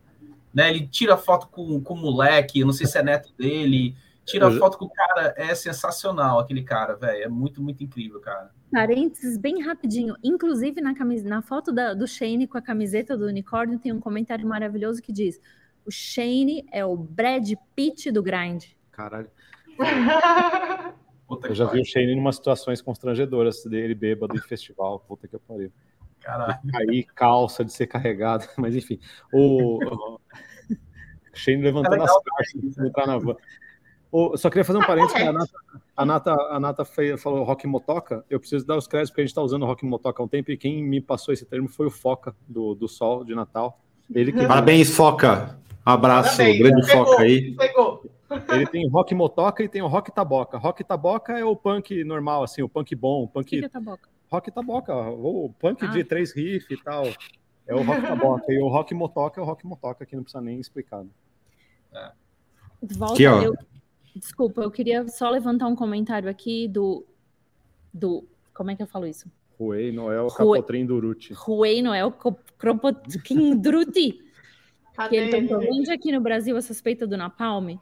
[0.53, 0.69] Né?
[0.69, 3.95] Ele tira foto com, com o moleque, não sei se é neto dele,
[4.25, 4.57] Tira eu...
[4.57, 7.23] foto com o cara, é sensacional aquele cara, velho.
[7.23, 8.51] É muito, muito incrível, cara.
[8.71, 10.15] Parênteses bem rapidinho.
[10.23, 11.23] Inclusive, na, camis...
[11.23, 15.11] na foto da, do Shane com a camiseta do unicórnio, tem um comentário maravilhoso que
[15.11, 15.39] diz:
[15.85, 18.65] o Shane é o Brad Pitt do grind.
[18.91, 19.29] Caralho.
[21.43, 24.99] eu já vi o Shane em umas situações constrangedoras dele, bêbado em festival.
[24.99, 25.71] Puta que pariu.
[26.21, 26.57] Caralho.
[26.75, 28.99] Aí, calça de ser carregado, mas enfim.
[29.33, 30.19] O, o
[31.35, 33.35] Shane levantando é as para entrar na van
[34.35, 35.19] só queria fazer um parênteses.
[35.21, 35.51] A Nata,
[35.97, 36.85] a Nata, a Nata
[37.17, 38.23] falou rock motoca.
[38.29, 40.51] Eu preciso dar os créditos porque a gente está usando rock motoca há um tempo
[40.51, 43.79] e quem me passou esse termo foi o Foca do, do Sol de Natal.
[44.13, 44.45] Ele que...
[44.45, 45.57] Parabéns, Foca.
[45.83, 47.55] Abraço, Parabéns, grande pegou, Foca aí.
[47.55, 48.03] Pegou.
[48.49, 50.57] Ele tem rock motoca e tem o rock taboca.
[50.57, 53.23] Rock taboca é o punk normal, assim, o punk bom.
[53.23, 53.47] O punk...
[53.47, 54.09] que, que é taboca?
[54.31, 55.87] Rock taboca, o punk ah.
[55.87, 57.05] de três riff e tal.
[57.67, 58.51] É o rock taboca.
[58.51, 61.03] e o rock motoca é o rock motoca, que não precisa nem explicar.
[61.03, 61.09] Né?
[61.93, 62.11] É.
[62.81, 63.41] Volta, aqui, ó.
[63.41, 63.55] Eu,
[64.15, 67.05] Desculpa, eu queria só levantar um comentário aqui do.
[67.93, 68.23] do
[68.53, 69.29] como é que eu falo isso?
[69.59, 71.33] Ruei Noel Capotrim Duruti.
[71.33, 74.19] Ruei Noel Capotrim Duruti.
[75.09, 77.77] que ele tem vende aqui no Brasil a suspeita do Napalm.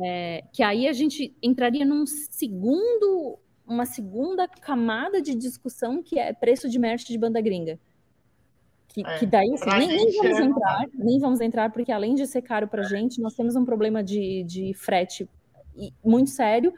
[0.00, 6.32] É, que aí a gente entraria num segundo, uma segunda camada de discussão que é
[6.32, 7.78] preço de merch de banda gringa.
[8.88, 12.14] Que, é, que daí assim, nem, nem, vamos é entrar, nem vamos entrar, porque além
[12.14, 15.26] de ser caro para gente, nós temos um problema de, de frete
[16.04, 16.72] muito sério,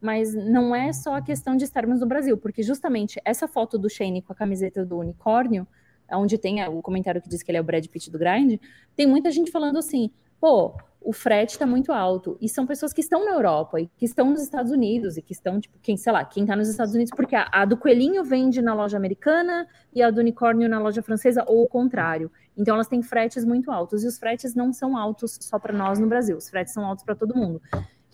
[0.00, 3.90] mas não é só a questão de estarmos no Brasil, porque justamente essa foto do
[3.90, 5.66] Shane com a camiseta do unicórnio,
[6.12, 8.58] onde tem o comentário que diz que ele é o Brad Pitt do grind,
[8.96, 10.10] tem muita gente falando assim,
[10.40, 12.36] pô, o frete está muito alto.
[12.40, 15.32] E são pessoas que estão na Europa e que estão nos Estados Unidos e que
[15.32, 18.22] estão, tipo, quem, sei lá, quem está nos Estados Unidos, porque a, a, do coelhinho
[18.22, 22.30] vende na loja americana e a do unicórnio na loja francesa, ou o contrário.
[22.56, 24.04] Então elas têm fretes muito altos.
[24.04, 27.04] E os fretes não são altos só para nós no Brasil, os fretes são altos
[27.04, 27.62] para todo mundo.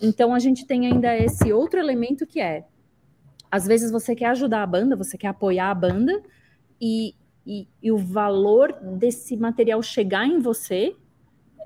[0.01, 2.65] Então a gente tem ainda esse outro elemento que é:
[3.51, 6.23] às vezes você quer ajudar a banda, você quer apoiar a banda,
[6.81, 7.15] e,
[7.47, 10.95] e, e o valor desse material chegar em você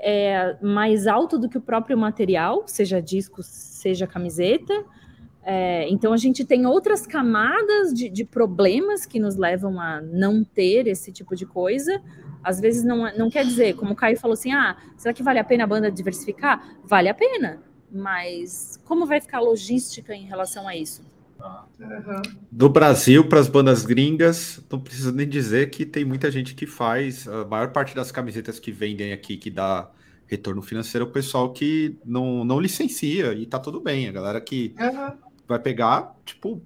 [0.03, 4.73] é mais alto do que o próprio material, seja disco, seja camiseta.
[5.43, 10.45] É, então a gente tem outras camadas de, de, problemas que nos levam a não
[10.45, 12.01] ter esse tipo de coisa.
[12.43, 15.39] Às vezes não, não quer dizer, como o Caio falou assim, ah, será que vale
[15.39, 16.79] a pena a banda diversificar?
[16.85, 21.03] Vale a pena, mas como vai ficar a logística em relação a isso?
[22.51, 26.67] Do Brasil para as bandas gringas, não precisa nem dizer que tem muita gente que
[26.67, 27.27] faz.
[27.27, 29.91] A maior parte das camisetas que vendem aqui, que dá
[30.27, 34.09] retorno financeiro, é o pessoal que não, não licencia e tá tudo bem.
[34.09, 35.17] A galera que uhum.
[35.49, 36.63] vai pegar, tipo,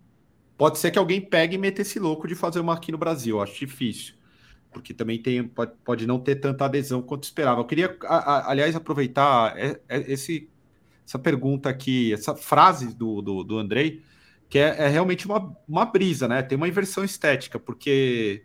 [0.57, 3.37] pode ser que alguém pegue e meta esse louco de fazer uma aqui no Brasil.
[3.37, 4.15] Eu acho difícil.
[4.73, 7.61] Porque também tem, pode, pode não ter tanta adesão quanto esperava.
[7.61, 10.49] Eu queria, a, a, aliás, aproveitar é, é esse,
[11.07, 14.03] essa pergunta aqui, essa frase do, do, do Andrei
[14.49, 16.43] que é, é, realmente uma, uma brisa, né?
[16.43, 18.45] Tem uma inversão estética, porque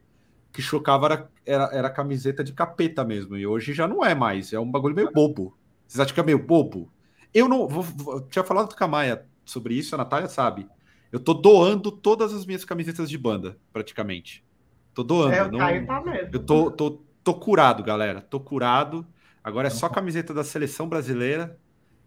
[0.49, 4.03] o que chocava era, era, era a camiseta de capeta mesmo, e hoje já não
[4.03, 5.55] é mais, é um bagulho meio bobo.
[5.87, 6.91] Vocês acham que é meio bobo?
[7.33, 7.67] Eu não.
[7.67, 10.67] Vou, vou, tinha falado com a Maia sobre isso, a Natália sabe.
[11.11, 14.43] Eu tô doando todas as minhas camisetas de banda, praticamente.
[14.93, 15.33] Tô doando.
[15.33, 16.29] É, não, tá mesmo.
[16.33, 18.21] Eu tô, tô, tô curado, galera.
[18.21, 19.05] Tô curado.
[19.43, 21.55] Agora é só camiseta da seleção brasileira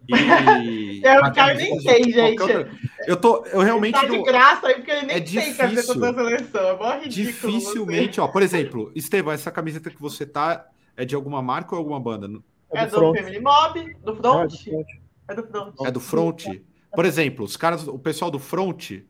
[0.08, 1.00] e...
[1.04, 2.40] eu, Caio nem sei, gente.
[2.40, 2.70] Outra...
[3.06, 3.98] Eu, tô, eu realmente.
[3.98, 6.68] Ele tá de graça aí, porque ele nem é tem camiseta da seleção.
[6.68, 7.52] É mó ridículo.
[7.52, 8.28] Dificilmente, ó.
[8.28, 10.66] Por exemplo, Estevam, essa camiseta que você tá
[10.96, 12.28] é de alguma marca ou alguma banda?
[12.72, 14.54] É, é do, do Family Mob, do Front.
[15.28, 15.74] É do Front.
[15.84, 16.44] É do Front.
[16.94, 19.02] Por exemplo, os caras, o pessoal do Front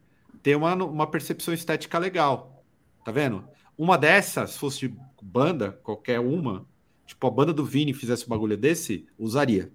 [0.43, 2.65] tem uma, uma percepção estética legal.
[3.05, 3.45] Tá vendo?
[3.77, 6.67] Uma dessas, se fosse de banda, qualquer uma,
[7.07, 9.73] tipo a banda do Vini fizesse um bagulho desse, usaria.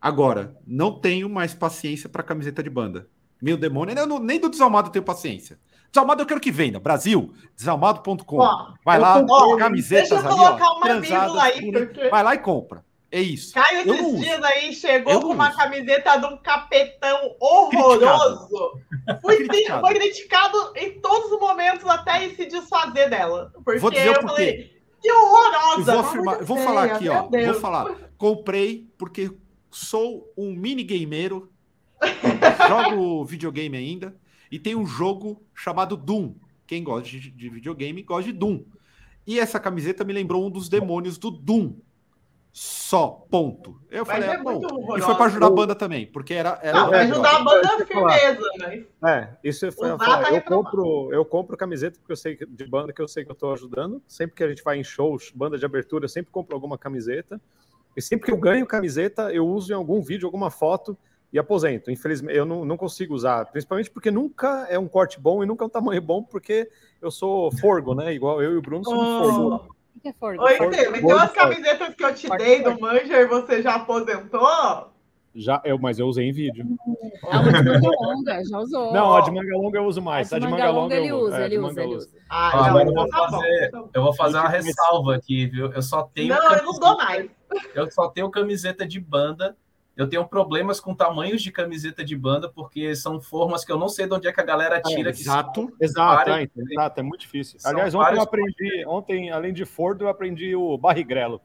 [0.00, 3.08] Agora, não tenho mais paciência para camiseta de banda.
[3.40, 5.58] Meu demônio, não, nem do Desalmado eu tenho paciência.
[5.92, 6.80] Desalmado eu quero que venda.
[6.80, 8.38] Brasil, desalmado.com.
[8.84, 12.08] Vai lá, ó, camisetas ali, ó, transadas, aí, porque...
[12.08, 12.84] Vai lá e compra.
[13.10, 13.54] É isso.
[13.54, 15.56] Caio esses dias aí chegou com uma uso.
[15.56, 18.80] camiseta de um capetão horroroso.
[19.22, 19.80] Fui criticado.
[19.80, 23.52] Foi criticado em todos os momentos até se desfazer dela.
[23.64, 25.92] Porque vou dizer eu falei, que horrorosa.
[25.92, 27.28] vou, afirmar, vou falar aqui, ó.
[27.28, 27.52] Deus.
[27.52, 27.94] Vou falar.
[28.18, 29.30] Comprei porque
[29.70, 31.50] sou um mini gameiro,
[32.68, 34.16] jogo videogame ainda,
[34.50, 36.34] e tem um jogo chamado Doom.
[36.66, 38.64] Quem gosta de, de, videogame gosta de Doom.
[39.26, 41.74] E essa camiseta me lembrou um dos demônios do Doom.
[42.58, 43.78] Só, ponto.
[43.90, 44.96] Eu Mas falei, é ah, bom.
[44.96, 46.58] E foi para ajudar a banda também, porque era.
[46.62, 48.84] era Não, ajudar a banda é firmeza, né?
[49.04, 49.90] É, isso foi.
[49.90, 50.32] Eu, falar.
[50.32, 53.30] eu, compro, eu compro camiseta porque eu sei que, de banda que eu sei que
[53.30, 54.02] eu estou ajudando.
[54.08, 57.38] Sempre que a gente vai em shows, banda de abertura, eu sempre compro alguma camiseta.
[57.96, 60.96] E sempre que eu ganho camiseta, eu uso em algum vídeo, alguma foto
[61.32, 61.90] e aposento.
[61.90, 65.64] Infelizmente, eu não, não consigo usar, principalmente porque nunca é um corte bom e nunca
[65.64, 66.68] é um tamanho bom, porque
[67.00, 68.12] eu sou forgo, né?
[68.12, 69.32] Igual eu e o Bruno somos oh.
[69.32, 69.76] forgo.
[69.96, 70.42] O que é forgo?
[70.42, 73.76] Oi, forgo, tem, tem umas camisetas que eu te dei do Manja e você já
[73.76, 74.92] aposentou?
[75.36, 76.64] Já, eu, mas eu usei em vídeo.
[77.30, 78.92] A de manga longa, já usou.
[78.92, 80.32] Não, a de manga longa eu uso mais.
[80.32, 82.08] A de, manga, longa, ele usa, ele usa, ele usa.
[82.30, 85.70] Ah, eu, vou fazer, eu vou fazer uma ressalva aqui, viu?
[85.72, 86.34] Eu só tenho.
[86.34, 87.30] Não, eu não dou mais.
[87.74, 89.54] Eu só tenho camiseta de banda.
[89.94, 93.88] Eu tenho problemas com tamanhos de camiseta de banda, porque são formas que eu não
[93.88, 95.08] sei de onde é que a galera tira.
[95.08, 97.58] É, exato, exato, é, exato, é muito difícil.
[97.64, 101.40] Aliás, ontem eu aprendi, ontem, além de Ford, eu aprendi o barrigrelo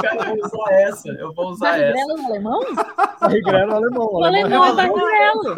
[0.00, 1.08] cara, eu vou usar essa.
[1.08, 2.22] Eu vou usar Barrigrelo essa.
[2.22, 2.60] no alemão?
[3.20, 4.08] Barrigrelo no alemão.
[4.12, 5.56] O alemão é barrigrelo.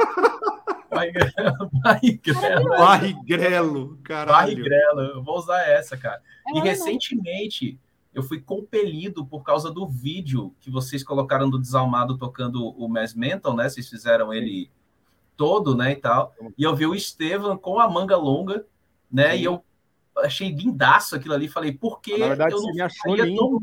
[1.83, 2.69] Barrigrelo.
[2.69, 4.33] Barrigrelo, caralho.
[4.33, 5.01] Barrigrelo.
[5.01, 6.21] Eu vou usar essa, cara.
[6.49, 7.79] É e recentemente
[8.13, 13.15] eu fui compelido por causa do vídeo que vocês colocaram do Desalmado tocando o Mass
[13.15, 13.69] Mental, né?
[13.69, 14.71] Vocês fizeram ele
[15.37, 16.35] todo, né, e tal.
[16.59, 18.67] E eu vi o Estevam com a manga longa,
[19.11, 19.31] né?
[19.33, 19.39] Sim.
[19.39, 19.65] E eu
[20.21, 21.49] achei lindaço aquilo ali.
[21.49, 23.63] Falei, por que Na verdade, eu não me achou lindo.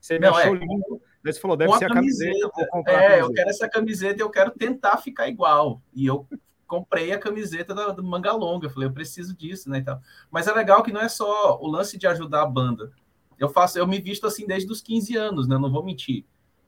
[0.00, 1.02] Você me não, achou é, lindo.
[1.24, 2.50] Você falou, deve ser a camiseta.
[2.50, 2.90] camiseta.
[2.90, 3.18] é, camiseta.
[3.18, 5.82] eu quero essa camiseta e eu quero tentar ficar igual.
[5.92, 6.26] E eu
[6.66, 8.66] comprei a camiseta da, do manga longa.
[8.66, 9.78] Eu falei, eu preciso disso, né?
[9.78, 10.00] Então,
[10.30, 12.92] mas é legal que não é só o lance de ajudar a banda.
[13.38, 15.56] Eu faço, eu me visto assim desde os 15 anos, né?
[15.56, 16.24] Não vou mentir.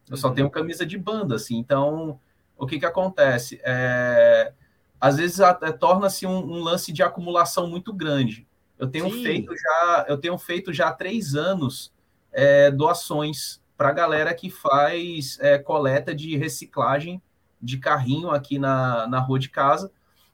[0.08, 0.34] Eu só uhum.
[0.34, 1.56] tenho camisa de banda, assim.
[1.56, 2.18] Então,
[2.56, 3.60] o que que acontece?
[3.62, 4.52] É,
[5.00, 5.38] às vezes
[5.78, 8.46] torna-se um, um, lance de acumulação muito grande.
[8.80, 9.22] Eu tenho Sim.
[9.22, 11.92] feito já, eu tenho feito já há três anos
[12.32, 17.20] é, doações para a galera que faz é, coleta de reciclagem
[17.60, 19.92] de carrinho aqui na, na rua de casa,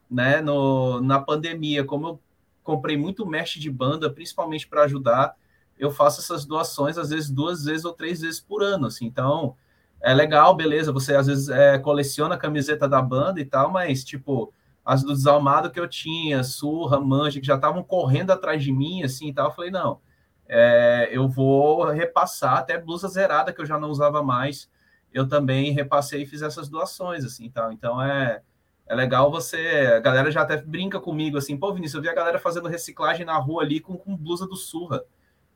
[0.09, 0.41] né?
[0.41, 2.21] No, na pandemia, como eu
[2.63, 5.35] comprei muito mesh de banda, principalmente para ajudar,
[5.77, 9.05] eu faço essas doações às vezes duas vezes ou três vezes por ano, assim.
[9.05, 9.57] Então,
[10.01, 14.05] é legal, beleza, você às vezes é, coleciona a camiseta da banda e tal, mas
[14.05, 14.53] tipo,
[14.87, 19.03] as do desalmado que eu tinha, surra, mancha, que já estavam correndo atrás de mim,
[19.03, 19.99] assim e tal, eu falei, não,
[20.47, 24.71] é, eu vou repassar até blusa zerada que eu já não usava mais.
[25.13, 27.73] Eu também repassei e fiz essas doações, assim, tal.
[27.73, 28.41] Então é,
[28.85, 29.93] é legal você.
[29.97, 33.25] A galera já até brinca comigo assim, pô, Vinícius, eu vi a galera fazendo reciclagem
[33.25, 35.03] na rua ali com, com blusa do Surra.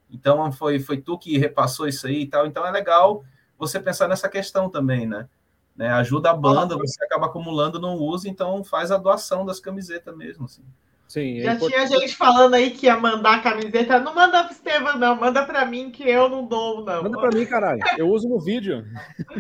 [0.10, 2.46] Então foi, foi tu que repassou isso aí e tal.
[2.46, 3.24] Então é legal
[3.58, 5.30] você pensar nessa questão também, né?
[5.82, 5.88] Né?
[5.94, 10.46] Ajuda a banda, você acaba acumulando, não usa, então faz a doação das camisetas mesmo,
[10.46, 10.62] assim.
[11.08, 11.88] Sim, é Já importante.
[11.88, 14.00] tinha gente falando aí que ia mandar a camiseta.
[14.00, 15.14] Não manda pro Estevam, não.
[15.14, 17.04] Manda pra mim que eu não dou, não.
[17.04, 17.82] Manda pra mim, caralho.
[17.98, 18.86] Eu uso no vídeo.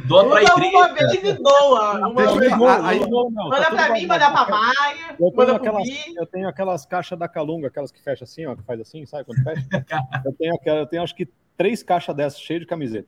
[0.06, 2.10] Doa pra Usa uma vez e doa.
[2.10, 2.52] Uma vez.
[2.84, 5.16] Aí, não, não, manda tá pra mim, manda pra Maia.
[5.18, 5.88] Eu tenho, aquelas,
[6.18, 9.24] eu tenho aquelas caixas da Calunga, aquelas que fecham assim, ó, que faz assim, sabe
[9.24, 9.66] quando fecha?
[10.26, 13.08] eu, tenho, eu tenho acho que três caixas dessas cheias de camiseta.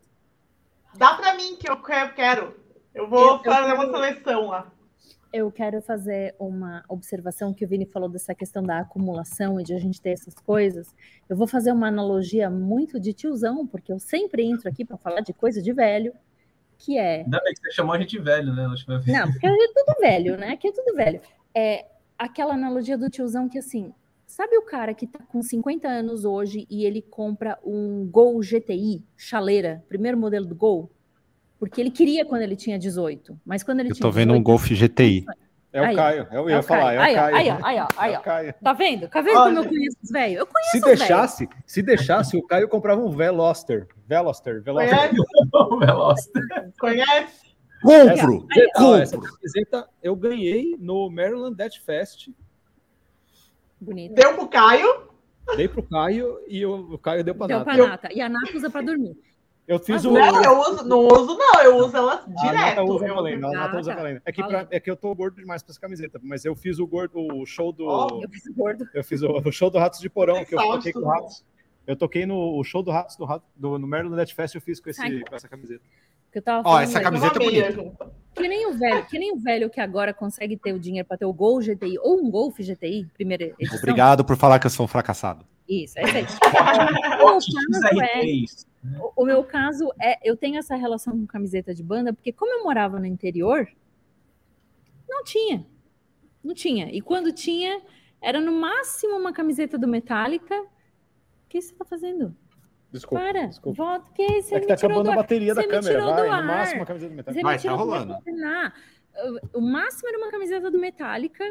[0.96, 1.78] Dá pra mim que eu
[2.16, 2.63] quero.
[2.94, 3.76] Eu vou eu, fazer eu...
[3.76, 4.72] uma seleção lá
[5.34, 9.74] eu quero fazer uma observação que o Vini falou dessa questão da acumulação e de
[9.74, 10.96] a gente ter essas coisas.
[11.28, 15.22] Eu vou fazer uma analogia muito de tiozão, porque eu sempre entro aqui para falar
[15.22, 16.14] de coisa de velho,
[16.78, 17.22] que é.
[17.22, 18.68] Ainda bem que você chamou a gente velho, né?
[18.68, 20.50] Não, porque é tudo velho, né?
[20.50, 21.20] Aqui é tudo velho.
[21.56, 23.92] É aquela analogia do tiozão que assim.
[24.28, 29.04] Sabe o cara que tá com 50 anos hoje e ele compra um Gol GTI,
[29.18, 30.92] chaleira, primeiro modelo do Gol?
[31.64, 33.40] Porque ele queria quando ele tinha 18.
[33.46, 34.06] Mas quando ele eu tinha.
[34.06, 35.26] Eu tô vendo 18, um Golf GTI.
[35.72, 37.18] É o aí, Caio, eu ia é falar, é o Caio.
[37.18, 39.08] Aí, aí, aí, aí, é Tá vendo?
[39.08, 40.40] Tá vendo como eu conheço os velhos?
[40.40, 41.64] Eu conheço se deixasse, véio.
[41.66, 43.88] Se deixasse, o Caio comprava um Veloster.
[44.06, 45.12] Veloster, Veloster.
[45.80, 46.44] Veloster.
[46.78, 47.56] Conhece?
[47.82, 48.46] Compro!
[48.52, 49.02] Essa, compro.
[49.02, 52.28] Essa camiseta eu ganhei no Maryland Death Fest.
[53.80, 54.16] Bonito.
[54.16, 55.08] Deu pro Caio?
[55.56, 57.72] Dei pro Caio e o, o Caio deu pra deu Nata.
[57.72, 58.14] Deu pra Nata.
[58.14, 59.18] E a Nata usa pra dormir.
[59.68, 60.12] Eu fiz o.
[60.12, 62.50] Não, eu uso, não uso, não, eu uso ela direto.
[62.50, 64.22] A Nata usa Valenda, a Nata usa Valenda.
[64.26, 66.80] É que, pra, é que eu tô gordo demais pra essa camiseta, mas eu fiz
[66.80, 67.86] o gordo, o show do.
[67.86, 68.86] Oh, eu fiz o gordo.
[68.94, 71.46] Eu fiz o, o show do Ratos de Porão, que eu toquei com o Ratos.
[71.88, 74.62] Eu toquei no o show do Ratos do, Rato, do no Merlo Net Fest, eu
[74.62, 75.22] fiz com, esse, Ai.
[75.22, 75.84] com essa camiseta.
[76.32, 78.14] Que eu tava Ó, essa camiseta é bonita.
[78.34, 81.18] Que nem o velho, que nem o velho que agora consegue ter o dinheiro para
[81.18, 83.78] ter o Gol GTI ou um Golf GTI, primeira edição.
[83.78, 85.46] Obrigado por falar que eu sou um fracassado.
[85.70, 86.26] Isso, é isso aí.
[87.24, 88.26] o, é,
[89.00, 92.52] o, o meu caso é, eu tenho essa relação com camiseta de banda, porque como
[92.54, 93.68] eu morava no interior,
[95.08, 95.66] não tinha.
[96.44, 96.90] Não tinha.
[96.92, 97.82] E quando tinha,
[98.22, 100.60] era no máximo uma camiseta do Metallica.
[100.62, 100.68] O
[101.48, 102.36] que você está fazendo?
[102.92, 103.24] Desculpa.
[103.24, 103.84] Para, desculpa.
[103.84, 106.00] volta, que você é que tá acabando a bateria da câmera.
[106.06, 107.44] Vai, no máximo a camiseta do Metallica.
[107.44, 108.18] Vai, tá rolando.
[109.54, 111.44] O máximo era uma camiseta do Metallica,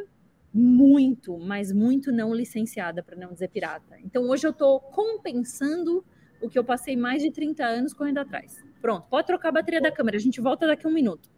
[0.53, 3.99] muito, mas muito não licenciada, para não dizer pirata.
[4.01, 6.05] Então hoje eu estou compensando
[6.43, 8.63] o que eu passei mais de 30 anos correndo atrás.
[8.81, 11.31] Pronto, pode trocar a bateria da câmera, a gente volta daqui a um minuto.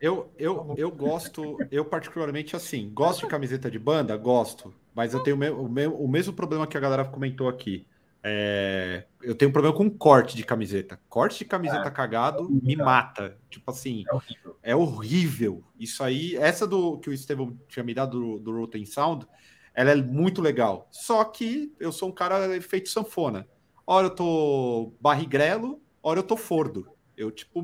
[0.00, 4.16] Eu, eu, eu gosto, eu particularmente assim, gosto de camiseta de banda?
[4.16, 7.86] Gosto, mas eu tenho o, o, o mesmo problema que a galera comentou aqui.
[8.24, 11.00] É, eu tenho um problema com corte de camiseta.
[11.08, 13.36] Corte de camiseta é, cagado é me mata.
[13.50, 14.56] Tipo assim, é horrível.
[14.62, 15.64] é horrível.
[15.78, 19.26] Isso aí, essa do que o Estevão tinha me dado do, do Rotten Sound,
[19.74, 20.88] ela é muito legal.
[20.92, 23.46] Só que eu sou um cara feito sanfona.
[23.86, 26.88] Ora eu tô barrigrelo, ora eu tô fordo.
[27.16, 27.62] Eu, tipo,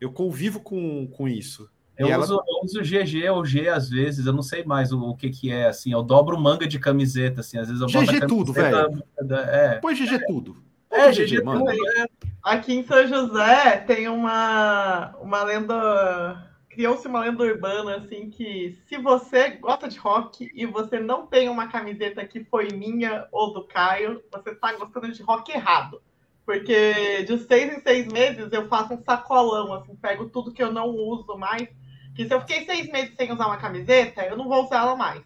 [0.00, 1.68] eu convivo com, com isso.
[1.96, 2.22] Eu, ela...
[2.22, 5.30] uso, eu uso GG ou G às vezes, eu não sei mais o, o, que
[5.30, 8.52] que é, assim, eu dobro manga de camiseta, assim, às vezes eu boto GG tudo,
[8.52, 9.02] velho.
[9.50, 9.78] É.
[9.80, 10.56] Põe GG tudo.
[10.90, 11.64] É, GG, mano.
[12.42, 16.47] Aqui em São José tem uma, uma lenda,
[16.78, 21.48] criou-se uma lenda urbana, assim, que se você gosta de rock e você não tem
[21.48, 26.00] uma camiseta que foi minha ou do Caio, você tá gostando de rock errado.
[26.46, 30.72] Porque de seis em seis meses eu faço um sacolão, assim, pego tudo que eu
[30.72, 31.68] não uso mais
[32.14, 34.94] que se eu fiquei seis meses sem usar uma camiseta, eu não vou usar ela
[34.94, 35.24] mais.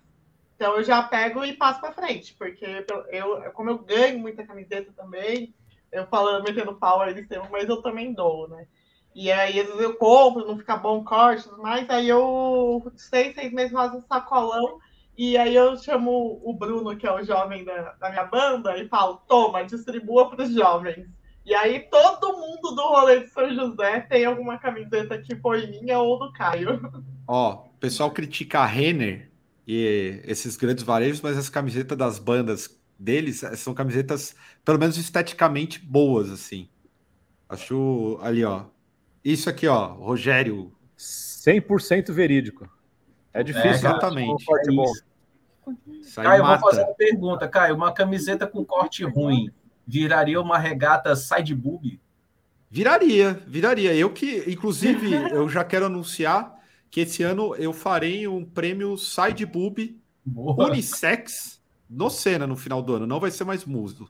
[0.57, 2.65] Então eu já pego e passo para frente, porque
[3.11, 5.55] eu, como eu ganho muita camiseta também,
[5.93, 7.15] eu falando, metendo pau aí,
[7.51, 8.67] mas eu também dou, né?
[9.15, 13.53] E aí, às vezes eu compro, não fica bom corte, mas aí eu seis, seis
[13.53, 14.79] meses faço um sacolão,
[15.17, 18.89] e aí eu chamo o Bruno, que é o jovem da, da minha banda, e
[18.89, 21.07] falo, toma, distribua para os jovens.
[21.45, 25.99] E aí todo mundo do rolê de São José tem alguma camiseta que foi minha
[25.99, 26.81] ou do Caio.
[27.27, 29.31] Ó, o pessoal critica a Renner
[29.67, 34.35] e esses grandes varejos, mas as camisetas das bandas deles são camisetas,
[34.65, 36.69] pelo menos esteticamente, boas, assim.
[37.49, 38.65] Acho ali, ó.
[39.25, 40.73] Isso aqui, ó, Rogério.
[40.99, 42.69] 100% verídico.
[43.33, 43.71] É difícil.
[43.71, 44.45] É, exatamente.
[44.49, 44.93] Um é bom.
[46.15, 46.61] Caio, mata.
[46.61, 47.49] vou fazer uma pergunta.
[47.49, 49.51] Caio, uma camiseta com corte ruim
[49.87, 52.01] viraria uma regata side boob?
[52.71, 53.95] Viraria, viraria.
[53.95, 56.55] Eu que, inclusive, eu já quero anunciar
[56.91, 60.69] que esse ano eu farei um prêmio side boob Boa.
[60.69, 63.07] unissex no Senna no final do ano.
[63.07, 64.09] Não vai ser mais muso.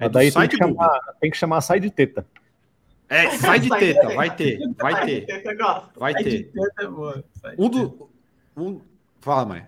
[0.00, 2.26] É daí tem que, chamar, tem que chamar side teta.
[3.12, 5.26] É, side teta, vai ter, vai ter.
[5.98, 6.50] Vai ter.
[7.58, 8.10] Um do.
[8.56, 8.80] Um...
[9.20, 9.66] Fala, mãe.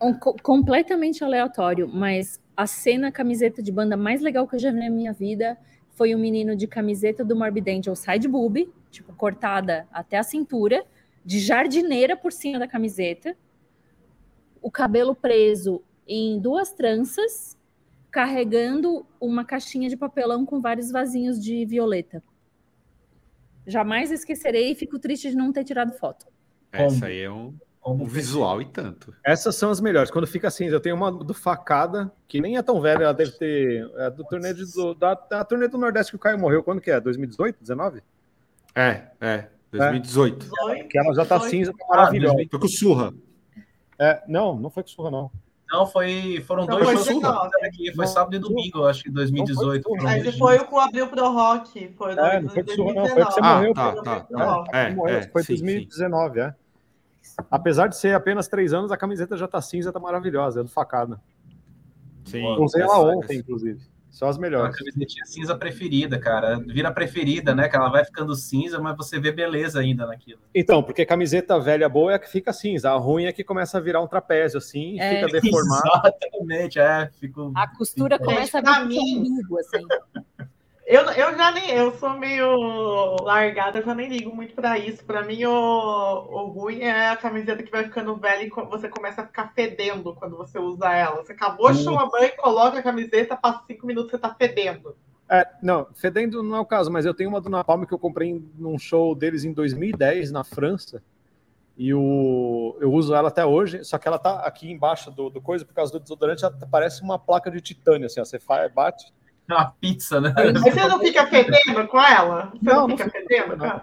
[0.00, 4.78] Um, completamente aleatório, mas a cena camiseta de banda mais legal que eu já vi
[4.78, 5.58] na minha vida
[5.90, 10.84] foi um menino de camiseta do Morbid Angel side boob, tipo, cortada até a cintura,
[11.24, 13.36] de jardineira por cima da camiseta,
[14.62, 17.58] o cabelo preso em duas tranças,
[18.08, 22.22] carregando uma caixinha de papelão com vários vasinhos de violeta.
[23.66, 26.26] Jamais esquecerei e fico triste de não ter tirado foto.
[26.70, 27.54] Essa aí é um,
[27.86, 29.14] um visual e tanto.
[29.24, 30.10] Essas são as melhores.
[30.10, 33.32] Quando fica assim, eu tenho uma do Facada, que nem é tão velha, ela deve
[33.32, 33.88] ter.
[33.96, 36.62] É do turnê do, da, da turnê do Nordeste que o Caio morreu.
[36.62, 37.00] Quando que é?
[37.00, 37.60] 2018?
[37.60, 38.02] 19?
[38.74, 39.48] É, é.
[39.70, 40.50] 2018.
[40.70, 42.34] É, que ela já tá cinza, tá maravilhosa.
[42.34, 43.14] Ah, foi com surra.
[43.98, 45.30] É, não, não foi com surra, não.
[45.70, 47.24] Não, foi, foram não, dois shows
[47.62, 47.92] aqui.
[47.94, 49.88] Foi sábado e domingo, acho que 2018.
[50.02, 51.88] Mas foi o com Abril Pro Rock.
[51.96, 53.06] Foi é, não foi com surra, não.
[53.06, 53.74] Foi que você ah, morreu.
[53.74, 54.64] Tá, tá, tá.
[54.72, 56.40] É, morreu, é, foi sim, 2019, sim.
[56.40, 56.54] é.
[57.50, 60.68] Apesar de ser apenas três anos, a camiseta já tá cinza, tá maravilhosa, é do
[60.68, 61.20] facada.
[62.24, 62.44] Sim.
[62.58, 63.80] Usei ela ontem, inclusive.
[64.14, 64.72] Só as melhores.
[64.72, 66.56] A camisetinha cinza preferida, cara.
[66.60, 67.68] Vira preferida, né?
[67.68, 70.38] Que ela vai ficando cinza, mas você vê beleza ainda naquilo.
[70.54, 72.92] Então, porque camiseta velha boa é a que fica cinza.
[72.92, 75.16] A ruim é que começa a virar um trapézio, assim, é.
[75.16, 76.14] fica deformado.
[76.22, 77.10] Exatamente, é.
[77.18, 77.50] Fico...
[77.56, 78.30] A costura fico...
[78.30, 79.34] começa a virar mim.
[79.58, 79.84] assim.
[80.86, 85.02] Eu, eu já nem, eu sou meio largada, eu já nem ligo muito para isso.
[85.04, 89.22] Para mim, o, o ruim é a camiseta que vai ficando velha e você começa
[89.22, 91.24] a ficar fedendo quando você usa ela.
[91.24, 94.94] Você acabou de tomar banho, coloca a camiseta, passa cinco minutos você tá fedendo.
[95.28, 97.98] É, não, fedendo não é o caso, mas eu tenho uma do Napalm que eu
[97.98, 101.02] comprei num show deles em 2010 na França.
[101.78, 105.40] E o, eu uso ela até hoje, só que ela tá aqui embaixo do, do
[105.40, 108.72] coisa, por causa do desodorante, ela parece uma placa de titânio, assim, ó, você faz,
[108.72, 109.12] bate,
[109.48, 110.34] uma pizza, né?
[110.34, 112.52] Mas você não fica fedendo com ela?
[112.52, 113.56] Você não, não fica fedendo?
[113.56, 113.82] Não,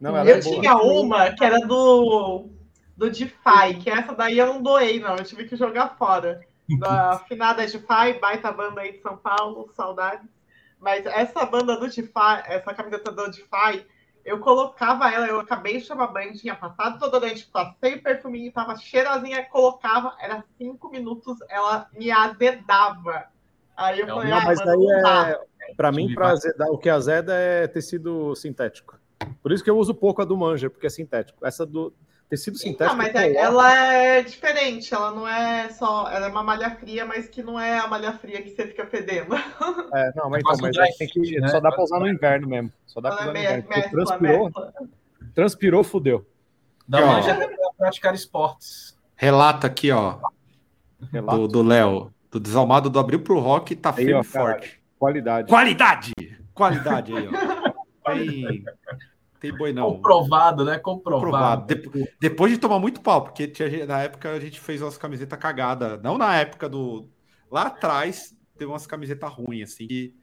[0.00, 2.48] não, eu é tinha uma que era do,
[2.96, 5.16] do DeFi, que essa daí eu não doei, não.
[5.16, 6.40] Eu tive que jogar fora.
[6.78, 10.28] Da finada DeFi, baita banda aí de São Paulo, saudades.
[10.80, 12.12] Mas essa banda do DeFi,
[12.46, 13.86] essa camiseta do DeFi,
[14.24, 18.02] eu colocava ela, eu acabei de chamar banho, tinha passado todo o dente, passei o
[18.02, 23.31] perfuminho, tava cheirosinha, colocava, era cinco minutos, ela me azedava.
[23.76, 27.66] Aí eu falei, não, ah, mas daí é, para mim, azedar, o que azeda é
[27.66, 28.98] tecido sintético.
[29.42, 31.44] Por isso que eu uso pouco a do Manger, porque é sintético.
[31.46, 31.92] Essa do
[32.28, 32.96] tecido sintético.
[32.96, 36.10] Não, mas é, ela é diferente, ela não é só.
[36.10, 38.86] Ela é uma malha fria, mas que não é a malha fria que você fica
[38.86, 39.34] fedendo.
[39.94, 41.38] É, não, mas, então, mas aí tem que.
[41.38, 41.48] Né?
[41.48, 42.72] Só dá para usar no inverno mesmo.
[42.86, 43.68] Só dá para usar no inverno.
[43.68, 44.72] Mescla, transpirou, mescla.
[45.34, 46.26] transpirou, fudeu.
[46.88, 48.96] Da Manger é praticar esportes.
[49.14, 50.18] Relata aqui, ó.
[51.12, 51.48] Relato.
[51.48, 52.12] Do Léo.
[52.32, 54.82] Do desalmado do Abril pro Rock tá firme e forte.
[54.98, 55.48] Qualidade.
[55.48, 56.12] Qualidade!
[56.54, 57.72] Qualidade aí, ó.
[58.10, 58.64] Tem,
[59.38, 59.96] tem boi não.
[59.96, 60.78] Comprovado, né?
[60.78, 61.74] Comprovado.
[61.74, 62.08] Comprovado.
[62.18, 66.02] depois de tomar muito pau, porque tinha, na época a gente fez umas camisetas cagadas.
[66.02, 67.06] Não na época do.
[67.50, 70.16] Lá atrás, teve umas camisetas ruins, assim, que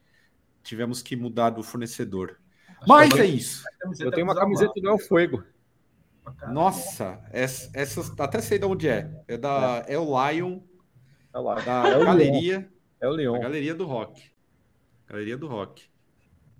[0.64, 2.38] tivemos que mudar do fornecedor.
[2.88, 3.62] Mas é isso.
[4.00, 5.44] Eu tenho uma camiseta do El Fuego.
[6.48, 9.10] Nossa, essa, essa, até sei de onde é.
[9.28, 9.94] É da é.
[9.94, 10.60] El Lion
[11.32, 11.54] Tá lá.
[11.54, 12.58] Da é galeria.
[12.58, 12.64] Leon.
[13.00, 13.40] É o Leon.
[13.40, 14.30] galeria do rock.
[15.06, 15.84] Galeria do rock.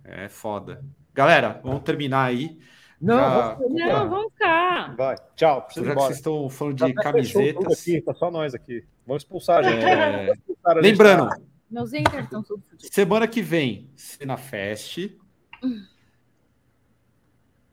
[0.03, 0.83] É foda.
[1.13, 2.57] Galera, vamos terminar aí.
[2.99, 3.53] Não, Já...
[3.53, 4.95] vamos, não, vamos ficar.
[4.95, 5.15] Vai.
[5.35, 5.67] Tchau.
[5.69, 7.79] Já que vocês estão falando de camisetas.
[7.79, 8.83] Aqui, tá só nós aqui.
[9.05, 9.85] Vamos expulsar, gente.
[9.85, 10.33] É...
[10.81, 11.29] Lembrando.
[11.69, 15.11] Meus enters estão tudo Semana que vem, Cena Fest.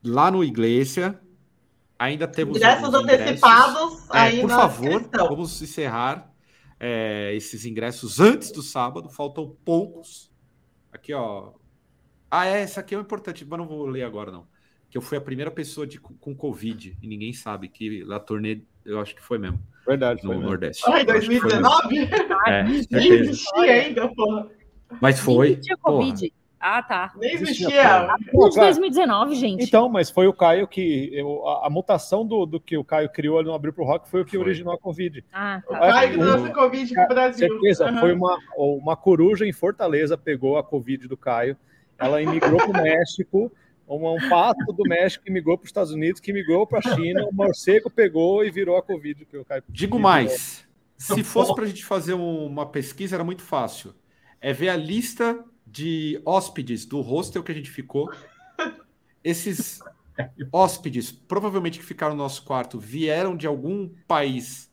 [0.04, 1.18] Lá no Iglesia.
[1.98, 2.58] Ainda temos.
[2.58, 6.30] Ingressos antecipados é, aí Por favor, vamos encerrar
[6.80, 10.30] é, esses ingressos antes do sábado, faltam poucos.
[10.92, 11.52] Aqui, ó.
[12.30, 14.46] Ah, é, essa aqui é importante, mas não vou ler agora, não.
[14.90, 18.62] Que eu fui a primeira pessoa de, com Covid, e ninguém sabe que lá turnê,
[18.84, 19.60] eu acho que foi mesmo.
[19.86, 20.82] Verdade, no Nordeste.
[20.86, 22.08] Ai, 2019?
[22.46, 24.48] É, Nem existia ainda, porra.
[25.00, 25.56] Mas foi.
[25.56, 26.30] Tinha Covid.
[26.30, 26.37] Porra.
[26.60, 27.12] Ah, tá.
[27.16, 28.08] Nem existia.
[28.32, 29.62] Desde 2019, gente.
[29.62, 31.10] Então, mas foi o Caio que.
[31.12, 34.08] Eu, a, a, mutação do, do que o Caio criou ali no Abril pro Rock
[34.08, 34.40] foi o que foi.
[34.40, 35.24] originou a Covid.
[35.32, 35.76] Ah, tá.
[35.76, 37.48] O Caio que trouxe Covid pro Brasil.
[37.48, 38.00] Certeza, uhum.
[38.00, 41.56] foi uma, uma coruja em Fortaleza, pegou a Covid do Caio.
[41.96, 43.52] Ela imigrou pro México,
[43.88, 46.94] Um, um pato do México que migrou para os Estados Unidos, que migrou para a
[46.94, 49.24] China, o morcego pegou e virou a Covid.
[49.24, 50.66] Que o Caio Digo mais,
[50.96, 53.94] se fosse para a gente fazer uma pesquisa, era muito fácil.
[54.40, 58.10] É ver a lista de hóspedes do hostel que a gente ficou.
[59.22, 59.80] Esses
[60.52, 64.70] hóspedes, provavelmente que ficaram no nosso quarto, vieram de algum país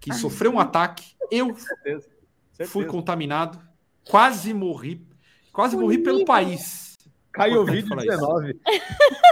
[0.00, 1.14] que sofreu um ataque.
[1.30, 2.08] Eu certeza,
[2.50, 2.70] certeza.
[2.70, 3.58] fui contaminado,
[4.04, 5.06] quase morri,
[5.52, 6.98] quase morri pelo país.
[7.30, 8.60] Caiu o vídeo 19.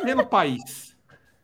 [0.03, 0.97] Pelo país.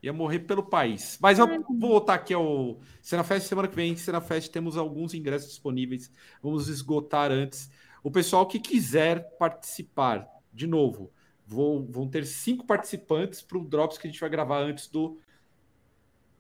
[0.02, 1.18] Ia morrer pelo país.
[1.20, 3.94] Mas eu vou voltar aqui ao Cenafest semana que vem.
[3.96, 6.10] Cenafest temos alguns ingressos disponíveis.
[6.42, 7.70] Vamos esgotar antes.
[8.02, 11.10] O pessoal que quiser participar, de novo,
[11.46, 15.18] vou, vão ter cinco participantes para o Drops que a gente vai gravar antes do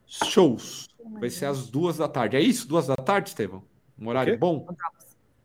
[0.06, 0.88] shows.
[1.20, 2.36] Vai ser às duas da tarde.
[2.36, 2.68] É isso?
[2.68, 3.62] Duas da tarde, Estevão?
[3.98, 4.66] Um horário bom?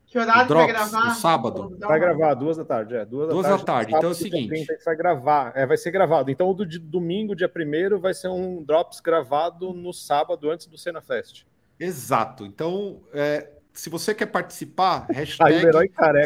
[0.07, 1.05] Que horário Drops, vai gravar?
[1.07, 1.77] No sábado.
[1.79, 3.05] Vai gravar duas da tarde, é.
[3.05, 3.61] Duas da duas tarde.
[3.63, 3.93] Da tarde.
[3.95, 4.67] Então é o seguinte.
[4.83, 6.29] vai gravar, é, vai ser gravado.
[6.29, 10.67] Então o do de domingo, dia primeiro, vai ser um Drops gravado no sábado antes
[10.67, 11.45] do Cena Fest.
[11.79, 12.45] Exato.
[12.45, 15.68] Então, é, se você quer participar, hashtag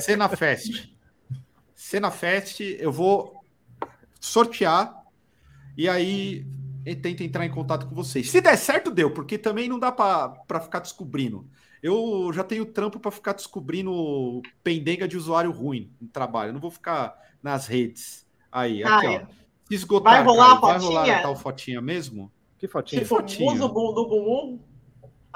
[0.02, 0.90] CenaFest.
[1.76, 3.36] CenaFest, eu vou
[4.20, 5.04] sortear
[5.78, 6.46] e aí
[7.02, 8.30] tenta entrar em contato com vocês.
[8.30, 11.48] Se der certo, deu, porque também não dá para ficar descobrindo.
[11.82, 16.50] Eu já tenho trampo para ficar descobrindo pendenga de usuário ruim no trabalho.
[16.50, 18.26] Eu não vou ficar nas redes.
[18.52, 19.20] Aí, aqui, ó.
[19.68, 20.80] Se esgotar, vai rolar cara, a fotinha?
[20.80, 22.32] Vai rolar tal fotinha mesmo?
[22.58, 23.02] Que fotinha?
[23.02, 23.52] Tipo, fotinha.
[23.52, 24.60] usa o bumbum.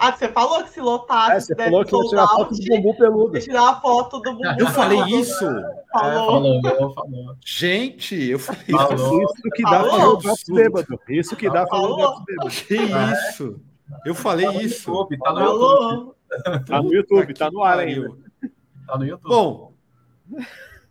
[0.02, 1.32] Ah, você falou que se lotasse.
[1.32, 3.40] É, você falou que ia tirar foto do bumbum peludo.
[3.42, 4.56] Tirar a foto do bumbum.
[4.58, 5.46] Eu falei isso.
[5.92, 6.56] Falou.
[6.56, 7.36] É, falou, falou.
[7.46, 9.24] Gente, eu falei falou.
[9.24, 9.42] isso.
[9.54, 9.92] que dá falou.
[9.92, 11.00] fazer o Drops bêbado.
[11.10, 12.50] Isso que dá fazer o Drops bêbado.
[12.50, 13.62] Que isso?
[14.06, 14.90] Eu falei tá isso.
[14.90, 16.16] YouTube, tá no YouTube.
[16.66, 18.12] Tá no YouTube, tá no ar ainda.
[18.88, 19.30] Tá no YouTube.
[19.30, 19.74] Bom,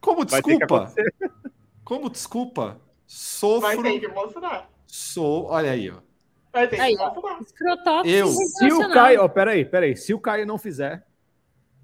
[0.01, 0.93] como desculpa?
[1.83, 2.79] Como desculpa?
[3.07, 3.63] Sofro.
[3.63, 4.69] Vai ter que mostrar.
[4.87, 6.08] Sou, olha aí, ó.
[6.59, 6.97] Vai ter aí,
[8.05, 8.29] Eu.
[8.29, 9.97] Se o Caio, ó, peraí, peraí.
[9.97, 11.07] Se o Caio não fizer,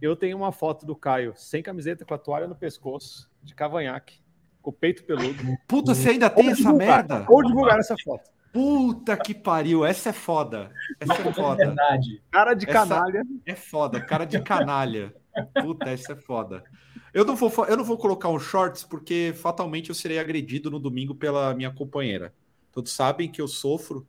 [0.03, 4.21] eu tenho uma foto do Caio sem camiseta, com a toalha no pescoço, de cavanhaque,
[4.61, 5.43] com o peito peludo.
[5.69, 7.21] Puta, você ainda tem essa divulgar, merda?
[7.21, 8.29] Vou divulgar essa foto.
[8.53, 10.71] Puta que pariu, essa é foda.
[10.99, 11.63] Essa é foda.
[11.63, 12.23] É verdade.
[12.31, 13.23] Cara de canalha.
[13.47, 15.15] Essa é foda, cara de canalha.
[15.63, 16.65] Puta, essa é foda.
[17.13, 20.81] Eu não, vou, eu não vou colocar um shorts porque fatalmente eu serei agredido no
[20.81, 22.35] domingo pela minha companheira.
[22.73, 24.07] Todos sabem que eu sofro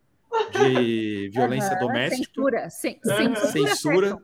[0.51, 2.69] de violência uhum, doméstica.
[2.69, 3.45] Censura, censura.
[3.47, 4.17] censura.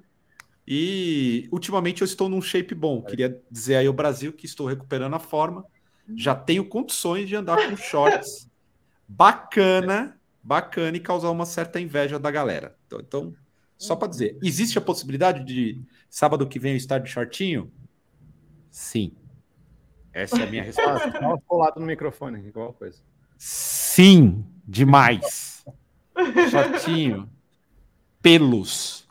[0.67, 3.01] E ultimamente eu estou num shape bom.
[3.01, 5.65] Queria dizer aí ao Brasil que estou recuperando a forma.
[6.15, 8.49] Já tenho condições de andar com shorts
[9.07, 12.75] bacana, bacana e causar uma certa inveja da galera.
[12.85, 13.35] Então, então
[13.77, 17.71] só para dizer, existe a possibilidade de sábado que vem eu estar de shortinho?
[18.69, 19.15] Sim.
[20.13, 21.11] Essa é a minha resposta.
[21.47, 23.01] Colado no microfone, igual coisa.
[23.37, 25.50] Sim, demais.
[26.49, 27.29] Shortinho.
[28.21, 29.07] Pelos.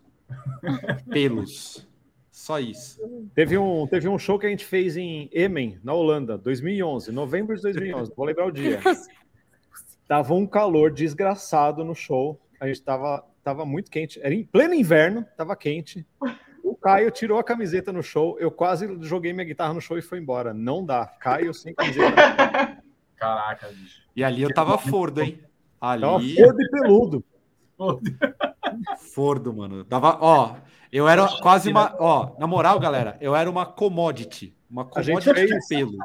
[1.10, 1.86] Pelos.
[2.30, 2.98] Só isso.
[3.34, 7.54] Teve um, teve um show que a gente fez em Emen, na Holanda, 2011, novembro
[7.54, 8.12] de 2011.
[8.16, 8.80] Vou lembrar o dia.
[10.08, 12.40] Tava um calor desgraçado no show.
[12.58, 14.18] A gente tava, tava muito quente.
[14.22, 16.04] Era em pleno inverno, tava quente.
[16.64, 18.38] O Caio tirou a camiseta no show.
[18.38, 20.52] Eu quase joguei minha guitarra no show e foi embora.
[20.52, 21.06] Não dá.
[21.06, 22.82] Caio sem camiseta.
[23.16, 24.02] Caraca, bicho.
[24.16, 25.40] E ali eu tava fordo, hein?
[25.80, 26.02] Ali.
[26.02, 27.24] Tava fordo e peludo.
[28.98, 29.84] Fordo, mano.
[29.84, 30.56] Dava, ó,
[30.92, 35.68] eu era quase uma, ó, na moral, galera, eu era uma commodity, uma commodity de
[35.68, 35.96] pelo.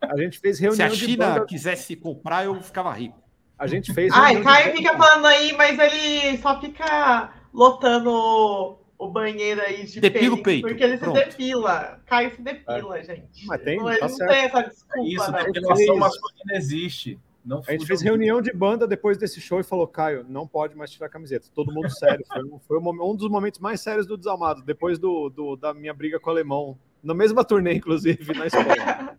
[0.00, 1.46] A gente fez reunião Se a China banda...
[1.46, 3.20] quisesse comprar, eu ficava rico.
[3.58, 4.12] A gente fez.
[4.14, 10.36] Ai, Caio fica falando aí, mas ele só fica lotando o banheiro aí de Depila
[10.36, 10.66] o peito.
[10.66, 11.18] Porque ele Pronto.
[11.18, 12.00] se depila.
[12.06, 13.04] Caio se depila, é.
[13.04, 13.46] gente.
[13.46, 15.08] Mas tem, não, ele tá não tem essa desculpa.
[15.08, 15.52] Isso, não.
[15.52, 17.18] depilação masculina existe.
[17.48, 20.76] Não a gente fez reunião de banda depois desse show e falou: Caio, não pode
[20.76, 21.48] mais tirar a camiseta.
[21.54, 22.22] Todo mundo sério.
[22.28, 25.94] Foi, um, foi um, dos momentos mais sérios do Desalmado, depois do, do, da minha
[25.94, 26.78] briga com o alemão.
[27.02, 29.16] Na mesma turnê, inclusive, na escola.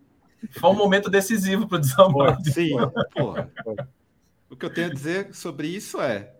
[0.52, 2.52] Foi um momento decisivo para o Desalmado.
[2.52, 2.76] Sim,
[3.14, 3.52] porra.
[4.48, 6.32] O que eu tenho a dizer sobre isso é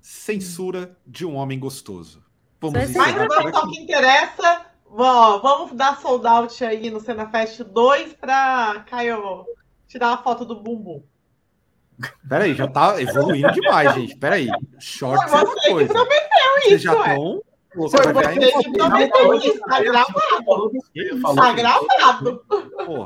[0.00, 2.22] censura de um homem gostoso.
[2.60, 4.66] Vamos Mas vamos ao que interessa.
[4.88, 9.44] vamos dar sold out aí no Cena Fest 2 para Caio
[9.88, 11.02] tirar a foto do bumbum.
[12.28, 14.16] Peraí, já tá evoluindo demais, gente.
[14.16, 14.48] Peraí.
[14.78, 15.88] Shorts é uma coisa.
[15.88, 17.42] Que prometeu isso, Vocês já estão
[17.74, 20.84] Pô, Foi você que prometeu isso, tá gravado.
[21.34, 22.44] Tá gravado.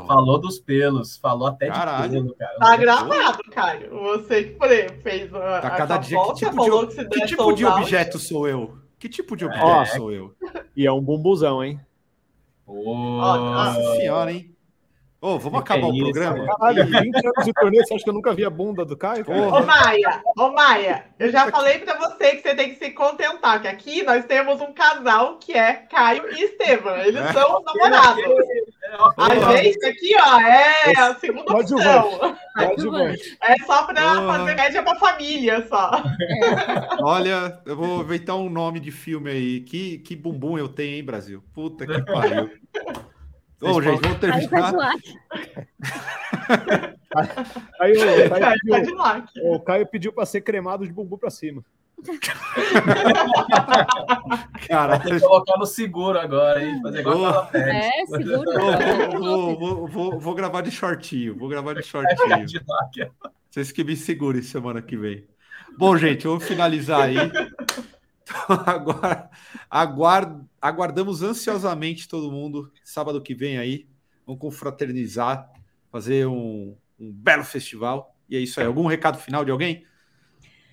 [0.07, 2.09] Falou dos pelos, falou até Caralho.
[2.09, 2.59] de pelo, cara.
[2.59, 3.91] Tá gravado, Caio.
[3.91, 7.65] Você que fez a, tá cada dia volta, que tipo de, que, que tipo de
[7.65, 8.77] objeto sou eu?
[8.99, 9.47] Que tipo de é.
[9.47, 9.87] objeto é.
[9.87, 10.35] sou eu?
[10.75, 11.81] E é um bumbuzão, hein?
[12.67, 14.56] Nossa senhora, hein?
[15.27, 16.47] Ô, vamos acabar é o programa?
[16.47, 19.25] Caralho, 20 anos de torneio, você acha que eu nunca vi a bunda do Caio?
[19.27, 23.61] Ô, Maia, ô, Maia, eu já falei pra você que você tem que se contentar,
[23.61, 26.97] que aqui nós temos um casal que é Caio e Estevam.
[26.99, 27.33] Eles é.
[27.33, 28.25] são namorados.
[29.17, 32.37] A gente aqui, ó, é a segunda Pode opção.
[33.43, 34.27] É só pra oh.
[34.29, 35.91] fazer média pra família, só.
[36.21, 37.03] É.
[37.03, 39.61] Olha, eu vou inventar um nome de filme aí.
[39.63, 41.43] Que, que bumbum eu tenho, hein, Brasil?
[41.53, 42.49] Puta que pariu.
[43.61, 44.75] Ô, gente, vamos terminar.
[47.81, 48.01] Aí, o,
[48.39, 48.99] Caio pediu,
[49.45, 51.65] o Caio pediu para ser cremado de bumbum para cima.
[54.69, 56.79] Cara, tem que colocar no seguro agora, hein?
[56.83, 58.45] Fazer igual oh, É, seguro.
[59.19, 61.35] Vou, vou, vou, vou, gravar de shortinho.
[61.37, 62.47] Vou gravar de shortinho.
[63.51, 65.25] Vocês que me segurem semana que vem.
[65.79, 67.17] Bom, gente, vamos finalizar aí.
[68.27, 69.31] Então, agora,
[69.71, 73.87] aguard, aguardamos ansiosamente todo mundo, sábado que vem aí.
[74.27, 75.49] Vamos confraternizar,
[75.91, 78.17] fazer um, um belo festival.
[78.29, 78.67] E é isso aí.
[78.67, 79.87] Algum recado final de alguém?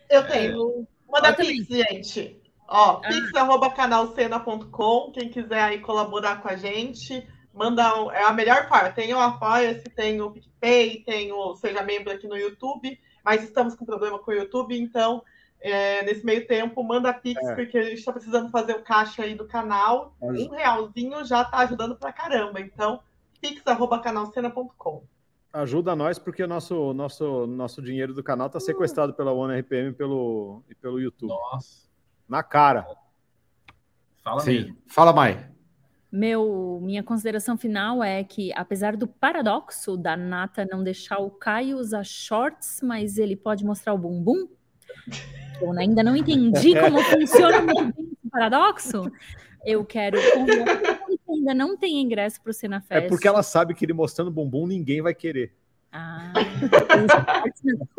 [0.10, 0.88] Eu tenho.
[1.08, 2.42] Manda ah, pix, gente.
[2.68, 3.08] Ó, ah.
[3.08, 5.12] pix.canalcena.com.
[5.12, 8.02] Quem quiser aí colaborar com a gente, manda.
[8.02, 8.96] Um, é a melhor parte.
[8.96, 13.00] Tem o Apoia-se, tem o PicPay, tem o Seja Membro aqui no YouTube.
[13.24, 15.24] Mas estamos com problema com o YouTube, então
[15.64, 17.56] é, nesse meio tempo, manda Pix, é.
[17.56, 20.14] porque a gente está precisando fazer o caixa aí do canal.
[20.22, 22.60] Um realzinho já está ajudando pra caramba.
[22.60, 23.00] Então,
[23.40, 25.04] pix.canalcena.com.
[25.54, 29.94] Ajuda nós, porque o nosso, nosso, nosso dinheiro do canal está sequestrado pela OneRPM e
[29.94, 31.30] pelo, e pelo YouTube.
[31.30, 31.88] Nossa.
[32.28, 32.86] Na cara.
[34.22, 34.76] Fala, Sim.
[34.88, 35.50] Fala, Mai.
[36.12, 41.78] Meu, minha consideração final é que, apesar do paradoxo da Nata não deixar o Caio
[41.78, 44.48] usar shorts, mas ele pode mostrar o bumbum,
[45.62, 49.12] eu ainda não entendi como funciona muito bem esse paradoxo.
[49.66, 53.06] Eu quero que ainda não tem ingresso para o Cinefest.
[53.06, 55.54] É porque ela sabe que ele mostrando bumbum ninguém vai querer.
[55.96, 56.34] Ah,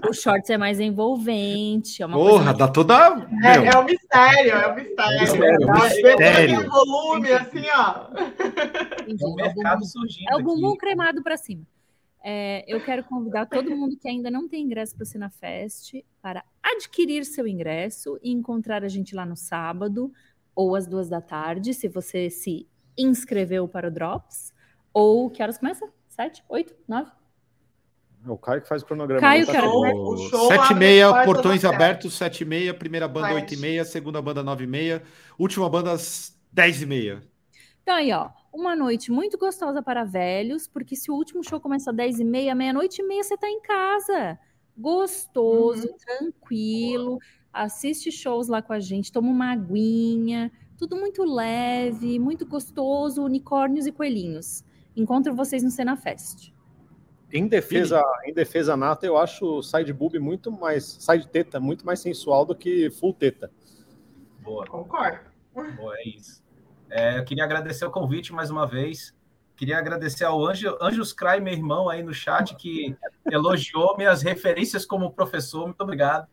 [0.08, 2.02] o shorts é mais envolvente.
[2.02, 3.28] É uma Porra, coisa dá toda.
[3.44, 5.20] É, é um mistério, é um mistério.
[5.20, 5.84] mistério, tá?
[5.84, 6.70] mistério.
[6.70, 8.06] volume, assim, ó.
[9.06, 10.28] Entendi, é o mercado surgindo.
[10.28, 10.78] É o bumbum aqui.
[10.78, 11.62] cremado para cima.
[12.26, 16.42] É, eu quero convidar todo mundo que ainda não tem ingresso para o Cinefest para
[16.62, 20.10] adquirir seu ingresso e encontrar a gente lá no sábado
[20.55, 24.55] ou às duas da tarde, se você se inscreveu para o Drops.
[24.90, 25.86] Ou que horas começa?
[26.09, 27.10] Sete, oito, nove?
[28.26, 29.20] O Caio que faz o cronograma.
[29.20, 33.52] Caio, tá show, show sete e meia, portões abertos, sete e meia, primeira banda oito
[33.52, 35.02] e meia, segunda banda nove e meia,
[35.38, 37.22] última banda às dez e meia.
[37.82, 41.90] Então aí, ó, uma noite muito gostosa para velhos, porque se o último show começa
[41.90, 44.39] às 10 e meia, meia-noite e meia você está em casa.
[44.78, 45.97] Gostoso, uhum.
[45.97, 47.18] tranquilo,
[47.52, 53.86] assiste shows lá com a gente, toma uma aguinha, tudo muito leve, muito gostoso, unicórnios
[53.86, 54.64] e coelhinhos.
[54.97, 56.52] Encontro vocês no Cena Fest.
[57.32, 61.98] Em defesa, em defesa nata, eu acho side boob muito mais, side teta, muito mais
[61.98, 63.51] sensual do que full teta.
[64.40, 64.64] Boa.
[64.66, 65.31] Concordo.
[65.52, 66.43] Boa, é isso.
[66.94, 69.12] É, eu queria agradecer o convite mais uma vez.
[69.56, 72.96] Queria agradecer ao Anjo, Anjos Cry, meu irmão, aí no chat, que
[73.28, 75.66] elogiou minhas referências como professor.
[75.66, 76.28] Muito obrigado.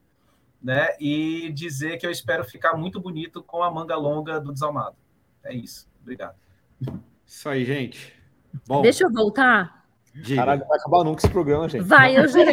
[0.61, 0.89] Né?
[0.99, 4.95] E dizer que eu espero ficar muito bonito com a manga longa do Desalmado.
[5.43, 5.89] É isso.
[5.99, 6.35] Obrigado.
[7.25, 8.13] Isso aí, gente.
[8.67, 9.83] Bom, Deixa eu voltar.
[10.13, 10.41] Diga.
[10.41, 11.85] Caralho, vai acabar nunca esse programa, gente.
[11.85, 12.51] Vai, eu juro.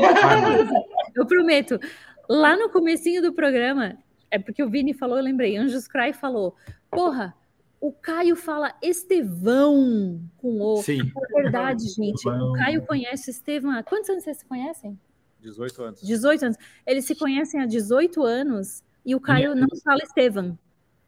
[1.14, 1.78] eu prometo.
[2.26, 3.98] Lá no comecinho do programa,
[4.30, 6.56] é porque o Vini falou, eu lembrei, Anjos Cry falou,
[6.90, 7.34] porra,
[7.80, 10.82] o Caio fala Estevão com o.
[10.82, 11.00] Sim.
[11.00, 12.28] É verdade, gente.
[12.28, 13.80] O Caio conhece Estevão.
[13.84, 14.98] Quantos anos vocês se conhecem?
[15.40, 16.00] 18 anos.
[16.02, 16.56] 18 anos.
[16.86, 20.58] Eles se conhecem há 18 anos e o Caio não fala Estevão.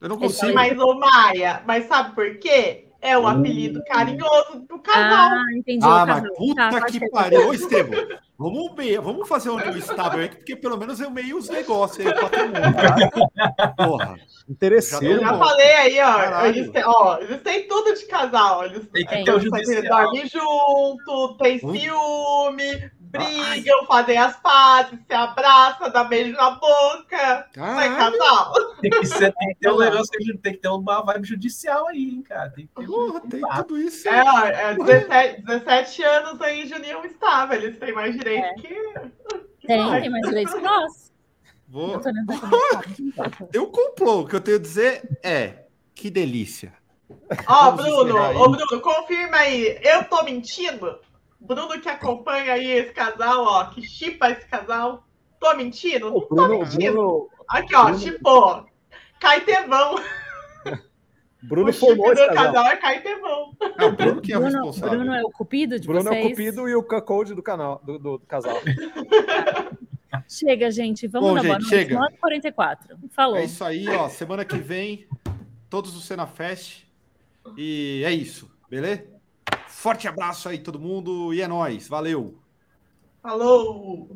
[0.01, 0.55] Eu não consigo.
[0.55, 2.90] Mas, ô Maia, mas sabe por quê?
[3.02, 5.31] É o apelido carinhoso do casal.
[5.31, 5.85] Ah, entendi.
[5.86, 7.48] Ah, mas puta tá, que pariu.
[7.48, 7.98] Ô, Estevam,
[8.39, 8.72] vamos,
[9.02, 12.74] vamos fazer um estável aí, porque pelo menos eu meio os negócios aí, patrimônio.
[13.35, 13.68] Tá?
[13.68, 14.16] Porra.
[14.48, 15.20] Interesseiro.
[15.20, 16.47] Já, já falei aí, ó.
[16.47, 17.18] Eles têm, ó.
[17.18, 18.64] eles têm tudo de casal.
[18.64, 20.05] Eles, tem que ter o judicial.
[20.05, 21.72] dormem junto, tem hum?
[21.72, 23.87] ciúme, brigam, Ai.
[23.87, 27.49] fazem as pazes, se abraçam, dá beijo na boca.
[27.57, 28.53] Não é casal.
[28.81, 32.11] Tem que, ser, tem que ter um negócio, tem que ter uma vibe judicial aí,
[32.11, 32.51] hein, cara.
[32.51, 34.09] Tem, que ter Porra, tem tudo isso.
[34.09, 37.61] É, ó, é 17, 17 anos aí de união estável.
[37.61, 38.55] Eles têm mais direito é.
[38.55, 38.69] que.
[39.66, 41.12] Tem, tem mais direito que nós.
[41.69, 42.01] Vou.
[43.53, 44.20] Eu complô.
[44.20, 45.65] O que eu tenho a dizer é
[45.95, 46.73] que delícia.
[47.47, 49.78] Ó, oh, Bruno, ô Bruno, confirma aí.
[49.82, 50.99] Eu tô mentindo?
[51.41, 55.05] Bruno que acompanha aí esse casal, ó, que chipa esse casal.
[55.39, 56.11] Tô mentindo?
[56.11, 56.93] Não tô mentindo.
[56.93, 57.99] Bruno, Aqui, ó, Bruno...
[57.99, 58.67] chipou.
[59.19, 59.97] Caetevão.
[61.43, 62.45] Bruno formou esse casal.
[62.45, 63.53] casal é Caetevão.
[63.79, 64.99] É o Bruno que é o Bruno, responsável.
[64.99, 66.17] Bruno é o cupido de Bruno vocês?
[66.17, 68.57] é o cupido e o cuckold do canal, do, do, do casal.
[70.29, 71.07] Chega, gente.
[71.09, 71.97] Vamos Bom, na gente, chega.
[71.97, 72.79] 9h44.
[73.11, 73.37] Falou.
[73.37, 74.09] É isso aí, ó.
[74.09, 75.07] Semana que vem,
[75.69, 76.85] todos do Cena Fest.
[77.57, 79.20] E é isso, beleza?
[79.81, 81.32] Forte abraço aí, todo mundo.
[81.32, 81.89] E é nóis.
[81.89, 82.39] Valeu.
[83.23, 84.11] Falou!